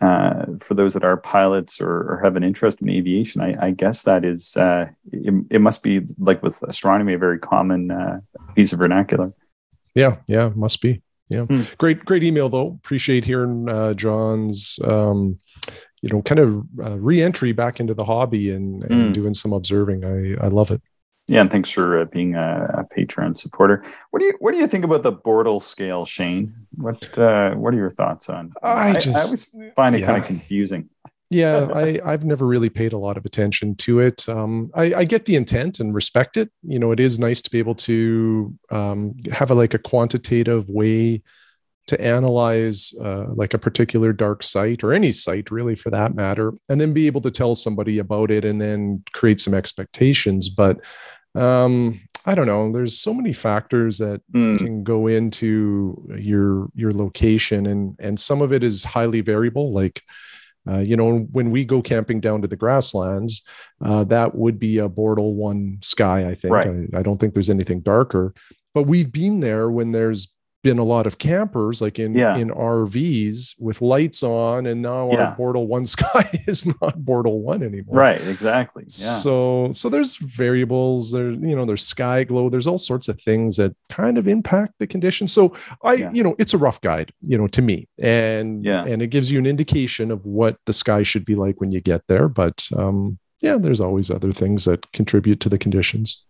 uh, 0.00 0.44
for 0.60 0.74
those 0.74 0.92
that 0.92 1.04
are 1.04 1.16
pilots 1.16 1.80
or, 1.80 1.88
or, 1.88 2.20
have 2.22 2.36
an 2.36 2.44
interest 2.44 2.82
in 2.82 2.90
aviation, 2.90 3.40
I, 3.40 3.68
I 3.68 3.70
guess 3.70 4.02
that 4.02 4.24
is 4.24 4.56
uh, 4.56 4.86
it, 5.10 5.34
it, 5.50 5.60
must 5.60 5.82
be 5.82 6.02
like 6.18 6.42
with 6.42 6.62
astronomy 6.64 7.14
a 7.14 7.18
very 7.18 7.38
common 7.38 7.90
uh, 7.90 8.20
piece 8.54 8.72
of 8.74 8.80
vernacular. 8.80 9.30
Yeah, 9.94 10.16
yeah, 10.26 10.50
must 10.54 10.82
be. 10.82 11.00
Yeah, 11.30 11.42
mm. 11.42 11.76
great, 11.78 12.04
great 12.04 12.22
email 12.22 12.48
though. 12.48 12.78
Appreciate 12.82 13.24
hearing 13.24 13.68
uh, 13.68 13.94
John's, 13.94 14.78
um, 14.84 15.38
you 16.02 16.10
know, 16.10 16.22
kind 16.22 16.38
of 16.38 16.64
uh, 16.82 16.98
re-entry 16.98 17.52
back 17.52 17.80
into 17.80 17.94
the 17.94 18.04
hobby 18.04 18.50
and, 18.50 18.84
and 18.84 19.10
mm. 19.10 19.12
doing 19.12 19.34
some 19.34 19.52
observing. 19.52 20.04
I 20.04 20.44
I 20.44 20.48
love 20.48 20.70
it. 20.70 20.82
Yeah, 21.26 21.40
and 21.40 21.50
thanks 21.50 21.70
for 21.70 22.02
uh, 22.02 22.04
being 22.04 22.34
a, 22.34 22.84
a, 22.86 22.94
Patreon 22.94 23.38
supporter. 23.38 23.82
What 24.10 24.20
do 24.20 24.26
you 24.26 24.34
What 24.40 24.52
do 24.52 24.58
you 24.58 24.66
think 24.66 24.84
about 24.84 25.02
the 25.02 25.12
Bortle 25.12 25.62
scale, 25.62 26.04
Shane? 26.04 26.54
What 26.76 27.18
uh, 27.18 27.54
What 27.54 27.72
are 27.72 27.78
your 27.78 27.90
thoughts 27.90 28.28
on? 28.28 28.52
I, 28.62 28.90
I 28.90 28.92
just 28.92 29.16
I 29.16 29.22
always 29.22 29.72
find 29.74 29.94
it 29.96 30.00
yeah. 30.00 30.06
kind 30.06 30.18
of 30.18 30.26
confusing 30.26 30.90
yeah 31.30 31.68
I, 31.74 32.00
i've 32.04 32.24
never 32.24 32.46
really 32.46 32.68
paid 32.68 32.92
a 32.92 32.98
lot 32.98 33.16
of 33.16 33.24
attention 33.24 33.74
to 33.76 34.00
it. 34.00 34.28
Um, 34.28 34.70
I, 34.74 34.94
I, 34.94 35.04
get 35.04 35.26
the 35.26 35.36
intent 35.36 35.80
and 35.80 35.94
respect 35.94 36.36
it. 36.36 36.50
You 36.62 36.78
know 36.78 36.92
it 36.92 37.00
is 37.00 37.18
nice 37.18 37.42
to 37.42 37.50
be 37.50 37.58
able 37.58 37.74
to 37.76 38.54
um, 38.70 39.16
have 39.32 39.50
a 39.50 39.54
like 39.54 39.74
a 39.74 39.78
quantitative 39.78 40.68
way 40.68 41.22
to 41.86 42.00
analyze 42.00 42.94
uh, 43.02 43.26
like 43.34 43.52
a 43.52 43.58
particular 43.58 44.12
dark 44.12 44.42
site 44.42 44.82
or 44.82 44.92
any 44.92 45.12
site 45.12 45.50
really 45.50 45.74
for 45.74 45.90
that 45.90 46.14
matter 46.14 46.54
and 46.70 46.80
then 46.80 46.94
be 46.94 47.06
able 47.06 47.20
to 47.20 47.30
tell 47.30 47.54
somebody 47.54 47.98
about 47.98 48.30
it 48.30 48.44
and 48.44 48.60
then 48.60 49.02
create 49.12 49.38
some 49.38 49.52
expectations. 49.52 50.48
But 50.48 50.80
um, 51.34 52.00
i 52.26 52.34
don't 52.34 52.46
know. 52.46 52.72
There's 52.72 52.98
so 52.98 53.12
many 53.12 53.32
factors 53.32 53.98
that 53.98 54.22
mm. 54.32 54.58
can 54.58 54.82
go 54.82 55.08
into 55.08 56.08
your 56.16 56.68
your 56.74 56.92
location 56.92 57.66
and 57.66 57.96
and 57.98 58.18
some 58.18 58.40
of 58.40 58.52
it 58.52 58.64
is 58.64 58.82
highly 58.82 59.20
variable 59.20 59.72
like 59.72 60.02
uh, 60.68 60.78
you 60.78 60.96
know, 60.96 61.18
when 61.32 61.50
we 61.50 61.64
go 61.64 61.82
camping 61.82 62.20
down 62.20 62.42
to 62.42 62.48
the 62.48 62.56
grasslands, 62.56 63.42
uh, 63.84 64.04
that 64.04 64.34
would 64.34 64.58
be 64.58 64.78
a 64.78 64.88
Bortle 64.88 65.34
one 65.34 65.78
sky. 65.82 66.28
I 66.28 66.34
think. 66.34 66.54
Right. 66.54 66.66
I, 66.66 66.98
I, 66.98 67.02
don't 67.02 67.18
think 67.18 67.34
there's 67.34 67.50
anything 67.50 67.80
darker, 67.80 68.34
but 68.72 68.84
we've 68.84 69.12
been 69.12 69.40
there 69.40 69.70
when 69.70 69.92
there's 69.92 70.33
been 70.64 70.78
a 70.78 70.84
lot 70.84 71.06
of 71.06 71.18
campers 71.18 71.80
like 71.80 72.00
in 72.00 72.14
yeah. 72.14 72.36
in 72.36 72.48
RVs 72.48 73.54
with 73.60 73.80
lights 73.82 74.22
on 74.22 74.66
and 74.66 74.82
now 74.82 75.12
yeah. 75.12 75.26
our 75.26 75.36
Bortle 75.36 75.68
1 75.68 75.86
sky 75.96 76.28
is 76.48 76.66
not 76.66 76.98
Bortle 76.98 77.38
1 77.38 77.62
anymore. 77.62 77.96
Right, 77.96 78.20
exactly. 78.20 78.84
Yeah. 78.84 79.18
So 79.18 79.70
so 79.72 79.88
there's 79.88 80.16
variables 80.16 81.12
there 81.12 81.30
you 81.30 81.54
know 81.54 81.64
there's 81.66 81.86
sky 81.86 82.24
glow 82.24 82.48
there's 82.48 82.66
all 82.66 82.78
sorts 82.78 83.08
of 83.08 83.20
things 83.20 83.56
that 83.58 83.76
kind 83.90 84.18
of 84.18 84.26
impact 84.26 84.72
the 84.80 84.86
conditions. 84.86 85.32
So 85.32 85.54
I 85.84 85.92
yeah. 85.94 86.10
you 86.12 86.24
know 86.24 86.34
it's 86.38 86.54
a 86.54 86.58
rough 86.58 86.80
guide, 86.80 87.12
you 87.20 87.38
know, 87.38 87.46
to 87.48 87.62
me. 87.62 87.86
And 88.00 88.64
yeah. 88.64 88.84
and 88.84 89.02
it 89.02 89.08
gives 89.08 89.30
you 89.30 89.38
an 89.38 89.46
indication 89.46 90.10
of 90.10 90.24
what 90.24 90.56
the 90.64 90.72
sky 90.72 91.04
should 91.04 91.26
be 91.26 91.36
like 91.36 91.60
when 91.60 91.70
you 91.70 91.80
get 91.80 92.02
there, 92.08 92.28
but 92.28 92.66
um 92.76 93.18
yeah, 93.42 93.58
there's 93.58 93.80
always 93.80 94.10
other 94.10 94.32
things 94.32 94.64
that 94.64 94.90
contribute 94.92 95.40
to 95.40 95.50
the 95.50 95.58
conditions. 95.58 96.24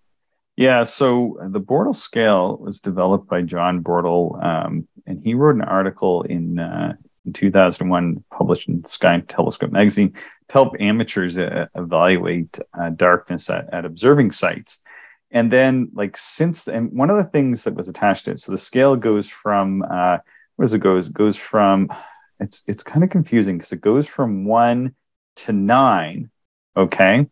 Yeah, 0.56 0.84
so 0.84 1.38
the 1.48 1.60
Bortle 1.60 1.96
scale 1.96 2.56
was 2.58 2.80
developed 2.80 3.28
by 3.28 3.42
John 3.42 3.82
Bortle, 3.82 4.42
um, 4.42 4.86
and 5.04 5.20
he 5.22 5.34
wrote 5.34 5.56
an 5.56 5.62
article 5.62 6.22
in 6.22 6.60
uh, 6.60 6.94
in 7.24 7.32
2001, 7.32 8.22
published 8.30 8.68
in 8.68 8.84
Sky 8.84 9.20
Telescope 9.26 9.72
magazine, 9.72 10.12
to 10.12 10.52
help 10.52 10.74
amateurs 10.78 11.38
uh, 11.38 11.66
evaluate 11.74 12.58
uh, 12.78 12.90
darkness 12.90 13.48
at, 13.48 13.72
at, 13.72 13.84
observing 13.84 14.30
sites. 14.30 14.80
And 15.30 15.50
then, 15.50 15.90
like 15.94 16.16
since, 16.16 16.68
and 16.68 16.92
one 16.92 17.10
of 17.10 17.16
the 17.16 17.24
things 17.24 17.64
that 17.64 17.74
was 17.74 17.88
attached 17.88 18.26
to 18.26 18.32
it, 18.32 18.40
so 18.40 18.52
the 18.52 18.58
scale 18.58 18.94
goes 18.94 19.28
from, 19.28 19.82
uh, 19.82 20.18
does 20.60 20.74
it 20.74 20.80
goes? 20.80 21.08
Goes 21.08 21.36
from, 21.36 21.88
it's 22.38 22.62
it's 22.68 22.82
kind 22.82 23.02
of 23.02 23.10
confusing 23.10 23.58
because 23.58 23.72
it 23.72 23.80
goes 23.80 24.06
from 24.06 24.44
one 24.44 24.94
to 25.36 25.52
nine, 25.52 26.30
okay, 26.76 27.26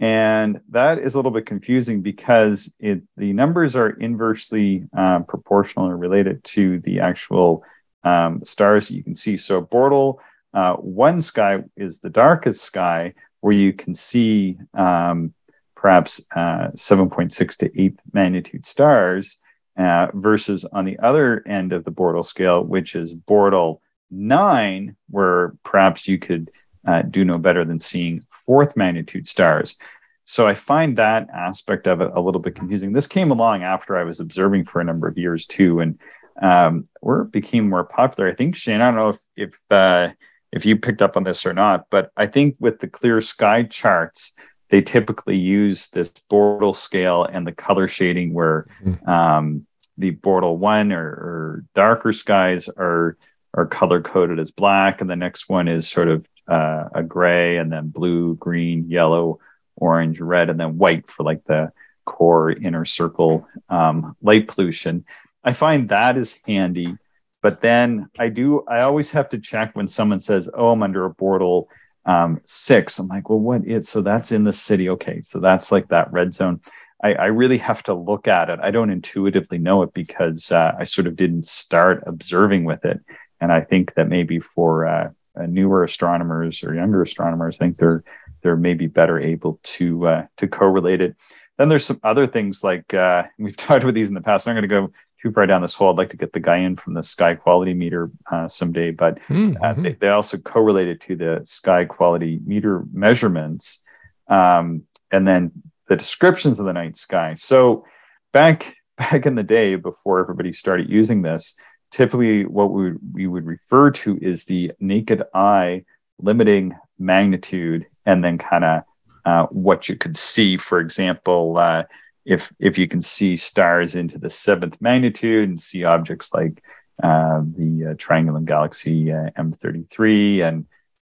and 0.00 0.60
that 0.70 0.98
is 0.98 1.14
a 1.14 1.18
little 1.18 1.32
bit 1.32 1.46
confusing 1.46 2.02
because 2.02 2.72
it 2.78 3.02
the 3.16 3.32
numbers 3.32 3.74
are 3.74 3.90
inversely 3.90 4.84
uh, 4.96 5.20
proportional 5.20 5.88
or 5.88 5.96
related 5.96 6.44
to 6.44 6.78
the 6.80 7.00
actual 7.00 7.64
um, 8.04 8.44
stars 8.44 8.88
that 8.88 8.94
you 8.94 9.02
can 9.02 9.16
see. 9.16 9.36
So 9.36 9.62
Bortle 9.62 10.18
uh, 10.54 10.74
one 10.74 11.20
sky 11.20 11.62
is 11.76 12.00
the 12.00 12.10
darkest 12.10 12.62
sky 12.62 13.14
where 13.40 13.52
you 13.52 13.72
can 13.72 13.94
see 13.94 14.58
um, 14.74 15.34
perhaps 15.74 16.24
uh, 16.34 16.68
7.6 16.74 17.56
to 17.58 17.80
8 17.80 18.00
magnitude 18.12 18.66
stars 18.66 19.38
uh, 19.76 20.08
versus 20.14 20.64
on 20.64 20.84
the 20.84 20.98
other 20.98 21.46
end 21.46 21.72
of 21.72 21.84
the 21.84 21.92
Bortle 21.92 22.26
scale, 22.26 22.64
which 22.64 22.96
is 22.96 23.14
Bortle 23.14 23.80
9, 24.10 24.96
where 25.10 25.54
perhaps 25.62 26.08
you 26.08 26.18
could 26.18 26.50
uh, 26.86 27.02
do 27.02 27.24
no 27.24 27.38
better 27.38 27.64
than 27.64 27.78
seeing 27.78 28.26
fourth 28.48 28.78
magnitude 28.78 29.28
stars. 29.28 29.76
So 30.24 30.48
I 30.48 30.54
find 30.54 30.96
that 30.96 31.28
aspect 31.34 31.86
of 31.86 32.00
it 32.00 32.10
a 32.14 32.20
little 32.20 32.40
bit 32.40 32.54
confusing. 32.54 32.94
This 32.94 33.06
came 33.06 33.30
along 33.30 33.62
after 33.62 33.94
I 33.96 34.04
was 34.04 34.20
observing 34.20 34.64
for 34.64 34.80
a 34.80 34.84
number 34.84 35.06
of 35.06 35.18
years 35.18 35.46
too, 35.46 35.80
and 35.80 36.00
um, 36.40 36.88
where 37.00 37.22
it 37.22 37.30
became 37.32 37.68
more 37.68 37.84
popular. 37.84 38.30
I 38.30 38.34
think 38.34 38.56
Shane, 38.56 38.80
I 38.80 38.90
don't 38.90 38.96
know 38.96 39.08
if 39.10 39.18
if 39.36 39.58
uh, 39.70 40.08
if 40.50 40.64
you 40.64 40.76
picked 40.76 41.02
up 41.02 41.16
on 41.16 41.24
this 41.24 41.44
or 41.44 41.52
not, 41.52 41.86
but 41.90 42.10
I 42.16 42.26
think 42.26 42.56
with 42.58 42.78
the 42.78 42.88
clear 42.88 43.20
sky 43.20 43.64
charts, 43.64 44.32
they 44.70 44.80
typically 44.80 45.36
use 45.36 45.88
this 45.88 46.10
Bortle 46.30 46.74
scale 46.74 47.24
and 47.24 47.46
the 47.46 47.52
color 47.52 47.86
shading 47.86 48.32
where 48.32 48.66
mm-hmm. 48.82 49.08
um, 49.08 49.66
the 49.98 50.12
Bortle 50.12 50.56
one 50.56 50.92
or, 50.92 51.06
or, 51.06 51.64
darker 51.74 52.12
skies 52.12 52.68
are 52.68 53.18
are 53.54 53.66
color 53.66 54.00
coded 54.00 54.38
as 54.38 54.50
black, 54.50 55.00
and 55.00 55.10
the 55.10 55.16
next 55.16 55.48
one 55.48 55.68
is 55.68 55.88
sort 55.88 56.08
of 56.08 56.26
uh, 56.48 56.88
a 56.94 57.02
gray, 57.02 57.58
and 57.58 57.70
then 57.70 57.88
blue, 57.88 58.34
green, 58.36 58.88
yellow, 58.88 59.38
orange, 59.76 60.20
red, 60.20 60.50
and 60.50 60.58
then 60.58 60.78
white 60.78 61.08
for 61.08 61.22
like 61.22 61.44
the 61.44 61.72
core 62.04 62.50
inner 62.50 62.84
circle 62.84 63.46
um, 63.68 64.16
light 64.22 64.48
pollution. 64.48 65.04
I 65.44 65.52
find 65.52 65.88
that 65.88 66.16
is 66.16 66.38
handy. 66.46 66.96
But 67.42 67.60
then 67.60 68.10
I 68.18 68.28
do, 68.30 68.64
I 68.66 68.80
always 68.80 69.12
have 69.12 69.28
to 69.30 69.38
check 69.38 69.76
when 69.76 69.86
someone 69.86 70.20
says, 70.20 70.50
Oh, 70.52 70.70
I'm 70.70 70.82
under 70.82 71.04
a 71.04 71.14
Bortle 71.14 71.66
um, 72.04 72.40
six. 72.42 72.98
I'm 72.98 73.06
like, 73.08 73.30
Well, 73.30 73.38
what 73.38 73.64
is 73.64 73.88
so 73.88 74.02
that's 74.02 74.32
in 74.32 74.44
the 74.44 74.52
city? 74.52 74.90
Okay. 74.90 75.20
So 75.22 75.38
that's 75.38 75.70
like 75.70 75.88
that 75.88 76.12
red 76.12 76.34
zone. 76.34 76.60
I, 77.02 77.14
I 77.14 77.26
really 77.26 77.58
have 77.58 77.82
to 77.84 77.94
look 77.94 78.26
at 78.26 78.50
it. 78.50 78.58
I 78.60 78.72
don't 78.72 78.90
intuitively 78.90 79.58
know 79.58 79.82
it 79.82 79.94
because 79.94 80.50
uh, 80.50 80.72
I 80.76 80.82
sort 80.84 81.06
of 81.06 81.14
didn't 81.14 81.46
start 81.46 82.02
observing 82.06 82.64
with 82.64 82.84
it. 82.84 83.00
And 83.40 83.52
I 83.52 83.60
think 83.60 83.94
that 83.94 84.08
maybe 84.08 84.40
for 84.40 84.86
uh, 84.86 85.10
uh, 85.38 85.46
newer 85.46 85.84
astronomers 85.84 86.64
or 86.64 86.74
younger 86.74 87.02
astronomers, 87.02 87.56
think 87.56 87.76
they're 87.76 88.04
they're 88.42 88.56
maybe 88.56 88.86
better 88.86 89.18
able 89.18 89.60
to 89.62 90.06
uh, 90.06 90.26
to 90.36 90.46
correlate 90.48 91.00
it. 91.00 91.16
Then 91.56 91.68
there's 91.68 91.84
some 91.84 92.00
other 92.02 92.26
things 92.26 92.62
like 92.62 92.94
uh, 92.94 93.24
we've 93.38 93.56
talked 93.56 93.82
about 93.82 93.94
these 93.94 94.08
in 94.08 94.14
the 94.14 94.20
past. 94.20 94.46
I'm 94.46 94.54
going 94.54 94.62
to 94.62 94.68
go 94.68 94.92
too 95.22 95.32
far 95.32 95.46
down 95.46 95.62
this 95.62 95.74
hole. 95.74 95.90
I'd 95.90 95.98
like 95.98 96.10
to 96.10 96.16
get 96.16 96.32
the 96.32 96.40
guy 96.40 96.58
in 96.58 96.76
from 96.76 96.94
the 96.94 97.02
sky 97.02 97.34
quality 97.34 97.74
meter 97.74 98.10
uh, 98.30 98.46
someday, 98.46 98.92
but 98.92 99.18
mm-hmm. 99.28 99.62
uh, 99.62 99.72
they, 99.74 99.92
they, 99.94 100.08
also 100.08 100.38
correlated 100.38 101.00
to 101.02 101.16
the 101.16 101.40
sky 101.44 101.84
quality 101.84 102.38
meter 102.46 102.84
measurements 102.92 103.82
um, 104.28 104.84
and 105.10 105.26
then 105.26 105.50
the 105.88 105.96
descriptions 105.96 106.60
of 106.60 106.66
the 106.66 106.72
night 106.72 106.96
sky. 106.96 107.34
So 107.34 107.84
back 108.32 108.74
back 108.96 109.26
in 109.26 109.36
the 109.36 109.44
day, 109.44 109.76
before 109.76 110.18
everybody 110.18 110.52
started 110.52 110.90
using 110.90 111.22
this, 111.22 111.56
typically 111.90 112.44
what 112.44 112.70
we, 112.70 112.92
we 113.12 113.26
would 113.26 113.46
refer 113.46 113.90
to 113.90 114.18
is 114.20 114.44
the 114.44 114.72
naked 114.80 115.22
eye 115.34 115.84
limiting 116.18 116.76
magnitude 116.98 117.86
and 118.04 118.22
then 118.24 118.38
kind 118.38 118.64
of 118.64 118.82
uh, 119.24 119.46
what 119.50 119.88
you 119.88 119.96
could 119.96 120.16
see. 120.16 120.56
For 120.56 120.80
example, 120.80 121.58
uh, 121.58 121.84
if 122.24 122.52
if 122.58 122.78
you 122.78 122.88
can 122.88 123.02
see 123.02 123.36
stars 123.36 123.94
into 123.94 124.18
the 124.18 124.30
seventh 124.30 124.80
magnitude 124.80 125.48
and 125.48 125.60
see 125.60 125.84
objects 125.84 126.32
like 126.32 126.62
uh, 127.02 127.40
the 127.56 127.90
uh, 127.90 127.94
Triangulum 127.94 128.44
Galaxy 128.44 129.12
uh, 129.12 129.30
M33 129.38 130.46
and 130.46 130.66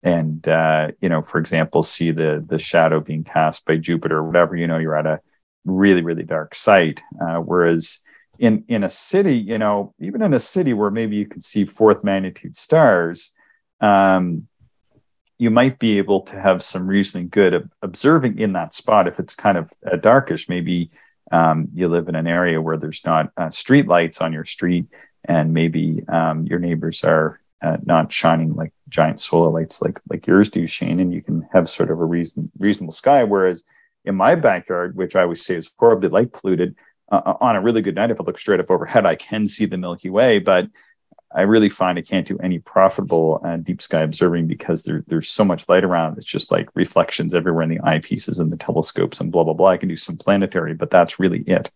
and 0.02 0.48
uh, 0.48 0.90
you 1.02 1.10
know, 1.10 1.22
for 1.22 1.40
example, 1.40 1.84
see 1.84 2.12
the 2.12 2.44
the 2.46 2.60
shadow 2.60 3.00
being 3.00 3.24
cast 3.24 3.66
by 3.66 3.78
Jupiter 3.78 4.18
or 4.18 4.24
whatever, 4.24 4.56
you 4.56 4.68
know, 4.68 4.78
you're 4.78 4.98
at 4.98 5.06
a 5.06 5.20
really 5.66 6.02
really 6.02 6.24
dark 6.24 6.56
site. 6.56 7.02
Uh, 7.22 7.38
whereas 7.38 8.02
in 8.44 8.66
in 8.68 8.84
a 8.84 8.90
city, 8.90 9.38
you 9.38 9.58
know, 9.58 9.94
even 10.00 10.22
in 10.22 10.34
a 10.34 10.40
city 10.40 10.74
where 10.74 10.92
maybe 10.92 11.16
you 11.16 11.26
can 11.26 11.40
see 11.40 11.64
fourth 11.64 12.04
magnitude 12.04 12.58
stars, 12.58 13.32
um, 13.80 14.50
you 15.38 15.50
might 15.50 15.80
be 15.80 15.98
able 15.98 16.20
to 16.24 16.38
have 16.38 16.62
some 16.62 16.86
reasoning 16.86 17.30
good 17.30 17.70
observing 17.82 18.40
in 18.40 18.52
that 18.52 18.74
spot. 18.74 19.08
If 19.08 19.18
it's 19.18 19.34
kind 19.34 19.58
of 19.58 19.72
uh, 19.90 19.96
darkish 19.96 20.50
maybe 20.50 20.90
um, 21.32 21.70
you 21.74 21.88
live 21.88 22.10
in 22.10 22.16
an 22.16 22.28
area 22.28 22.62
where 22.62 22.76
there's 22.76 23.06
not 23.06 23.32
uh, 23.38 23.50
street 23.50 23.88
lights 23.88 24.20
on 24.20 24.34
your 24.34 24.44
street 24.44 24.88
and 25.24 25.54
maybe 25.54 26.04
um, 26.10 26.46
your 26.46 26.60
neighbors 26.60 27.02
are 27.06 27.40
uh, 27.62 27.78
not 27.86 28.12
shining 28.12 28.56
like 28.56 28.74
giant 28.90 29.22
solar 29.22 29.52
lights 29.52 29.82
like 29.82 30.02
like 30.10 30.28
yours 30.28 30.50
do 30.50 30.68
shane 30.68 31.00
and 31.00 31.14
you 31.14 31.22
can 31.22 31.48
have 31.54 31.70
sort 31.70 31.90
of 31.90 31.98
a 32.02 32.06
reason 32.06 32.52
reasonable 32.60 32.92
sky. 32.92 33.24
Whereas 33.24 33.64
in 34.04 34.16
my 34.16 34.36
backyard 34.36 34.98
which 34.98 35.16
i 35.16 35.22
always 35.22 35.46
say 35.46 35.56
is 35.56 35.72
horribly 35.80 36.10
light 36.10 36.34
polluted 36.34 36.76
uh, 37.16 37.38
on 37.42 37.56
a 37.56 37.62
really 37.62 37.82
good 37.82 37.96
night 37.96 38.12
if 38.12 38.20
i 38.20 38.24
look 38.24 38.40
straight 38.40 38.60
up 38.60 38.70
overhead 38.70 39.06
i 39.06 39.16
can 39.16 39.48
see 39.48 39.66
the 39.66 39.78
milky 39.78 40.10
way 40.10 40.40
but 40.40 40.68
I 41.36 41.42
really 41.42 41.70
find 41.70 41.98
I 41.98 42.02
can't 42.02 42.28
do 42.28 42.38
any 42.40 42.60
profitable 42.60 43.42
uh, 43.44 43.58
deep 43.58 43.82
sky 43.82 44.02
observing 44.02 44.48
because 44.48 44.84
there, 44.84 45.04
there's 45.08 45.30
so 45.30 45.44
much 45.44 45.68
light 45.68 45.84
around. 45.84 46.18
It's 46.18 46.28
just 46.28 46.52
like 46.52 46.70
reflections 46.76 47.34
everywhere 47.34 47.64
in 47.64 47.70
the 47.70 47.80
eyepieces 47.80 48.40
and 48.40 48.52
the 48.52 48.58
telescopes 48.58 49.20
and 49.20 49.32
blah 49.32 49.44
blah 49.44 49.54
blah. 49.54 49.70
I 49.70 49.78
can 49.78 49.90
do 49.90 49.96
some 49.96 50.18
planetary, 50.18 50.76
but 50.76 50.92
that's 50.92 51.20
really 51.20 51.40
it. 51.42 51.72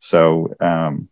So 0.00 0.54
um, 0.60 1.08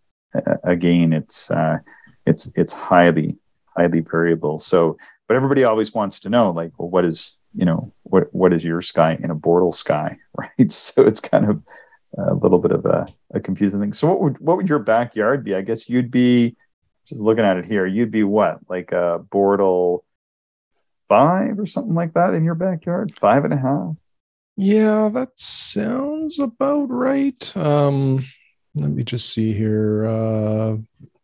again, 0.64 1.12
it's 1.12 1.50
uh, 1.50 1.78
it's 2.26 2.50
it's 2.56 2.72
highly 2.72 3.36
highly 3.76 4.00
variable. 4.00 4.58
So, 4.58 4.96
but 5.28 5.36
everybody 5.36 5.62
always 5.62 5.94
wants 5.94 6.20
to 6.20 6.30
know, 6.30 6.50
like, 6.50 6.72
well, 6.78 6.88
what 6.88 7.04
is 7.04 7.40
you 7.54 7.64
know 7.64 7.92
what 8.02 8.34
what 8.34 8.52
is 8.52 8.64
your 8.64 8.82
sky 8.82 9.18
in 9.22 9.30
a 9.30 9.36
Bortle 9.36 9.74
sky, 9.74 10.18
right? 10.34 10.72
So 10.72 11.06
it's 11.06 11.20
kind 11.20 11.48
of 11.48 11.62
a 12.16 12.34
little 12.34 12.58
bit 12.58 12.72
of 12.72 12.86
a, 12.86 13.06
a 13.32 13.40
confusing 13.40 13.80
thing. 13.80 13.92
So 13.92 14.08
what 14.08 14.20
would 14.20 14.38
what 14.40 14.56
would 14.56 14.68
your 14.68 14.78
backyard 14.78 15.44
be? 15.44 15.54
I 15.54 15.62
guess 15.62 15.88
you'd 15.88 16.10
be 16.10 16.56
just 17.06 17.20
looking 17.20 17.44
at 17.44 17.56
it 17.56 17.64
here, 17.64 17.86
you'd 17.86 18.10
be 18.10 18.22
what, 18.22 18.58
like 18.68 18.92
a 18.92 19.24
Bortle 19.30 20.00
five 21.08 21.58
or 21.58 21.66
something 21.66 21.94
like 21.94 22.14
that 22.14 22.34
in 22.34 22.44
your 22.44 22.54
backyard? 22.54 23.14
Five 23.18 23.44
and 23.44 23.54
a 23.54 23.56
half? 23.56 23.96
Yeah, 24.56 25.08
that 25.12 25.38
sounds 25.38 26.38
about 26.38 26.90
right. 26.90 27.56
Um, 27.56 28.24
let 28.74 28.90
me 28.90 29.04
just 29.04 29.32
see 29.32 29.52
here. 29.52 30.04
Uh, 30.06 30.76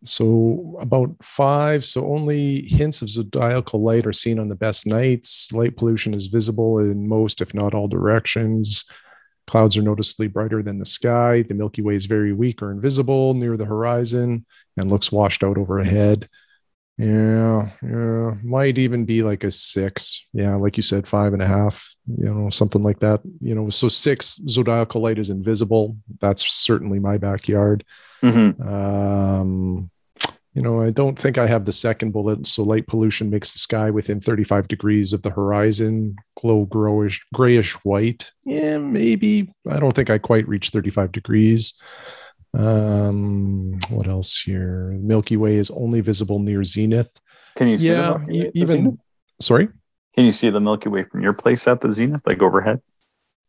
so 0.04 0.76
about 0.80 1.14
five. 1.22 1.84
So 1.84 2.06
only 2.06 2.62
hints 2.62 3.02
of 3.02 3.08
zodiacal 3.08 3.82
light 3.82 4.06
are 4.06 4.12
seen 4.12 4.38
on 4.38 4.48
the 4.48 4.54
best 4.54 4.86
nights. 4.86 5.52
Light 5.52 5.76
pollution 5.76 6.14
is 6.14 6.28
visible 6.28 6.78
in 6.78 7.08
most, 7.08 7.40
if 7.40 7.52
not 7.54 7.74
all, 7.74 7.88
directions. 7.88 8.84
Clouds 9.46 9.76
are 9.76 9.82
noticeably 9.82 10.28
brighter 10.28 10.62
than 10.62 10.78
the 10.78 10.86
sky. 10.86 11.42
The 11.42 11.54
Milky 11.54 11.82
Way 11.82 11.96
is 11.96 12.06
very 12.06 12.32
weak 12.32 12.62
or 12.62 12.72
invisible 12.72 13.34
near 13.34 13.56
the 13.56 13.64
horizon 13.64 14.46
and 14.76 14.90
looks 14.90 15.12
washed 15.12 15.44
out 15.44 15.58
overhead. 15.58 16.28
Yeah, 16.96 17.70
yeah, 17.82 18.34
might 18.44 18.78
even 18.78 19.04
be 19.04 19.24
like 19.24 19.42
a 19.42 19.50
six. 19.50 20.26
Yeah, 20.32 20.54
like 20.54 20.76
you 20.76 20.82
said, 20.82 21.08
five 21.08 21.32
and 21.32 21.42
a 21.42 21.46
half, 21.46 21.92
you 22.06 22.32
know, 22.32 22.50
something 22.50 22.82
like 22.82 23.00
that. 23.00 23.20
You 23.40 23.56
know, 23.56 23.68
so 23.68 23.88
six 23.88 24.40
zodiacal 24.48 25.02
light 25.02 25.18
is 25.18 25.28
invisible. 25.28 25.96
That's 26.20 26.48
certainly 26.48 27.00
my 27.00 27.18
backyard. 27.18 27.84
Mm-hmm. 28.22 28.62
Um, 28.66 29.90
you 30.54 30.62
know, 30.62 30.80
I 30.80 30.90
don't 30.90 31.18
think 31.18 31.36
I 31.36 31.48
have 31.48 31.64
the 31.64 31.72
second 31.72 32.12
bullet. 32.12 32.46
So 32.46 32.62
light 32.62 32.86
pollution 32.86 33.28
makes 33.28 33.52
the 33.52 33.58
sky 33.58 33.90
within 33.90 34.20
35 34.20 34.68
degrees 34.68 35.12
of 35.12 35.22
the 35.22 35.30
horizon 35.30 36.14
glow 36.40 36.64
grayish, 36.64 37.20
grayish 37.34 37.72
white. 37.84 38.30
Yeah, 38.44 38.78
maybe. 38.78 39.50
I 39.68 39.80
don't 39.80 39.94
think 39.94 40.10
I 40.10 40.18
quite 40.18 40.46
reach 40.46 40.70
35 40.70 41.10
degrees. 41.10 41.74
Um, 42.56 43.80
what 43.90 44.06
else 44.06 44.40
here? 44.40 44.96
Milky 45.00 45.36
Way 45.36 45.56
is 45.56 45.70
only 45.70 46.00
visible 46.00 46.38
near 46.38 46.62
zenith. 46.62 47.10
Can 47.56 47.66
you 47.66 47.78
see 47.78 47.88
yeah, 47.88 48.18
even 48.54 48.98
sorry? 49.40 49.68
Can 50.14 50.24
you 50.24 50.32
see 50.32 50.50
the 50.50 50.60
Milky 50.60 50.88
Way 50.88 51.02
from 51.02 51.20
your 51.20 51.32
place 51.32 51.66
at 51.66 51.80
the 51.80 51.90
zenith, 51.90 52.22
like 52.24 52.40
overhead? 52.40 52.80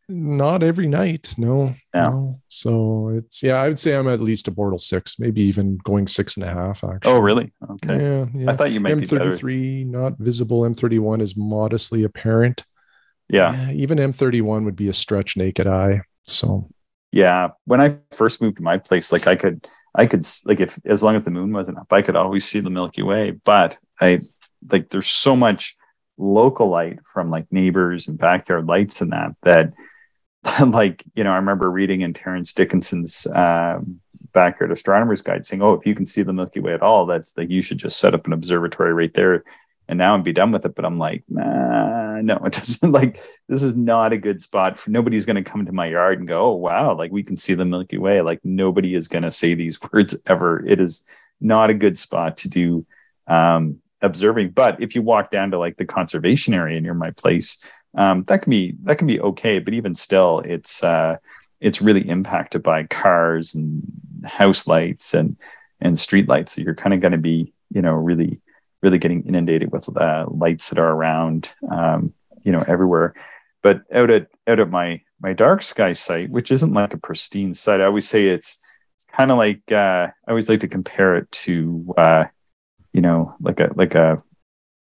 Not 0.08 0.62
every 0.62 0.86
night, 0.86 1.34
no, 1.36 1.74
Yeah. 1.92 2.10
no. 2.10 2.40
So 2.46 3.08
it's 3.08 3.42
yeah, 3.42 3.54
I 3.60 3.66
would 3.66 3.78
say 3.78 3.96
I'm 3.96 4.06
at 4.06 4.20
least 4.20 4.46
a 4.46 4.52
Bortle 4.52 4.78
six, 4.78 5.18
maybe 5.18 5.42
even 5.42 5.78
going 5.78 6.06
six 6.06 6.36
and 6.36 6.44
a 6.44 6.48
half. 6.52 6.84
Actually. 6.84 7.12
Oh, 7.12 7.18
really? 7.18 7.52
Okay. 7.70 8.00
Yeah, 8.00 8.26
yeah. 8.32 8.50
I 8.52 8.56
thought 8.56 8.70
you 8.70 8.78
might 8.78 8.94
be 8.94 9.06
better. 9.06 9.36
M33 9.36 9.86
not 9.86 10.16
visible. 10.18 10.60
M31 10.60 11.22
is 11.22 11.36
modestly 11.36 12.04
apparent. 12.04 12.64
Yeah. 13.28 13.72
even 13.72 13.98
M31 13.98 14.64
would 14.64 14.76
be 14.76 14.88
a 14.88 14.92
stretch 14.92 15.36
naked 15.36 15.66
eye. 15.66 16.02
So 16.22 16.68
Yeah. 17.10 17.48
When 17.64 17.80
I 17.80 17.96
first 18.12 18.40
moved 18.40 18.58
to 18.58 18.62
my 18.62 18.78
place, 18.78 19.10
like 19.10 19.26
I 19.26 19.34
could, 19.34 19.66
I 19.92 20.06
could 20.06 20.24
like 20.44 20.60
if 20.60 20.78
as 20.86 21.02
long 21.02 21.16
as 21.16 21.24
the 21.24 21.32
moon 21.32 21.52
wasn't 21.52 21.78
up, 21.78 21.92
I 21.92 22.02
could 22.02 22.14
always 22.14 22.44
see 22.44 22.60
the 22.60 22.70
Milky 22.70 23.02
Way. 23.02 23.32
But 23.32 23.76
I 24.00 24.18
like 24.70 24.88
there's 24.90 25.08
so 25.08 25.34
much 25.34 25.76
local 26.16 26.68
light 26.68 27.00
from 27.12 27.28
like 27.30 27.46
neighbors 27.50 28.06
and 28.06 28.16
backyard 28.16 28.66
lights 28.66 29.00
and 29.00 29.10
that 29.12 29.32
that 29.42 29.72
like 30.66 31.02
you 31.14 31.24
know 31.24 31.32
I 31.32 31.36
remember 31.36 31.70
reading 31.70 32.02
in 32.02 32.14
Terence 32.14 32.52
Dickinson's 32.52 33.26
um, 33.34 34.00
backyard 34.36 34.70
astronomer's 34.70 35.22
guide 35.22 35.46
saying, 35.46 35.62
oh, 35.62 35.72
if 35.72 35.86
you 35.86 35.94
can 35.94 36.06
see 36.06 36.22
the 36.22 36.32
Milky 36.32 36.60
Way 36.60 36.74
at 36.74 36.82
all, 36.82 37.06
that's 37.06 37.36
like 37.36 37.50
you 37.50 37.62
should 37.62 37.78
just 37.78 37.98
set 37.98 38.14
up 38.14 38.26
an 38.26 38.32
observatory 38.32 38.92
right 38.92 39.12
there 39.14 39.44
and 39.88 39.98
now 39.98 40.14
and 40.14 40.24
be 40.24 40.32
done 40.32 40.52
with 40.52 40.64
it. 40.66 40.74
But 40.74 40.84
I'm 40.84 40.98
like, 40.98 41.24
nah, 41.28 42.20
no, 42.20 42.36
it 42.44 42.52
doesn't 42.52 42.92
like 42.92 43.18
this 43.48 43.62
is 43.62 43.76
not 43.76 44.12
a 44.12 44.18
good 44.18 44.40
spot 44.40 44.78
for 44.78 44.90
nobody's 44.90 45.26
going 45.26 45.42
to 45.42 45.50
come 45.50 45.64
to 45.64 45.72
my 45.72 45.86
yard 45.86 46.18
and 46.18 46.28
go, 46.28 46.50
oh, 46.50 46.54
wow, 46.54 46.94
like 46.94 47.10
we 47.10 47.22
can 47.22 47.36
see 47.36 47.54
the 47.54 47.64
Milky 47.64 47.98
Way. 47.98 48.20
Like 48.20 48.40
nobody 48.44 48.94
is 48.94 49.08
going 49.08 49.24
to 49.24 49.30
say 49.30 49.54
these 49.54 49.80
words 49.92 50.16
ever. 50.26 50.64
It 50.66 50.80
is 50.80 51.02
not 51.40 51.70
a 51.70 51.74
good 51.74 51.98
spot 51.98 52.38
to 52.38 52.48
do 52.48 52.86
um, 53.26 53.78
observing. 54.02 54.50
But 54.50 54.82
if 54.82 54.94
you 54.94 55.02
walk 55.02 55.30
down 55.30 55.50
to 55.52 55.58
like 55.58 55.78
the 55.78 55.86
conservation 55.86 56.54
area 56.54 56.80
near 56.80 56.94
my 56.94 57.10
place, 57.10 57.62
um, 57.96 58.24
that 58.24 58.42
can 58.42 58.50
be 58.50 58.76
that 58.84 58.98
can 58.98 59.06
be 59.06 59.20
okay. 59.20 59.58
But 59.58 59.74
even 59.74 59.94
still, 59.94 60.40
it's 60.40 60.84
uh, 60.84 61.16
it's 61.60 61.82
really 61.82 62.08
impacted 62.08 62.62
by 62.62 62.84
cars 62.84 63.54
and 63.54 63.82
house 64.24 64.66
lights 64.66 65.14
and 65.14 65.36
and 65.80 65.98
street 65.98 66.28
lights. 66.28 66.52
So 66.52 66.62
you're 66.62 66.74
kind 66.74 66.94
of 66.94 67.00
going 67.00 67.12
to 67.12 67.18
be, 67.18 67.52
you 67.70 67.82
know, 67.82 67.92
really 67.92 68.40
really 68.82 68.98
getting 68.98 69.24
inundated 69.26 69.72
with 69.72 69.88
uh, 69.96 70.26
lights 70.28 70.68
that 70.68 70.78
are 70.78 70.92
around, 70.92 71.52
um, 71.70 72.12
you 72.44 72.52
know, 72.52 72.62
everywhere. 72.68 73.14
But 73.62 73.82
out 73.92 74.10
at 74.10 74.28
out 74.46 74.60
at 74.60 74.70
my 74.70 75.00
my 75.20 75.32
dark 75.32 75.62
sky 75.62 75.92
site, 75.94 76.30
which 76.30 76.52
isn't 76.52 76.74
like 76.74 76.92
a 76.92 76.98
pristine 76.98 77.54
site, 77.54 77.80
I 77.80 77.86
always 77.86 78.08
say 78.08 78.28
it's 78.28 78.58
it's 78.96 79.04
kind 79.04 79.30
of 79.30 79.38
like 79.38 79.62
uh, 79.72 80.08
I 80.26 80.30
always 80.30 80.48
like 80.48 80.60
to 80.60 80.68
compare 80.68 81.16
it 81.16 81.30
to, 81.32 81.94
uh, 81.96 82.24
you 82.92 83.00
know, 83.00 83.34
like 83.40 83.60
a 83.60 83.72
like 83.74 83.94
a 83.94 84.22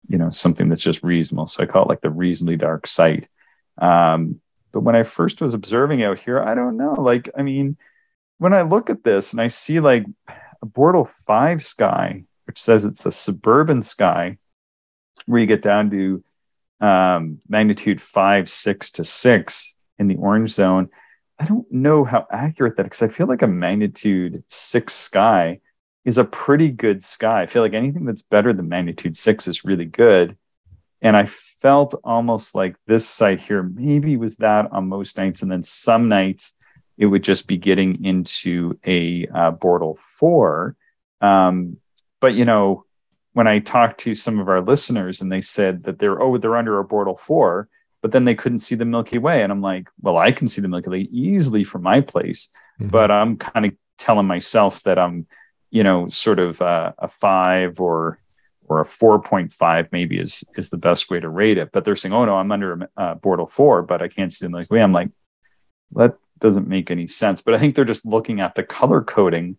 you 0.08 0.18
know 0.18 0.30
something 0.30 0.68
that's 0.68 0.82
just 0.82 1.02
reasonable. 1.02 1.46
So 1.46 1.62
I 1.62 1.66
call 1.66 1.84
it 1.84 1.88
like 1.88 2.00
the 2.00 2.10
reasonably 2.10 2.56
dark 2.56 2.86
site. 2.86 3.28
Um, 3.78 4.40
but 4.72 4.80
when 4.80 4.96
I 4.96 5.02
first 5.04 5.40
was 5.40 5.54
observing 5.54 6.02
out 6.02 6.18
here, 6.18 6.40
I 6.40 6.54
don't 6.54 6.76
know. 6.76 6.94
Like, 6.94 7.30
I 7.36 7.42
mean, 7.42 7.76
when 8.38 8.52
I 8.52 8.62
look 8.62 8.90
at 8.90 9.04
this 9.04 9.32
and 9.32 9.40
I 9.40 9.48
see 9.48 9.80
like 9.80 10.04
a 10.62 10.66
Bortle 10.66 11.08
five 11.08 11.64
sky 11.64 12.24
which 12.46 12.60
says 12.60 12.84
it's 12.84 13.06
a 13.06 13.12
suburban 13.12 13.82
sky 13.82 14.38
where 15.26 15.40
you 15.40 15.46
get 15.46 15.62
down 15.62 15.90
to 15.90 16.24
um, 16.80 17.40
magnitude 17.48 18.00
five, 18.00 18.50
six 18.50 18.90
to 18.92 19.04
six 19.04 19.78
in 19.98 20.08
the 20.08 20.16
orange 20.16 20.50
zone. 20.50 20.90
I 21.38 21.46
don't 21.46 21.70
know 21.72 22.04
how 22.04 22.26
accurate 22.30 22.76
that 22.76 22.84
because 22.84 23.02
I 23.02 23.08
feel 23.08 23.26
like 23.26 23.42
a 23.42 23.48
magnitude 23.48 24.44
six 24.48 24.92
sky 24.92 25.60
is 26.04 26.18
a 26.18 26.24
pretty 26.24 26.70
good 26.70 27.02
sky. 27.02 27.42
I 27.42 27.46
feel 27.46 27.62
like 27.62 27.74
anything 27.74 28.04
that's 28.04 28.22
better 28.22 28.52
than 28.52 28.68
magnitude 28.68 29.16
six 29.16 29.48
is 29.48 29.64
really 29.64 29.86
good. 29.86 30.36
And 31.00 31.16
I 31.16 31.26
felt 31.26 31.94
almost 32.04 32.54
like 32.54 32.76
this 32.86 33.08
site 33.08 33.40
here 33.40 33.62
maybe 33.62 34.16
was 34.16 34.36
that 34.36 34.72
on 34.72 34.88
most 34.88 35.16
nights. 35.16 35.42
And 35.42 35.50
then 35.50 35.62
some 35.62 36.08
nights 36.08 36.54
it 36.96 37.06
would 37.06 37.24
just 37.24 37.48
be 37.48 37.56
getting 37.56 38.04
into 38.04 38.78
a 38.86 39.26
uh, 39.26 39.52
Bortle 39.52 39.98
four. 39.98 40.76
Um, 41.20 41.78
but 42.24 42.32
you 42.32 42.46
know 42.46 42.86
when 43.34 43.46
i 43.46 43.58
talked 43.58 44.00
to 44.00 44.14
some 44.14 44.40
of 44.40 44.48
our 44.48 44.62
listeners 44.62 45.20
and 45.20 45.30
they 45.30 45.42
said 45.42 45.84
that 45.84 45.98
they're 45.98 46.22
oh 46.22 46.38
they're 46.38 46.56
under 46.56 46.80
a 46.80 46.84
bortle 46.84 47.20
4 47.20 47.68
but 48.00 48.12
then 48.12 48.24
they 48.24 48.34
couldn't 48.34 48.60
see 48.60 48.76
the 48.76 48.86
milky 48.86 49.18
way 49.18 49.42
and 49.42 49.52
i'm 49.52 49.60
like 49.60 49.88
well 50.00 50.16
i 50.16 50.32
can 50.32 50.48
see 50.48 50.62
the 50.62 50.68
milky 50.68 50.88
way 50.88 51.00
easily 51.00 51.64
from 51.64 51.82
my 51.82 52.00
place 52.00 52.48
mm-hmm. 52.80 52.88
but 52.88 53.10
i'm 53.10 53.36
kind 53.36 53.66
of 53.66 53.72
telling 53.98 54.26
myself 54.26 54.82
that 54.84 54.98
i'm 54.98 55.26
you 55.74 55.82
know 55.82 56.08
sort 56.08 56.38
of 56.38 56.60
a 56.60 57.10
5 57.20 57.80
or 57.80 58.16
or 58.66 58.80
a 58.80 58.86
4.5 58.86 59.88
maybe 59.90 60.18
is 60.18 60.44
is 60.56 60.70
the 60.70 60.78
best 60.78 61.10
way 61.10 61.18
to 61.20 61.28
rate 61.28 61.58
it. 61.58 61.70
But 61.72 61.84
they're 61.84 61.96
saying 61.96 62.14
oh 62.14 62.24
no 62.24 62.36
i'm 62.36 62.52
under 62.52 62.72
a 62.72 62.88
uh, 62.96 63.14
bortle 63.16 63.50
4 63.50 63.82
but 63.82 64.00
i 64.00 64.08
can't 64.08 64.32
see 64.32 64.46
them 64.46 64.52
like 64.52 64.70
way. 64.70 64.80
I'm 64.80 64.92
like 64.92 65.10
that 65.92 66.14
doesn't 66.38 66.68
make 66.68 66.90
any 66.90 67.08
sense. 67.08 67.42
But 67.42 67.54
i 67.54 67.58
think 67.58 67.74
they're 67.74 67.84
just 67.84 68.06
looking 68.06 68.40
at 68.40 68.54
the 68.54 68.62
color 68.62 69.02
coding 69.02 69.58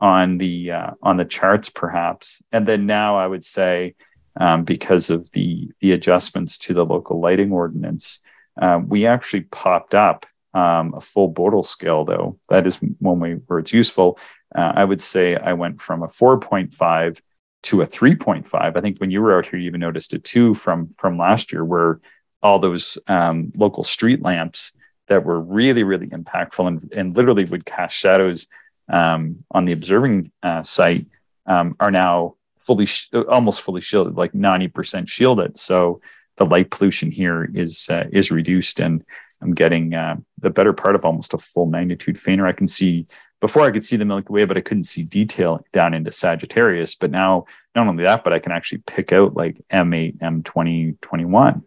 on 0.00 0.38
the 0.38 0.72
uh, 0.72 0.90
on 1.00 1.16
the 1.16 1.24
charts 1.24 1.70
perhaps. 1.70 2.42
And 2.50 2.66
then 2.66 2.86
now 2.86 3.16
i 3.16 3.26
would 3.26 3.44
say 3.44 3.94
um, 4.38 4.64
because 4.64 5.08
of 5.08 5.30
the 5.30 5.70
the 5.80 5.92
adjustments 5.92 6.58
to 6.58 6.74
the 6.74 6.84
local 6.84 7.20
lighting 7.20 7.52
ordinance 7.52 8.20
uh, 8.60 8.80
we 8.84 9.06
actually 9.06 9.42
popped 9.42 9.94
up 9.94 10.26
um, 10.54 10.94
a 10.94 11.00
full 11.00 11.32
Bortle 11.32 11.64
scale 11.64 12.04
though 12.04 12.38
that 12.48 12.66
is 12.66 12.78
one 12.98 13.20
way 13.20 13.34
where 13.46 13.58
it's 13.58 13.72
useful 13.72 14.18
uh, 14.56 14.72
i 14.74 14.84
would 14.84 15.00
say 15.00 15.36
i 15.36 15.52
went 15.52 15.80
from 15.80 16.02
a 16.02 16.08
4.5 16.08 17.20
to 17.64 17.82
a 17.82 17.86
3.5 17.86 18.76
i 18.76 18.80
think 18.80 18.98
when 18.98 19.10
you 19.10 19.20
were 19.20 19.36
out 19.36 19.46
here 19.46 19.58
you 19.58 19.66
even 19.66 19.80
noticed 19.80 20.14
a 20.14 20.18
2 20.18 20.54
from 20.54 20.94
from 20.98 21.16
last 21.16 21.52
year 21.52 21.64
where 21.64 22.00
all 22.42 22.58
those 22.58 22.98
um, 23.08 23.52
local 23.56 23.84
street 23.84 24.22
lamps 24.22 24.72
that 25.08 25.24
were 25.24 25.40
really 25.40 25.82
really 25.82 26.08
impactful 26.08 26.66
and, 26.66 26.92
and 26.94 27.16
literally 27.16 27.44
would 27.44 27.64
cast 27.64 27.96
shadows 27.96 28.48
um, 28.88 29.44
on 29.50 29.64
the 29.64 29.72
observing 29.72 30.30
uh, 30.42 30.62
site 30.62 31.06
um, 31.46 31.76
are 31.80 31.90
now 31.90 32.36
fully, 32.64 32.86
sh- 32.86 33.10
almost 33.28 33.60
fully 33.60 33.80
shielded, 33.80 34.16
like 34.16 34.32
90% 34.32 35.08
shielded. 35.08 35.58
So 35.58 36.00
the 36.36 36.46
light 36.46 36.70
pollution 36.70 37.10
here 37.10 37.48
is 37.54 37.88
uh, 37.88 38.04
is 38.10 38.32
reduced, 38.32 38.80
and 38.80 39.04
I'm 39.42 39.54
getting 39.54 39.94
uh, 39.94 40.16
the 40.40 40.50
better 40.50 40.72
part 40.72 40.94
of 40.94 41.04
almost 41.04 41.34
a 41.34 41.38
full 41.38 41.66
magnitude 41.66 42.20
fainter. 42.20 42.46
I 42.46 42.52
can 42.52 42.68
see 42.68 43.06
before 43.40 43.62
I 43.62 43.70
could 43.70 43.84
see 43.84 43.96
the 43.96 44.04
Milky 44.04 44.32
Way, 44.32 44.46
but 44.46 44.56
I 44.56 44.62
couldn't 44.62 44.84
see 44.84 45.02
detail 45.02 45.64
down 45.72 45.92
into 45.92 46.12
Sagittarius. 46.12 46.94
But 46.94 47.10
now, 47.10 47.44
not 47.74 47.86
only 47.86 48.04
that, 48.04 48.24
but 48.24 48.32
I 48.32 48.38
can 48.38 48.52
actually 48.52 48.82
pick 48.86 49.12
out 49.12 49.34
like 49.34 49.60
M8, 49.70 50.18
M20, 50.18 51.00
21, 51.00 51.62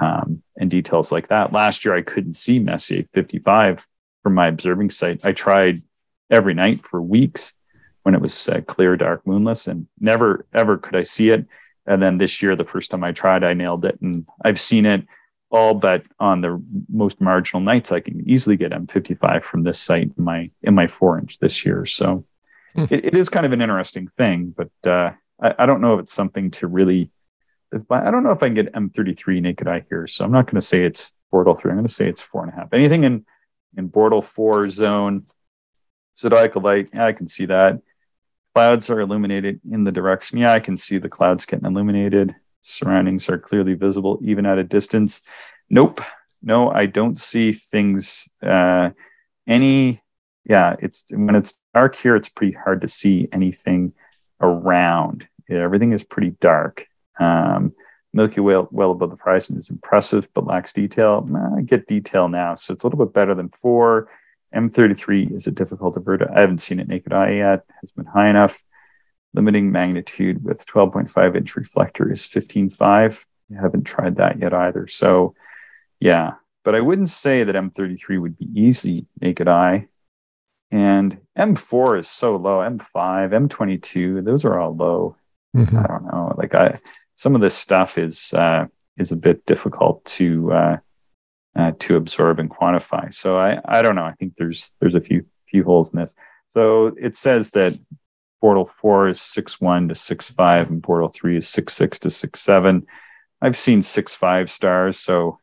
um, 0.00 0.42
and 0.56 0.70
details 0.70 1.10
like 1.10 1.28
that. 1.28 1.52
Last 1.52 1.84
year, 1.84 1.94
I 1.94 2.02
couldn't 2.02 2.34
see 2.34 2.58
Messier 2.58 3.04
55 3.12 3.86
from 4.22 4.34
my 4.34 4.46
observing 4.46 4.90
site. 4.90 5.24
I 5.24 5.32
tried 5.32 5.80
every 6.30 6.54
night 6.54 6.80
for 6.88 7.00
weeks 7.00 7.54
when 8.02 8.14
it 8.14 8.20
was 8.20 8.48
uh, 8.48 8.60
clear, 8.60 8.96
dark, 8.96 9.26
moonless, 9.26 9.66
and 9.66 9.88
never 9.98 10.46
ever 10.54 10.78
could 10.78 10.94
I 10.94 11.02
see 11.02 11.30
it. 11.30 11.46
And 11.86 12.00
then 12.00 12.18
this 12.18 12.40
year, 12.42 12.54
the 12.54 12.64
first 12.64 12.90
time 12.90 13.02
I 13.02 13.12
tried, 13.12 13.42
I 13.42 13.54
nailed 13.54 13.84
it, 13.84 13.98
and 14.00 14.26
I've 14.44 14.60
seen 14.60 14.86
it 14.86 15.06
all 15.56 15.74
but 15.74 16.04
on 16.20 16.40
the 16.40 16.62
most 16.88 17.20
marginal 17.20 17.60
nights. 17.60 17.90
I 17.90 18.00
can 18.00 18.28
easily 18.28 18.56
get 18.56 18.72
M55 18.72 19.44
from 19.44 19.62
this 19.62 19.78
site 19.78 20.12
in 20.16 20.24
my 20.24 20.48
in 20.62 20.74
my 20.74 20.86
four 20.86 21.18
inch 21.18 21.38
this 21.38 21.64
year. 21.64 21.86
So 21.86 22.24
hmm. 22.74 22.84
it, 22.90 23.06
it 23.06 23.14
is 23.14 23.28
kind 23.28 23.46
of 23.46 23.52
an 23.52 23.62
interesting 23.62 24.08
thing, 24.16 24.54
but 24.56 24.70
uh, 24.88 25.12
I, 25.40 25.54
I 25.60 25.66
don't 25.66 25.80
know 25.80 25.94
if 25.94 26.00
it's 26.00 26.14
something 26.14 26.50
to 26.52 26.66
really. 26.66 27.10
I 27.90 28.10
don't 28.12 28.22
know 28.22 28.30
if 28.30 28.42
I 28.42 28.46
can 28.46 28.54
get 28.54 28.72
M33 28.72 29.42
naked 29.42 29.66
eye 29.66 29.84
here, 29.88 30.06
so 30.06 30.24
I'm 30.24 30.30
not 30.30 30.46
going 30.46 30.54
to 30.54 30.62
say 30.62 30.84
it's 30.84 31.10
Bortle 31.32 31.60
three. 31.60 31.72
I'm 31.72 31.76
going 31.76 31.86
to 31.86 31.92
say 31.92 32.08
it's 32.08 32.22
four 32.22 32.44
and 32.44 32.52
a 32.52 32.56
half. 32.56 32.72
Anything 32.72 33.02
in 33.02 33.26
in 33.76 33.90
Bortle 33.90 34.22
four 34.22 34.70
zone 34.70 35.26
zodiacal 36.16 36.62
light. 36.62 36.90
Yeah, 36.94 37.06
I 37.06 37.12
can 37.12 37.26
see 37.26 37.46
that. 37.46 37.80
Clouds 38.54 38.88
are 38.88 39.00
illuminated 39.00 39.60
in 39.70 39.84
the 39.84 39.92
direction. 39.92 40.38
Yeah, 40.38 40.52
I 40.52 40.60
can 40.60 40.76
see 40.76 40.98
the 40.98 41.08
clouds 41.08 41.44
getting 41.44 41.66
illuminated. 41.66 42.34
Surroundings 42.68 43.28
are 43.28 43.38
clearly 43.38 43.74
visible 43.74 44.18
even 44.22 44.44
at 44.44 44.58
a 44.58 44.64
distance. 44.64 45.22
Nope. 45.70 46.00
No, 46.42 46.68
I 46.68 46.86
don't 46.86 47.18
see 47.18 47.52
things 47.52 48.28
uh, 48.42 48.90
any. 49.46 50.02
Yeah, 50.44 50.76
it's 50.80 51.04
when 51.10 51.34
it's 51.34 51.58
dark 51.74 51.94
here, 51.94 52.16
it's 52.16 52.28
pretty 52.28 52.52
hard 52.52 52.80
to 52.82 52.88
see 52.88 53.28
anything 53.32 53.92
around. 54.40 55.28
Yeah, 55.48 55.58
everything 55.58 55.92
is 55.92 56.02
pretty 56.04 56.30
dark. 56.40 56.86
Um, 57.18 57.72
Milky 58.12 58.40
Way 58.40 58.64
well 58.70 58.90
above 58.90 59.10
the 59.10 59.16
horizon 59.16 59.56
is 59.56 59.70
impressive, 59.70 60.28
but 60.34 60.46
lacks 60.46 60.72
detail. 60.72 61.28
I 61.56 61.62
get 61.62 61.86
detail 61.86 62.28
now, 62.28 62.56
so 62.56 62.74
it's 62.74 62.82
a 62.82 62.86
little 62.88 63.04
bit 63.04 63.14
better 63.14 63.34
than 63.34 63.48
four. 63.48 64.08
M33 64.54 65.34
is 65.34 65.46
a 65.46 65.52
difficult 65.52 65.94
averter. 65.96 66.34
I 66.34 66.40
haven't 66.40 66.58
seen 66.58 66.80
it 66.80 66.88
naked 66.88 67.12
eye 67.12 67.34
yet. 67.34 67.64
Has 67.80 67.92
been 67.92 68.06
high 68.06 68.28
enough. 68.28 68.62
Limiting 69.34 69.70
magnitude 69.70 70.42
with 70.44 70.66
12.5 70.66 71.36
inch 71.36 71.56
reflector 71.56 72.10
is 72.10 72.22
15.5. 72.22 73.26
I 73.50 73.60
haven't 73.60 73.84
tried 73.84 74.16
that 74.16 74.38
yet 74.38 74.54
either. 74.54 74.86
So, 74.86 75.34
yeah, 76.00 76.34
but 76.64 76.74
I 76.74 76.80
wouldn't 76.80 77.10
say 77.10 77.44
that 77.44 77.54
M33 77.54 78.20
would 78.20 78.38
be 78.38 78.48
easy 78.54 79.06
naked 79.20 79.48
eye. 79.48 79.88
And 80.70 81.18
M4 81.38 82.00
is 82.00 82.08
so 82.08 82.36
low. 82.36 82.58
M5, 82.58 83.48
M22, 83.48 84.24
those 84.24 84.44
are 84.44 84.58
all 84.58 84.74
low. 84.74 85.16
Mm-hmm. 85.56 85.78
I 85.78 85.86
don't 85.86 86.04
know. 86.04 86.34
Like 86.36 86.54
I, 86.54 86.78
some 87.14 87.34
of 87.34 87.40
this 87.40 87.54
stuff 87.54 87.98
is 87.98 88.32
uh, 88.34 88.66
is 88.98 89.12
a 89.12 89.16
bit 89.16 89.46
difficult 89.46 90.04
to 90.04 90.52
uh, 90.52 90.76
uh, 91.54 91.72
to 91.78 91.96
absorb 91.96 92.38
and 92.38 92.50
quantify. 92.50 93.12
So 93.14 93.38
I 93.38 93.58
I 93.64 93.80
don't 93.80 93.94
know. 93.94 94.04
I 94.04 94.12
think 94.12 94.34
there's 94.36 94.72
there's 94.80 94.94
a 94.94 95.00
few 95.00 95.24
few 95.48 95.64
holes 95.64 95.92
in 95.92 95.98
this. 95.98 96.14
So 96.48 96.94
it 97.00 97.16
says 97.16 97.52
that 97.52 97.78
Bortle 98.42 98.70
four 98.80 99.08
is 99.08 99.20
six 99.20 99.60
one 99.60 99.88
to 99.88 99.94
six 99.94 100.30
five, 100.30 100.70
and 100.70 100.82
Bortle 100.82 101.12
three 101.12 101.36
is 101.36 101.48
six 101.48 101.74
six 101.74 101.98
to 102.00 102.10
six 102.10 102.40
seven. 102.40 102.86
I've 103.40 103.56
seen 103.56 103.82
six 103.82 104.14
five 104.14 104.50
stars, 104.50 104.98
so 104.98 105.38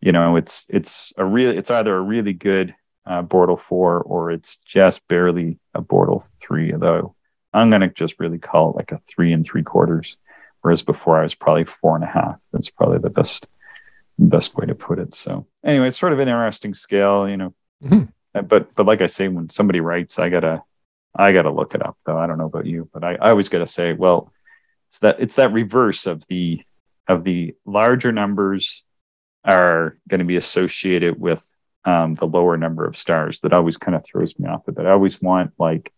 you 0.00 0.12
know 0.12 0.36
it's 0.36 0.66
it's 0.68 1.12
a 1.16 1.24
real 1.24 1.50
it's 1.50 1.70
either 1.70 1.96
a 1.96 2.00
really 2.00 2.32
good 2.32 2.74
uh, 3.06 3.22
Bortle 3.22 3.60
four 3.60 4.00
or 4.00 4.30
it's 4.30 4.56
just 4.58 5.06
barely 5.08 5.58
a 5.74 5.82
Bortle 5.82 6.26
three. 6.40 6.72
Though 6.72 7.14
I'm 7.52 7.70
gonna 7.70 7.88
just 7.88 8.18
really 8.20 8.38
call 8.38 8.70
it 8.70 8.76
like 8.76 8.92
a 8.92 8.98
three 9.06 9.32
and 9.32 9.44
three 9.44 9.62
quarters, 9.62 10.16
whereas 10.62 10.82
before 10.82 11.18
I 11.18 11.22
was 11.22 11.34
probably 11.34 11.64
four 11.64 11.94
and 11.94 12.04
a 12.04 12.08
half. 12.08 12.38
That's 12.52 12.70
probably 12.70 12.98
the 12.98 13.10
best 13.10 13.46
best 14.18 14.56
way 14.56 14.66
to 14.66 14.74
put 14.74 14.98
it. 14.98 15.14
So 15.14 15.46
anyway, 15.64 15.88
it's 15.88 15.98
sort 15.98 16.12
of 16.12 16.20
an 16.20 16.28
interesting 16.28 16.74
scale, 16.74 17.28
you 17.28 17.36
know. 17.36 17.54
Mm-hmm. 17.82 18.04
But 18.46 18.74
but 18.74 18.86
like 18.86 19.00
I 19.00 19.06
say, 19.06 19.28
when 19.28 19.48
somebody 19.48 19.80
writes, 19.80 20.18
I 20.18 20.28
gotta 20.28 20.62
I 21.16 21.32
gotta 21.32 21.50
look 21.50 21.74
it 21.74 21.84
up 21.84 21.96
though. 22.04 22.18
I 22.18 22.26
don't 22.26 22.38
know 22.38 22.46
about 22.46 22.66
you, 22.66 22.88
but 22.92 23.04
I, 23.04 23.14
I 23.14 23.30
always 23.30 23.48
gotta 23.48 23.66
say, 23.66 23.92
well, 23.92 24.32
it's 24.88 24.98
that 25.00 25.16
it's 25.20 25.36
that 25.36 25.52
reverse 25.52 26.06
of 26.06 26.26
the 26.28 26.62
of 27.08 27.24
the 27.24 27.54
larger 27.64 28.12
numbers 28.12 28.84
are 29.44 29.96
going 30.08 30.20
to 30.20 30.24
be 30.24 30.36
associated 30.36 31.20
with 31.20 31.44
um, 31.84 32.14
the 32.14 32.26
lower 32.26 32.56
number 32.56 32.84
of 32.86 32.96
stars. 32.96 33.40
That 33.40 33.52
always 33.52 33.76
kind 33.76 33.94
of 33.94 34.04
throws 34.04 34.38
me 34.38 34.48
off 34.48 34.66
a 34.68 34.72
bit. 34.72 34.86
I 34.86 34.92
always 34.92 35.20
want 35.20 35.52
like 35.58 35.92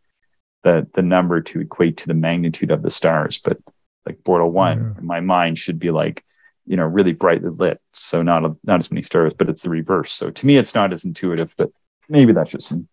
the 0.64 0.86
the 0.94 1.02
number 1.02 1.40
to 1.40 1.60
equate 1.60 1.98
to 1.98 2.08
the 2.08 2.14
magnitude 2.14 2.70
of 2.70 2.82
the 2.82 2.90
stars, 2.90 3.38
but 3.38 3.58
like 4.04 4.18
Bortle 4.24 4.50
one 4.50 4.78
yeah. 4.78 5.00
in 5.00 5.06
my 5.06 5.20
mind 5.20 5.58
should 5.58 5.78
be 5.78 5.90
like 5.90 6.24
you 6.66 6.76
know 6.76 6.84
really 6.84 7.12
brightly 7.12 7.50
lit, 7.50 7.78
so 7.92 8.22
not 8.22 8.44
a, 8.44 8.56
not 8.64 8.80
as 8.80 8.90
many 8.90 9.02
stars, 9.02 9.32
but 9.36 9.48
it's 9.48 9.62
the 9.62 9.70
reverse. 9.70 10.12
So 10.12 10.30
to 10.30 10.46
me, 10.46 10.56
it's 10.56 10.74
not 10.74 10.92
as 10.92 11.04
intuitive, 11.04 11.54
but 11.56 11.70
maybe 12.08 12.32
that's 12.32 12.50
just 12.50 12.72
me. 12.72 12.86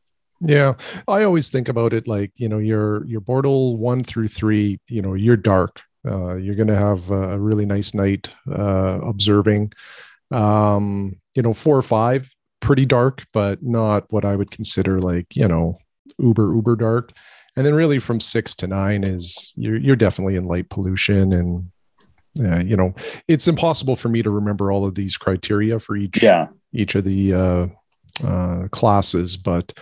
Yeah, 0.45 0.73
I 1.07 1.23
always 1.23 1.49
think 1.49 1.69
about 1.69 1.93
it 1.93 2.07
like 2.07 2.31
you 2.35 2.49
know 2.49 2.57
your 2.57 3.05
your 3.05 3.21
Bortle 3.21 3.77
one 3.77 4.03
through 4.03 4.27
three. 4.27 4.79
You 4.87 5.01
know, 5.01 5.13
you're 5.13 5.37
dark. 5.37 5.81
Uh, 6.05 6.35
you're 6.35 6.55
going 6.55 6.67
to 6.67 6.75
have 6.75 7.11
a 7.11 7.39
really 7.39 7.65
nice 7.65 7.93
night 7.93 8.29
uh, 8.51 8.99
observing. 9.01 9.71
Um, 10.31 11.15
you 11.33 11.41
know, 11.41 11.53
four 11.53 11.77
or 11.77 11.81
five, 11.81 12.29
pretty 12.59 12.85
dark, 12.85 13.23
but 13.31 13.63
not 13.63 14.11
what 14.11 14.25
I 14.25 14.35
would 14.35 14.51
consider 14.51 14.99
like 14.99 15.27
you 15.35 15.47
know 15.47 15.77
uber 16.17 16.53
uber 16.53 16.75
dark. 16.75 17.13
And 17.55 17.65
then 17.65 17.75
really 17.75 17.99
from 17.99 18.19
six 18.19 18.55
to 18.57 18.67
nine 18.67 19.03
is 19.03 19.53
you're 19.55 19.77
you're 19.77 19.95
definitely 19.95 20.35
in 20.35 20.43
light 20.43 20.69
pollution 20.69 21.31
and 21.33 21.71
uh, 22.39 22.63
you 22.63 22.75
know 22.75 22.95
it's 23.27 23.47
impossible 23.47 23.95
for 23.95 24.09
me 24.09 24.23
to 24.23 24.31
remember 24.31 24.71
all 24.71 24.85
of 24.85 24.95
these 24.95 25.17
criteria 25.17 25.79
for 25.79 25.95
each 25.95 26.21
yeah. 26.21 26.47
each 26.73 26.95
of 26.95 27.03
the 27.03 27.33
uh, 27.33 27.67
uh, 28.25 28.67
classes, 28.69 29.37
but 29.37 29.73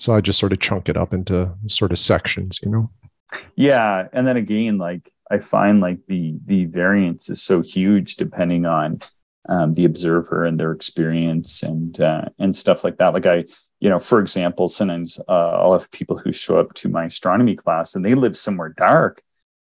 so 0.00 0.14
I 0.14 0.22
just 0.22 0.38
sort 0.38 0.52
of 0.52 0.60
chunk 0.60 0.88
it 0.88 0.96
up 0.96 1.12
into 1.12 1.52
sort 1.66 1.92
of 1.92 1.98
sections, 1.98 2.58
you 2.62 2.70
know. 2.70 2.90
Yeah, 3.54 4.08
and 4.14 4.26
then 4.26 4.38
again, 4.38 4.78
like 4.78 5.12
I 5.30 5.38
find 5.38 5.80
like 5.80 5.98
the 6.08 6.38
the 6.46 6.64
variance 6.64 7.28
is 7.28 7.42
so 7.42 7.60
huge 7.60 8.16
depending 8.16 8.64
on 8.64 9.02
um, 9.48 9.74
the 9.74 9.84
observer 9.84 10.44
and 10.44 10.58
their 10.58 10.72
experience 10.72 11.62
and 11.62 12.00
uh, 12.00 12.24
and 12.38 12.56
stuff 12.56 12.82
like 12.82 12.96
that. 12.96 13.12
Like 13.12 13.26
I, 13.26 13.44
you 13.78 13.90
know, 13.90 13.98
for 13.98 14.20
example, 14.20 14.68
sometimes 14.68 15.20
uh, 15.28 15.50
I'll 15.50 15.74
have 15.74 15.90
people 15.90 16.16
who 16.16 16.32
show 16.32 16.58
up 16.58 16.72
to 16.74 16.88
my 16.88 17.04
astronomy 17.04 17.54
class 17.54 17.94
and 17.94 18.02
they 18.02 18.14
live 18.14 18.36
somewhere 18.38 18.70
dark. 18.70 19.22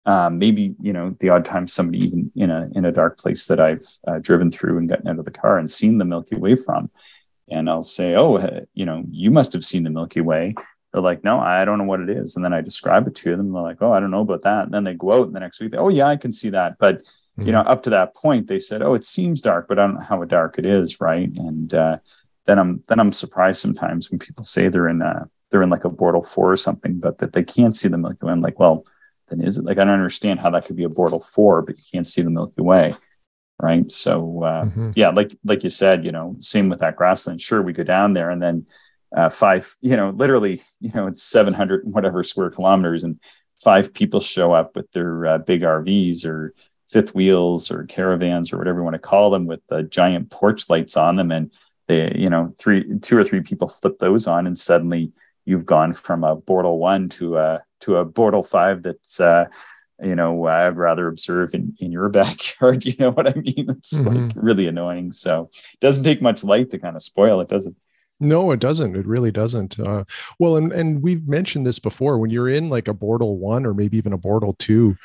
Um, 0.06 0.38
maybe 0.38 0.76
you 0.80 0.94
know 0.94 1.16
the 1.20 1.30
odd 1.30 1.44
time 1.44 1.68
somebody 1.68 2.06
even 2.06 2.32
in 2.36 2.52
a 2.52 2.70
in 2.76 2.86
a 2.86 2.92
dark 2.92 3.18
place 3.18 3.48
that 3.48 3.60
I've 3.60 3.86
uh, 4.08 4.20
driven 4.20 4.52
through 4.52 4.78
and 4.78 4.88
gotten 4.88 5.08
out 5.08 5.20
of 5.20 5.26
the 5.26 5.32
car 5.32 5.58
and 5.58 5.70
seen 5.70 5.98
the 5.98 6.06
Milky 6.06 6.36
Way 6.36 6.56
from, 6.56 6.92
and 7.52 7.70
I'll 7.70 7.84
say, 7.84 8.16
"Oh, 8.16 8.40
you 8.74 8.86
know, 8.86 9.04
you 9.10 9.32
must 9.32 9.54
have 9.54 9.66
seen 9.66 9.84
the 9.84 9.90
Milky 9.90 10.22
Way." 10.22 10.56
They're 10.92 11.02
like, 11.02 11.24
"No, 11.24 11.40
I 11.40 11.66
don't 11.66 11.78
know 11.78 11.84
what 11.84 12.02
it 12.02 12.10
is," 12.10 12.36
and 12.36 12.44
then 12.44 12.54
I 12.54 12.62
describe 12.62 13.08
it 13.08 13.16
to 13.16 13.36
them. 13.36 13.52
They're 13.54 13.62
like, 13.62 13.82
"Oh, 13.82 13.92
I 13.92 14.00
don't 14.00 14.12
know 14.12 14.22
about 14.22 14.44
that." 14.44 14.66
And 14.66 14.74
then 14.74 14.84
they 14.84 14.94
go 14.94 15.14
out 15.14 15.28
and 15.28 15.36
the 15.36 15.40
next 15.40 15.60
week, 15.62 15.74
"Oh, 15.78 15.90
yeah, 15.90 16.08
I 16.08 16.16
can 16.18 16.34
see 16.34 16.50
that," 16.50 16.78
but 16.80 16.98
mm-hmm. 16.98 17.46
you 17.46 17.52
know, 17.52 17.62
up 17.62 17.84
to 17.84 17.90
that 17.92 18.16
point, 18.16 18.48
they 18.48 18.60
said, 18.60 18.82
"Oh, 18.82 18.94
it 18.94 19.06
seems 19.06 19.42
dark, 19.42 19.68
but 19.68 19.80
I 19.80 19.86
don't 19.86 19.96
know 19.96 20.02
how 20.02 20.24
dark 20.26 20.58
it 20.58 20.66
is," 20.66 21.02
right? 21.02 21.30
And 21.30 21.74
uh, 21.74 21.98
then 22.46 22.60
I'm 22.60 22.84
then 22.88 23.00
I'm 23.00 23.12
surprised 23.12 23.62
sometimes 23.62 24.10
when 24.10 24.20
people 24.20 24.44
say 24.44 24.68
they're 24.68 24.90
in 24.90 25.02
a 25.02 25.30
they're 25.52 25.64
in 25.64 25.70
like 25.70 25.86
a 25.86 25.90
Bortle 25.90 26.26
four 26.26 26.52
or 26.52 26.58
something, 26.58 27.00
but 27.00 27.20
that 27.20 27.34
they 27.34 27.44
can't 27.44 27.76
see 27.76 27.88
the 27.88 27.98
Milky 27.98 28.26
Way. 28.26 28.32
I'm 28.32 28.42
like, 28.42 28.60
well, 28.60 28.86
then 29.30 29.42
is 29.42 29.58
it 29.58 29.66
like 29.66 29.78
I 29.78 29.84
don't 29.84 29.94
understand 29.94 30.40
how 30.40 30.50
that 30.52 30.66
could 30.66 30.76
be 30.76 30.84
a 30.84 30.90
Bortle 30.90 31.24
four, 31.24 31.62
but 31.62 31.78
you 31.78 31.84
can't 31.92 32.08
see 32.08 32.22
the 32.22 32.30
Milky 32.30 32.62
Way 32.62 32.96
right 33.60 33.92
so 33.92 34.44
uh, 34.44 34.66
mm-hmm. 34.66 34.92
yeah 34.96 35.10
like 35.10 35.36
like 35.44 35.64
you 35.64 35.70
said 35.70 36.06
you 36.06 36.12
know 36.12 36.36
same 36.40 36.70
with 36.70 36.80
that 36.80 36.96
grassland 36.96 37.42
sure 37.42 37.62
we 37.62 37.74
go 37.74 37.84
down 37.84 38.14
there 38.14 38.30
and 38.30 38.42
then 38.42 38.66
uh, 39.16 39.30
five 39.30 39.76
you 39.82 39.96
know 39.96 40.12
literally 40.12 40.62
you 40.80 40.92
know 40.94 41.08
it's 41.08 41.24
700 41.24 41.86
whatever 41.86 42.24
square 42.24 42.50
kilometers 42.50 43.04
and 43.04 43.20
five 43.62 43.94
people 43.94 44.22
show 44.22 44.54
up 44.54 44.76
with 44.76 44.92
their 44.92 45.26
uh, 45.26 45.38
big 45.38 45.62
rvs 45.62 46.26
or 46.26 46.54
fifth 46.90 47.14
wheels 47.14 47.70
or 47.70 47.86
caravans 47.86 48.52
or 48.52 48.58
whatever 48.58 48.80
you 48.80 48.84
want 48.84 48.96
to 48.96 49.00
call 49.00 49.30
them 49.30 49.46
with 49.46 49.62
the 49.70 49.84
giant 49.84 50.30
porch 50.30 50.70
lights 50.70 50.98
on 50.98 51.16
them 51.16 51.32
and 51.32 51.52
they 51.88 52.14
you 52.16 52.30
know 52.30 52.54
three 52.58 52.98
two 53.00 53.18
or 53.18 53.24
three 53.24 53.42
people 53.42 53.68
flip 53.68 54.00
those 54.00 54.28
on 54.28 54.48
and 54.48 54.58
suddenly 54.58 55.12
you've 55.50 55.66
gone 55.66 55.94
from 55.94 56.24
a 56.24 56.38
Bortle 56.38 56.78
one 56.78 57.10
to 57.10 57.38
a 57.38 57.64
to 57.82 57.98
a 57.98 58.06
Bortle 58.06 58.46
five 58.46 58.84
that's 58.84 59.20
uh, 59.20 59.46
you 60.02 60.16
know, 60.16 60.46
I'd 60.46 60.78
rather 60.78 61.08
observe 61.08 61.54
in, 61.54 61.76
in 61.80 61.92
your 61.92 62.10
backyard. 62.20 62.86
You 62.86 62.96
know 63.00 63.12
what 63.12 63.28
I 63.28 63.40
mean? 63.40 63.70
It's 63.70 64.02
mm-hmm. 64.02 64.28
like 64.28 64.34
really 64.36 64.68
annoying. 64.68 65.12
So 65.12 65.50
it 65.54 65.80
doesn't 65.80 66.04
take 66.04 66.22
much 66.22 66.44
light 66.44 66.70
to 66.72 66.80
kind 66.80 66.96
of 66.96 67.04
spoil 67.04 67.42
it, 67.42 67.48
does 67.48 67.66
it? 67.66 67.76
No, 68.20 68.52
it 68.52 68.60
doesn't. 68.60 68.96
It 68.96 69.08
really 69.08 69.32
doesn't. 69.32 69.80
Uh, 69.80 70.04
well, 70.40 70.58
and 70.58 70.74
and 70.74 71.02
we've 71.02 71.26
mentioned 71.26 71.66
this 71.66 71.80
before. 71.80 72.18
When 72.18 72.30
you're 72.30 72.50
in 72.50 72.70
like 72.70 72.90
a 72.90 72.94
Bortle 72.94 73.38
one 73.38 73.66
or 73.66 73.74
maybe 73.74 73.98
even 73.98 74.12
a 74.12 74.18
Bortle 74.18 74.58
two, 74.58 74.98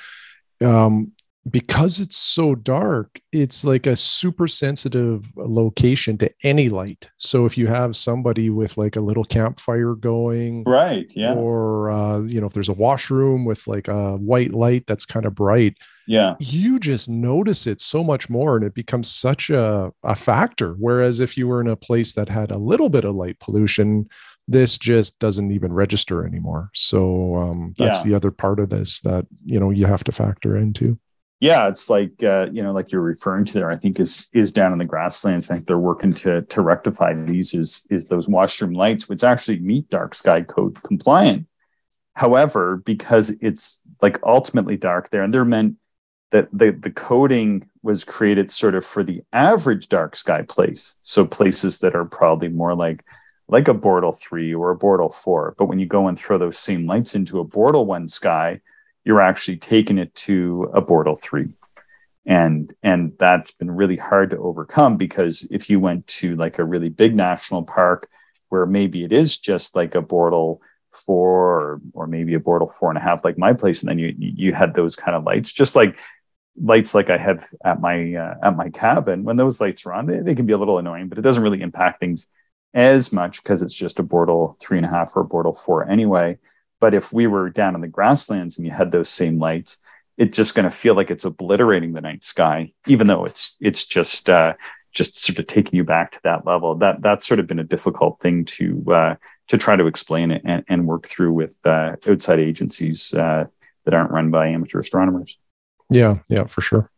um, 0.61 1.13
because 1.51 2.01
it's 2.01 2.17
so 2.17 2.55
dark, 2.55 3.21
it's 3.31 3.65
like 3.65 3.87
a 3.87 3.97
super 3.97 4.49
sensitive 4.49 5.31
location 5.37 6.17
to 6.19 6.31
any 6.43 6.71
light. 6.71 7.11
So 7.19 7.45
if 7.45 7.59
you 7.59 7.67
have 7.67 7.97
somebody 7.97 8.49
with 8.49 8.79
like 8.79 8.97
a 8.97 9.01
little 9.01 9.25
campfire 9.25 9.95
going, 9.95 10.65
right, 10.65 11.11
yeah, 11.15 11.35
or 11.35 11.91
uh, 11.91 12.21
you 12.23 12.41
know, 12.41 12.47
if 12.47 12.55
there's 12.55 12.71
a 12.71 12.75
washroom 12.75 13.45
with 13.45 13.67
like 13.67 13.89
a 13.89 14.17
white 14.17 14.53
light 14.53 14.85
that's 14.87 15.05
kind 15.05 15.27
of 15.27 15.35
bright, 15.35 15.77
yeah, 16.07 16.35
you 16.39 16.79
just 16.79 17.11
notice 17.11 17.67
it 17.67 17.81
so 17.83 18.03
much 18.03 18.31
more, 18.31 18.57
and 18.57 18.65
it 18.65 18.75
becomes 18.75 19.11
such 19.11 19.51
a 19.51 19.93
a 20.03 20.17
factor. 20.17 20.75
Whereas 20.79 21.21
if 21.21 21.37
you 21.37 21.47
were 21.47 21.61
in 21.61 21.69
a 21.69 21.77
place 21.77 22.15
that 22.15 22.31
had 22.31 22.53
a 22.53 22.59
little 22.59 22.89
bit 22.89 23.05
of 23.05 23.15
light 23.15 23.39
pollution, 23.39 24.09
this 24.49 24.79
just 24.79 25.19
doesn't 25.19 25.53
even 25.53 25.75
register 25.75 26.27
anymore. 26.27 26.71
So 26.73 27.37
um, 27.37 27.75
that's 27.77 28.01
yeah. 28.01 28.11
the 28.11 28.17
other 28.17 28.31
part 28.31 28.61
of 28.61 28.71
this 28.71 29.01
that 29.01 29.27
you 29.45 29.61
know 29.61 29.69
you 29.69 29.85
have 29.85 30.05
to 30.05 30.13
factor 30.13 30.57
into 30.57 30.99
yeah, 31.45 31.69
it's 31.69 31.91
like 31.91 32.25
uh, 32.25 32.47
you 32.51 32.63
know, 32.63 32.73
like 32.73 32.91
you're 32.91 33.03
referring 33.03 33.45
to 33.45 33.53
there. 33.53 33.71
I 33.71 33.77
think 33.77 34.01
is 34.01 34.29
is 34.33 34.51
down 34.51 34.73
in 34.73 34.79
the 34.79 34.87
grasslands. 34.87 35.51
I 35.51 35.57
think 35.57 35.67
they're 35.67 35.77
working 35.77 36.15
to 36.15 36.41
to 36.41 36.63
rectify 36.63 37.13
these. 37.13 37.53
Is 37.53 37.87
is 37.91 38.09
those 38.09 38.27
washroom 38.27 38.73
lights, 38.73 39.11
which 39.11 39.23
actually 39.23 39.59
meet 39.59 39.91
dark 39.91 40.15
sky 40.15 40.41
code 40.41 40.83
compliant. 40.83 41.47
However, 42.15 42.79
because 42.79 43.29
it's 43.43 43.83
like 44.01 44.19
ultimately 44.23 44.79
dark 44.79 45.11
there, 45.11 45.23
and 45.23 45.35
they're 45.35 45.45
meant 45.45 45.77
that 46.31 46.49
the 46.51 46.71
the 46.71 46.91
coding 46.91 47.69
was 47.83 48.05
created 48.05 48.51
sort 48.51 48.75
of 48.75 48.87
for 48.87 49.05
the 49.05 49.21
average 49.31 49.91
dark 49.91 50.17
sky 50.17 50.41
place. 50.41 50.97
So 51.03 51.27
places 51.27 51.81
that 51.81 51.95
are 51.95 52.07
probably 52.07 52.49
more 52.49 52.75
like 52.75 53.05
like 53.49 53.69
a 53.69 53.75
Bortle 53.75 54.19
three 54.19 54.55
or 54.55 54.71
a 54.71 54.79
Bortle 54.79 55.13
four. 55.13 55.55
But 55.59 55.67
when 55.67 55.79
you 55.79 55.85
go 55.85 56.09
and 56.09 56.19
throw 56.19 56.39
those 56.39 56.57
same 56.57 56.87
lights 56.87 57.15
into 57.15 57.39
a 57.39 57.47
Bortle 57.47 57.85
one 57.85 58.09
sky 58.09 58.63
you're 59.05 59.21
actually 59.21 59.57
taking 59.59 59.99
it 59.99 60.15
to 60.15 60.71
a 60.75 60.83
Bortle 60.83 61.21
3 61.21 61.49
and 62.27 62.73
and 62.83 63.13
that's 63.19 63.51
been 63.51 63.71
really 63.71 63.97
hard 63.97 64.31
to 64.31 64.39
overcome 64.39 64.97
because 64.97 65.47
if 65.51 65.69
you 65.69 65.79
went 65.79 66.07
to 66.07 66.37
like 66.37 66.59
a 66.59 66.65
really 66.65 66.89
big 66.89 67.15
national 67.15 67.63
park 67.63 68.09
where 68.49 68.67
maybe 68.67 69.05
it 69.05 69.13
is 69.13 69.39
just 69.39 69.77
like 69.77 69.95
a 69.95 70.03
Bortle 70.03 70.59
four 70.91 71.61
or, 71.61 71.81
or 71.93 72.07
maybe 72.07 72.35
a 72.35 72.41
Bortle 72.41 72.73
four 72.73 72.89
and 72.89 72.99
a 72.99 73.03
half 73.03 73.25
like 73.25 73.37
my 73.37 73.53
place 73.53 73.83
and 73.83 73.91
then 73.91 73.99
you 73.99 74.15
you 74.17 74.55
had 74.55 74.75
those 74.75 74.97
kind 74.97 75.17
of 75.17 75.25
lights 75.25 75.53
just 75.53 75.77
like 75.77 75.97
lights 76.57 76.95
like 76.95 77.11
i 77.11 77.19
have 77.19 77.45
at 77.65 77.81
my 77.81 78.15
uh, 78.15 78.35
at 78.41 78.57
my 78.57 78.71
cabin. 78.71 79.25
When 79.25 79.35
those 79.37 79.61
lights 79.61 79.85
are 79.87 79.93
on 79.93 80.07
they, 80.07 80.21
they 80.21 80.35
can 80.35 80.47
be 80.47 80.53
a 80.53 80.59
little 80.59 80.79
annoying 80.79 81.09
but 81.09 81.19
it 81.19 81.23
doesn't 81.23 81.43
really 81.43 81.61
impact 81.61 82.01
things 82.01 82.29
as 82.73 83.13
much 83.13 83.43
because 83.43 83.61
it's 83.61 83.75
just 83.75 83.99
a 83.99 84.05
Bortle 84.05 84.59
three 84.61 84.79
and 84.79 84.87
a 84.87 84.91
half 84.91 85.15
or 85.15 85.23
a 85.23 85.29
Bortle 85.29 85.57
four 85.57 85.89
anyway 85.89 86.39
but 86.81 86.95
if 86.95 87.13
we 87.13 87.27
were 87.27 87.51
down 87.51 87.75
in 87.75 87.81
the 87.81 87.89
grasslands 87.89 88.59
and 88.59 88.67
you 88.67 88.73
had 88.73 88.93
those 88.93 89.09
same 89.09 89.39
lights, 89.39 89.81
it's 90.17 90.37
just 90.37 90.55
going 90.55 90.65
to 90.65 90.71
feel 90.71 90.95
like 90.95 91.11
it's 91.11 91.25
obliterating 91.25 91.93
the 91.93 92.01
night 92.01 92.25
sky, 92.25 92.73
even 92.87 93.07
though 93.07 93.25
it's 93.25 93.57
it's 93.61 93.85
just 93.85 94.31
uh, 94.31 94.55
just 94.93 95.19
sort 95.19 95.39
of 95.39 95.47
taking 95.47 95.77
you 95.77 95.85
back 95.85 96.13
to 96.13 96.21
that 96.23 96.47
level. 96.47 96.77
That 96.77 97.03
that's 97.03 97.27
sort 97.27 97.41
of 97.41 97.47
been 97.47 97.59
a 97.59 97.65
difficult 97.65 98.21
thing 98.21 98.45
to 98.47 98.85
uh, 98.93 99.15
to 99.49 99.59
try 99.59 99.77
to 99.77 99.87
explain 99.87 100.31
it 100.31 100.43
and, 100.45 100.65
and 100.69 100.87
work 100.87 101.07
through 101.07 101.33
with 101.33 101.55
uh, 101.65 101.97
outside 102.09 102.41
agencies 102.41 103.13
uh, 103.15 103.45
that 103.85 103.95
aren't 103.95 104.11
run 104.13 104.31
by 104.31 104.49
amateur 104.49 104.79
astronomers. 104.79 105.39
Yeah, 105.91 106.19
yeah, 106.29 106.45
for 106.45 106.61
sure. 106.61 106.91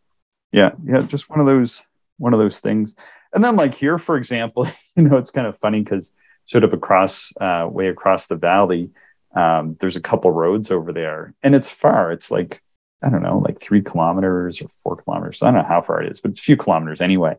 Yeah, 0.52 0.72
yeah, 0.84 1.00
just 1.00 1.28
one 1.28 1.40
of 1.40 1.46
those 1.46 1.86
one 2.18 2.32
of 2.32 2.38
those 2.38 2.60
things. 2.60 2.94
And 3.32 3.42
then 3.42 3.56
like 3.56 3.74
here, 3.74 3.98
for 3.98 4.16
example, 4.16 4.68
you 4.96 5.02
know, 5.02 5.16
it's 5.16 5.30
kind 5.30 5.46
of 5.46 5.58
funny 5.58 5.82
because 5.82 6.12
sort 6.44 6.64
of 6.64 6.72
across 6.72 7.32
uh, 7.40 7.68
way 7.70 7.88
across 7.88 8.26
the 8.26 8.36
valley, 8.36 8.90
um, 9.36 9.76
there's 9.80 9.96
a 9.96 10.00
couple 10.00 10.30
roads 10.30 10.70
over 10.70 10.92
there, 10.92 11.34
and 11.42 11.54
it's 11.54 11.70
far. 11.70 12.10
It's 12.10 12.30
like 12.30 12.62
I 13.02 13.10
don't 13.10 13.22
know, 13.22 13.38
like 13.38 13.60
three 13.60 13.82
kilometers 13.82 14.62
or 14.62 14.68
four 14.82 14.96
kilometers. 14.96 15.42
I 15.42 15.46
don't 15.46 15.62
know 15.62 15.68
how 15.68 15.82
far 15.82 16.02
it 16.02 16.10
is, 16.10 16.20
but 16.20 16.30
it's 16.30 16.40
a 16.40 16.42
few 16.42 16.56
kilometers 16.56 17.00
anyway. 17.00 17.36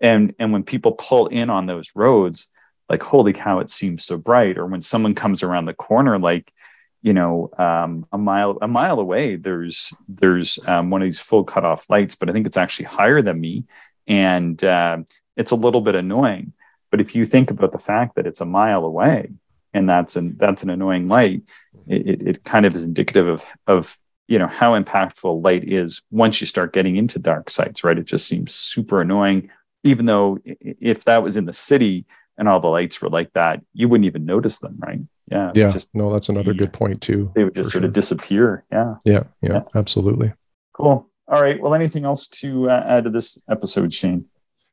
And 0.00 0.34
and 0.38 0.52
when 0.52 0.62
people 0.62 0.92
pull 0.92 1.26
in 1.26 1.50
on 1.50 1.66
those 1.66 1.90
roads, 1.94 2.50
like 2.88 3.02
holy 3.02 3.32
cow, 3.32 3.60
it 3.60 3.70
seems 3.70 4.04
so 4.04 4.18
bright. 4.18 4.58
Or 4.58 4.66
when 4.66 4.82
someone 4.82 5.14
comes 5.14 5.42
around 5.42 5.64
the 5.64 5.74
corner, 5.74 6.18
like 6.18 6.52
you 7.00 7.14
know, 7.14 7.50
um, 7.56 8.06
a 8.12 8.18
mile 8.18 8.58
a 8.60 8.68
mile 8.68 9.00
away, 9.00 9.36
there's 9.36 9.94
there's 10.06 10.58
um, 10.66 10.90
one 10.90 11.00
of 11.00 11.06
these 11.06 11.20
full 11.20 11.44
cutoff 11.44 11.88
lights, 11.88 12.14
but 12.14 12.28
I 12.28 12.32
think 12.32 12.46
it's 12.46 12.56
actually 12.58 12.86
higher 12.86 13.22
than 13.22 13.40
me, 13.40 13.64
and 14.06 14.62
uh, 14.62 14.98
it's 15.36 15.52
a 15.52 15.56
little 15.56 15.80
bit 15.80 15.94
annoying. 15.94 16.52
But 16.90 17.00
if 17.00 17.14
you 17.14 17.24
think 17.24 17.50
about 17.50 17.72
the 17.72 17.78
fact 17.78 18.16
that 18.16 18.26
it's 18.26 18.40
a 18.40 18.46
mile 18.46 18.84
away, 18.84 19.30
and 19.74 19.88
that's 19.88 20.16
an 20.16 20.36
that's 20.38 20.62
an 20.62 20.70
annoying 20.70 21.08
light, 21.08 21.42
it, 21.86 22.22
it 22.22 22.44
kind 22.44 22.66
of 22.66 22.74
is 22.74 22.84
indicative 22.84 23.28
of 23.28 23.44
of 23.66 23.98
you 24.26 24.38
know 24.38 24.46
how 24.46 24.80
impactful 24.80 25.44
light 25.44 25.68
is 25.68 26.02
once 26.10 26.40
you 26.40 26.46
start 26.46 26.72
getting 26.72 26.96
into 26.96 27.18
dark 27.18 27.50
sites, 27.50 27.84
right? 27.84 27.98
It 27.98 28.04
just 28.06 28.26
seems 28.26 28.54
super 28.54 29.00
annoying. 29.00 29.50
Even 29.84 30.06
though 30.06 30.38
if 30.44 31.04
that 31.04 31.22
was 31.22 31.36
in 31.36 31.44
the 31.44 31.52
city 31.52 32.04
and 32.36 32.48
all 32.48 32.60
the 32.60 32.68
lights 32.68 33.00
were 33.00 33.08
like 33.08 33.32
that, 33.34 33.62
you 33.72 33.88
wouldn't 33.88 34.06
even 34.06 34.24
notice 34.24 34.58
them, 34.58 34.76
right? 34.78 35.00
yeah 35.30 35.52
yeah. 35.54 35.70
just, 35.70 35.88
no 35.94 36.10
that's 36.10 36.28
another 36.28 36.54
good 36.54 36.72
point 36.72 37.00
too 37.00 37.30
they 37.34 37.44
would 37.44 37.54
just 37.54 37.70
sort 37.70 37.82
sure. 37.82 37.88
of 37.88 37.94
disappear. 37.94 38.64
Yeah. 38.72 38.94
yeah 39.04 39.24
yeah 39.42 39.52
yeah. 39.52 39.62
absolutely. 39.74 40.32
Cool. 40.72 41.10
All 41.26 41.42
right. 41.42 41.60
Well 41.60 41.74
anything 41.74 42.04
else 42.04 42.28
to 42.28 42.70
uh, 42.70 42.84
add 42.86 43.04
to 43.04 43.10
this 43.10 43.38
episode 43.48 43.92
shane? 43.92 44.26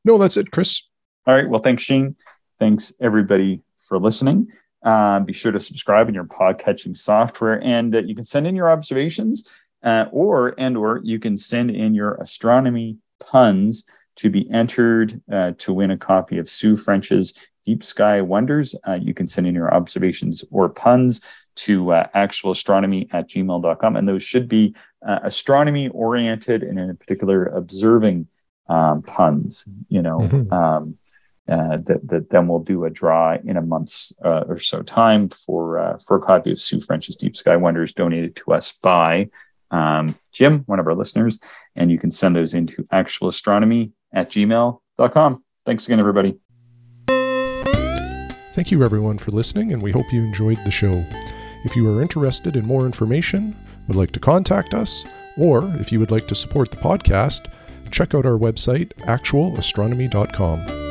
No 0.03 0.17
that's 0.17 0.37
it 0.37 0.51
chris. 0.51 0.83
All 1.27 1.33
right. 1.33 1.47
Well 1.47 1.61
thanks 1.61 1.83
shane. 1.83 2.15
Thanks 2.59 2.93
everybody 2.99 3.61
for 3.79 3.99
listening 3.99 4.47
uh, 4.85 5.19
be 5.19 5.33
sure 5.33 5.51
to 5.51 5.59
subscribe 5.59 6.07
in 6.07 6.15
your 6.15 6.25
podcatching 6.25 6.95
software 6.95 7.61
and 7.63 7.95
uh, 7.95 7.99
you 7.99 8.15
can 8.15 8.23
send 8.23 8.47
in 8.47 8.55
your 8.55 8.71
observations 8.71 9.49
uh, 9.83 10.05
or 10.11 10.55
and 10.57 10.77
or 10.77 11.01
you 11.03 11.19
can 11.19 11.37
send 11.37 11.69
in 11.69 11.93
your 11.93 12.15
astronomy 12.15 12.97
puns 13.19 13.85
to 14.15 14.29
be 14.29 14.49
entered 14.49 15.21
uh, 15.31 15.51
to 15.57 15.73
win 15.73 15.91
a 15.91 15.97
copy 15.97 16.37
of 16.37 16.49
sue 16.49 16.77
french's 16.77 17.33
Deep 17.65 17.83
Sky 17.83 18.21
Wonders. 18.21 18.75
Uh, 18.87 18.97
you 19.01 19.13
can 19.13 19.27
send 19.27 19.47
in 19.47 19.55
your 19.55 19.73
observations 19.73 20.43
or 20.51 20.69
puns 20.69 21.21
to 21.55 21.91
uh, 21.91 22.07
actualastronomy 22.15 23.13
at 23.13 23.29
gmail.com. 23.29 23.95
And 23.95 24.07
those 24.07 24.23
should 24.23 24.47
be 24.47 24.75
uh, 25.05 25.19
astronomy 25.23 25.89
oriented 25.89 26.63
and 26.63 26.79
in 26.79 26.95
particular 26.95 27.45
observing 27.45 28.27
um, 28.67 29.01
puns, 29.01 29.67
you 29.89 30.01
know. 30.01 30.19
Mm-hmm. 30.19 30.53
Um, 30.53 30.97
uh, 31.47 31.77
that, 31.77 31.99
that 32.07 32.29
then 32.29 32.47
we'll 32.47 32.59
do 32.59 32.85
a 32.85 32.89
draw 32.89 33.37
in 33.43 33.57
a 33.57 33.61
month's 33.61 34.13
uh, 34.23 34.43
or 34.47 34.57
so 34.57 34.81
time 34.81 35.29
for 35.29 35.77
uh, 35.77 35.97
for 36.05 36.17
a 36.17 36.21
copy 36.21 36.51
of 36.51 36.59
Sue 36.59 36.81
French's 36.81 37.15
Deep 37.15 37.37
Sky 37.37 37.55
Wonders 37.55 37.93
donated 37.93 38.35
to 38.37 38.53
us 38.53 38.71
by 38.71 39.29
um, 39.71 40.15
Jim, 40.31 40.63
one 40.65 40.79
of 40.79 40.87
our 40.87 40.95
listeners, 40.95 41.39
and 41.75 41.91
you 41.91 41.99
can 41.99 42.11
send 42.11 42.35
those 42.35 42.53
into 42.53 42.83
actualastronomy 42.85 43.91
at 44.13 44.31
gmail.com. 44.31 45.43
Thanks 45.65 45.85
again, 45.87 45.99
everybody. 45.99 46.39
Thank 48.53 48.71
you, 48.71 48.83
everyone, 48.83 49.17
for 49.17 49.31
listening, 49.31 49.73
and 49.73 49.81
we 49.81 49.91
hope 49.91 50.13
you 50.13 50.21
enjoyed 50.21 50.57
the 50.63 50.71
show. 50.71 51.03
If 51.65 51.75
you 51.75 51.89
are 51.89 52.01
interested 52.01 52.55
in 52.55 52.65
more 52.65 52.85
information, 52.85 53.55
would 53.87 53.97
like 53.97 54.11
to 54.11 54.19
contact 54.19 54.73
us, 54.73 55.03
or 55.37 55.65
if 55.79 55.91
you 55.91 55.99
would 55.99 56.11
like 56.11 56.27
to 56.29 56.35
support 56.35 56.71
the 56.71 56.77
podcast, 56.77 57.51
check 57.91 58.15
out 58.15 58.25
our 58.25 58.37
website, 58.37 58.93
actualastronomy.com. 58.99 60.84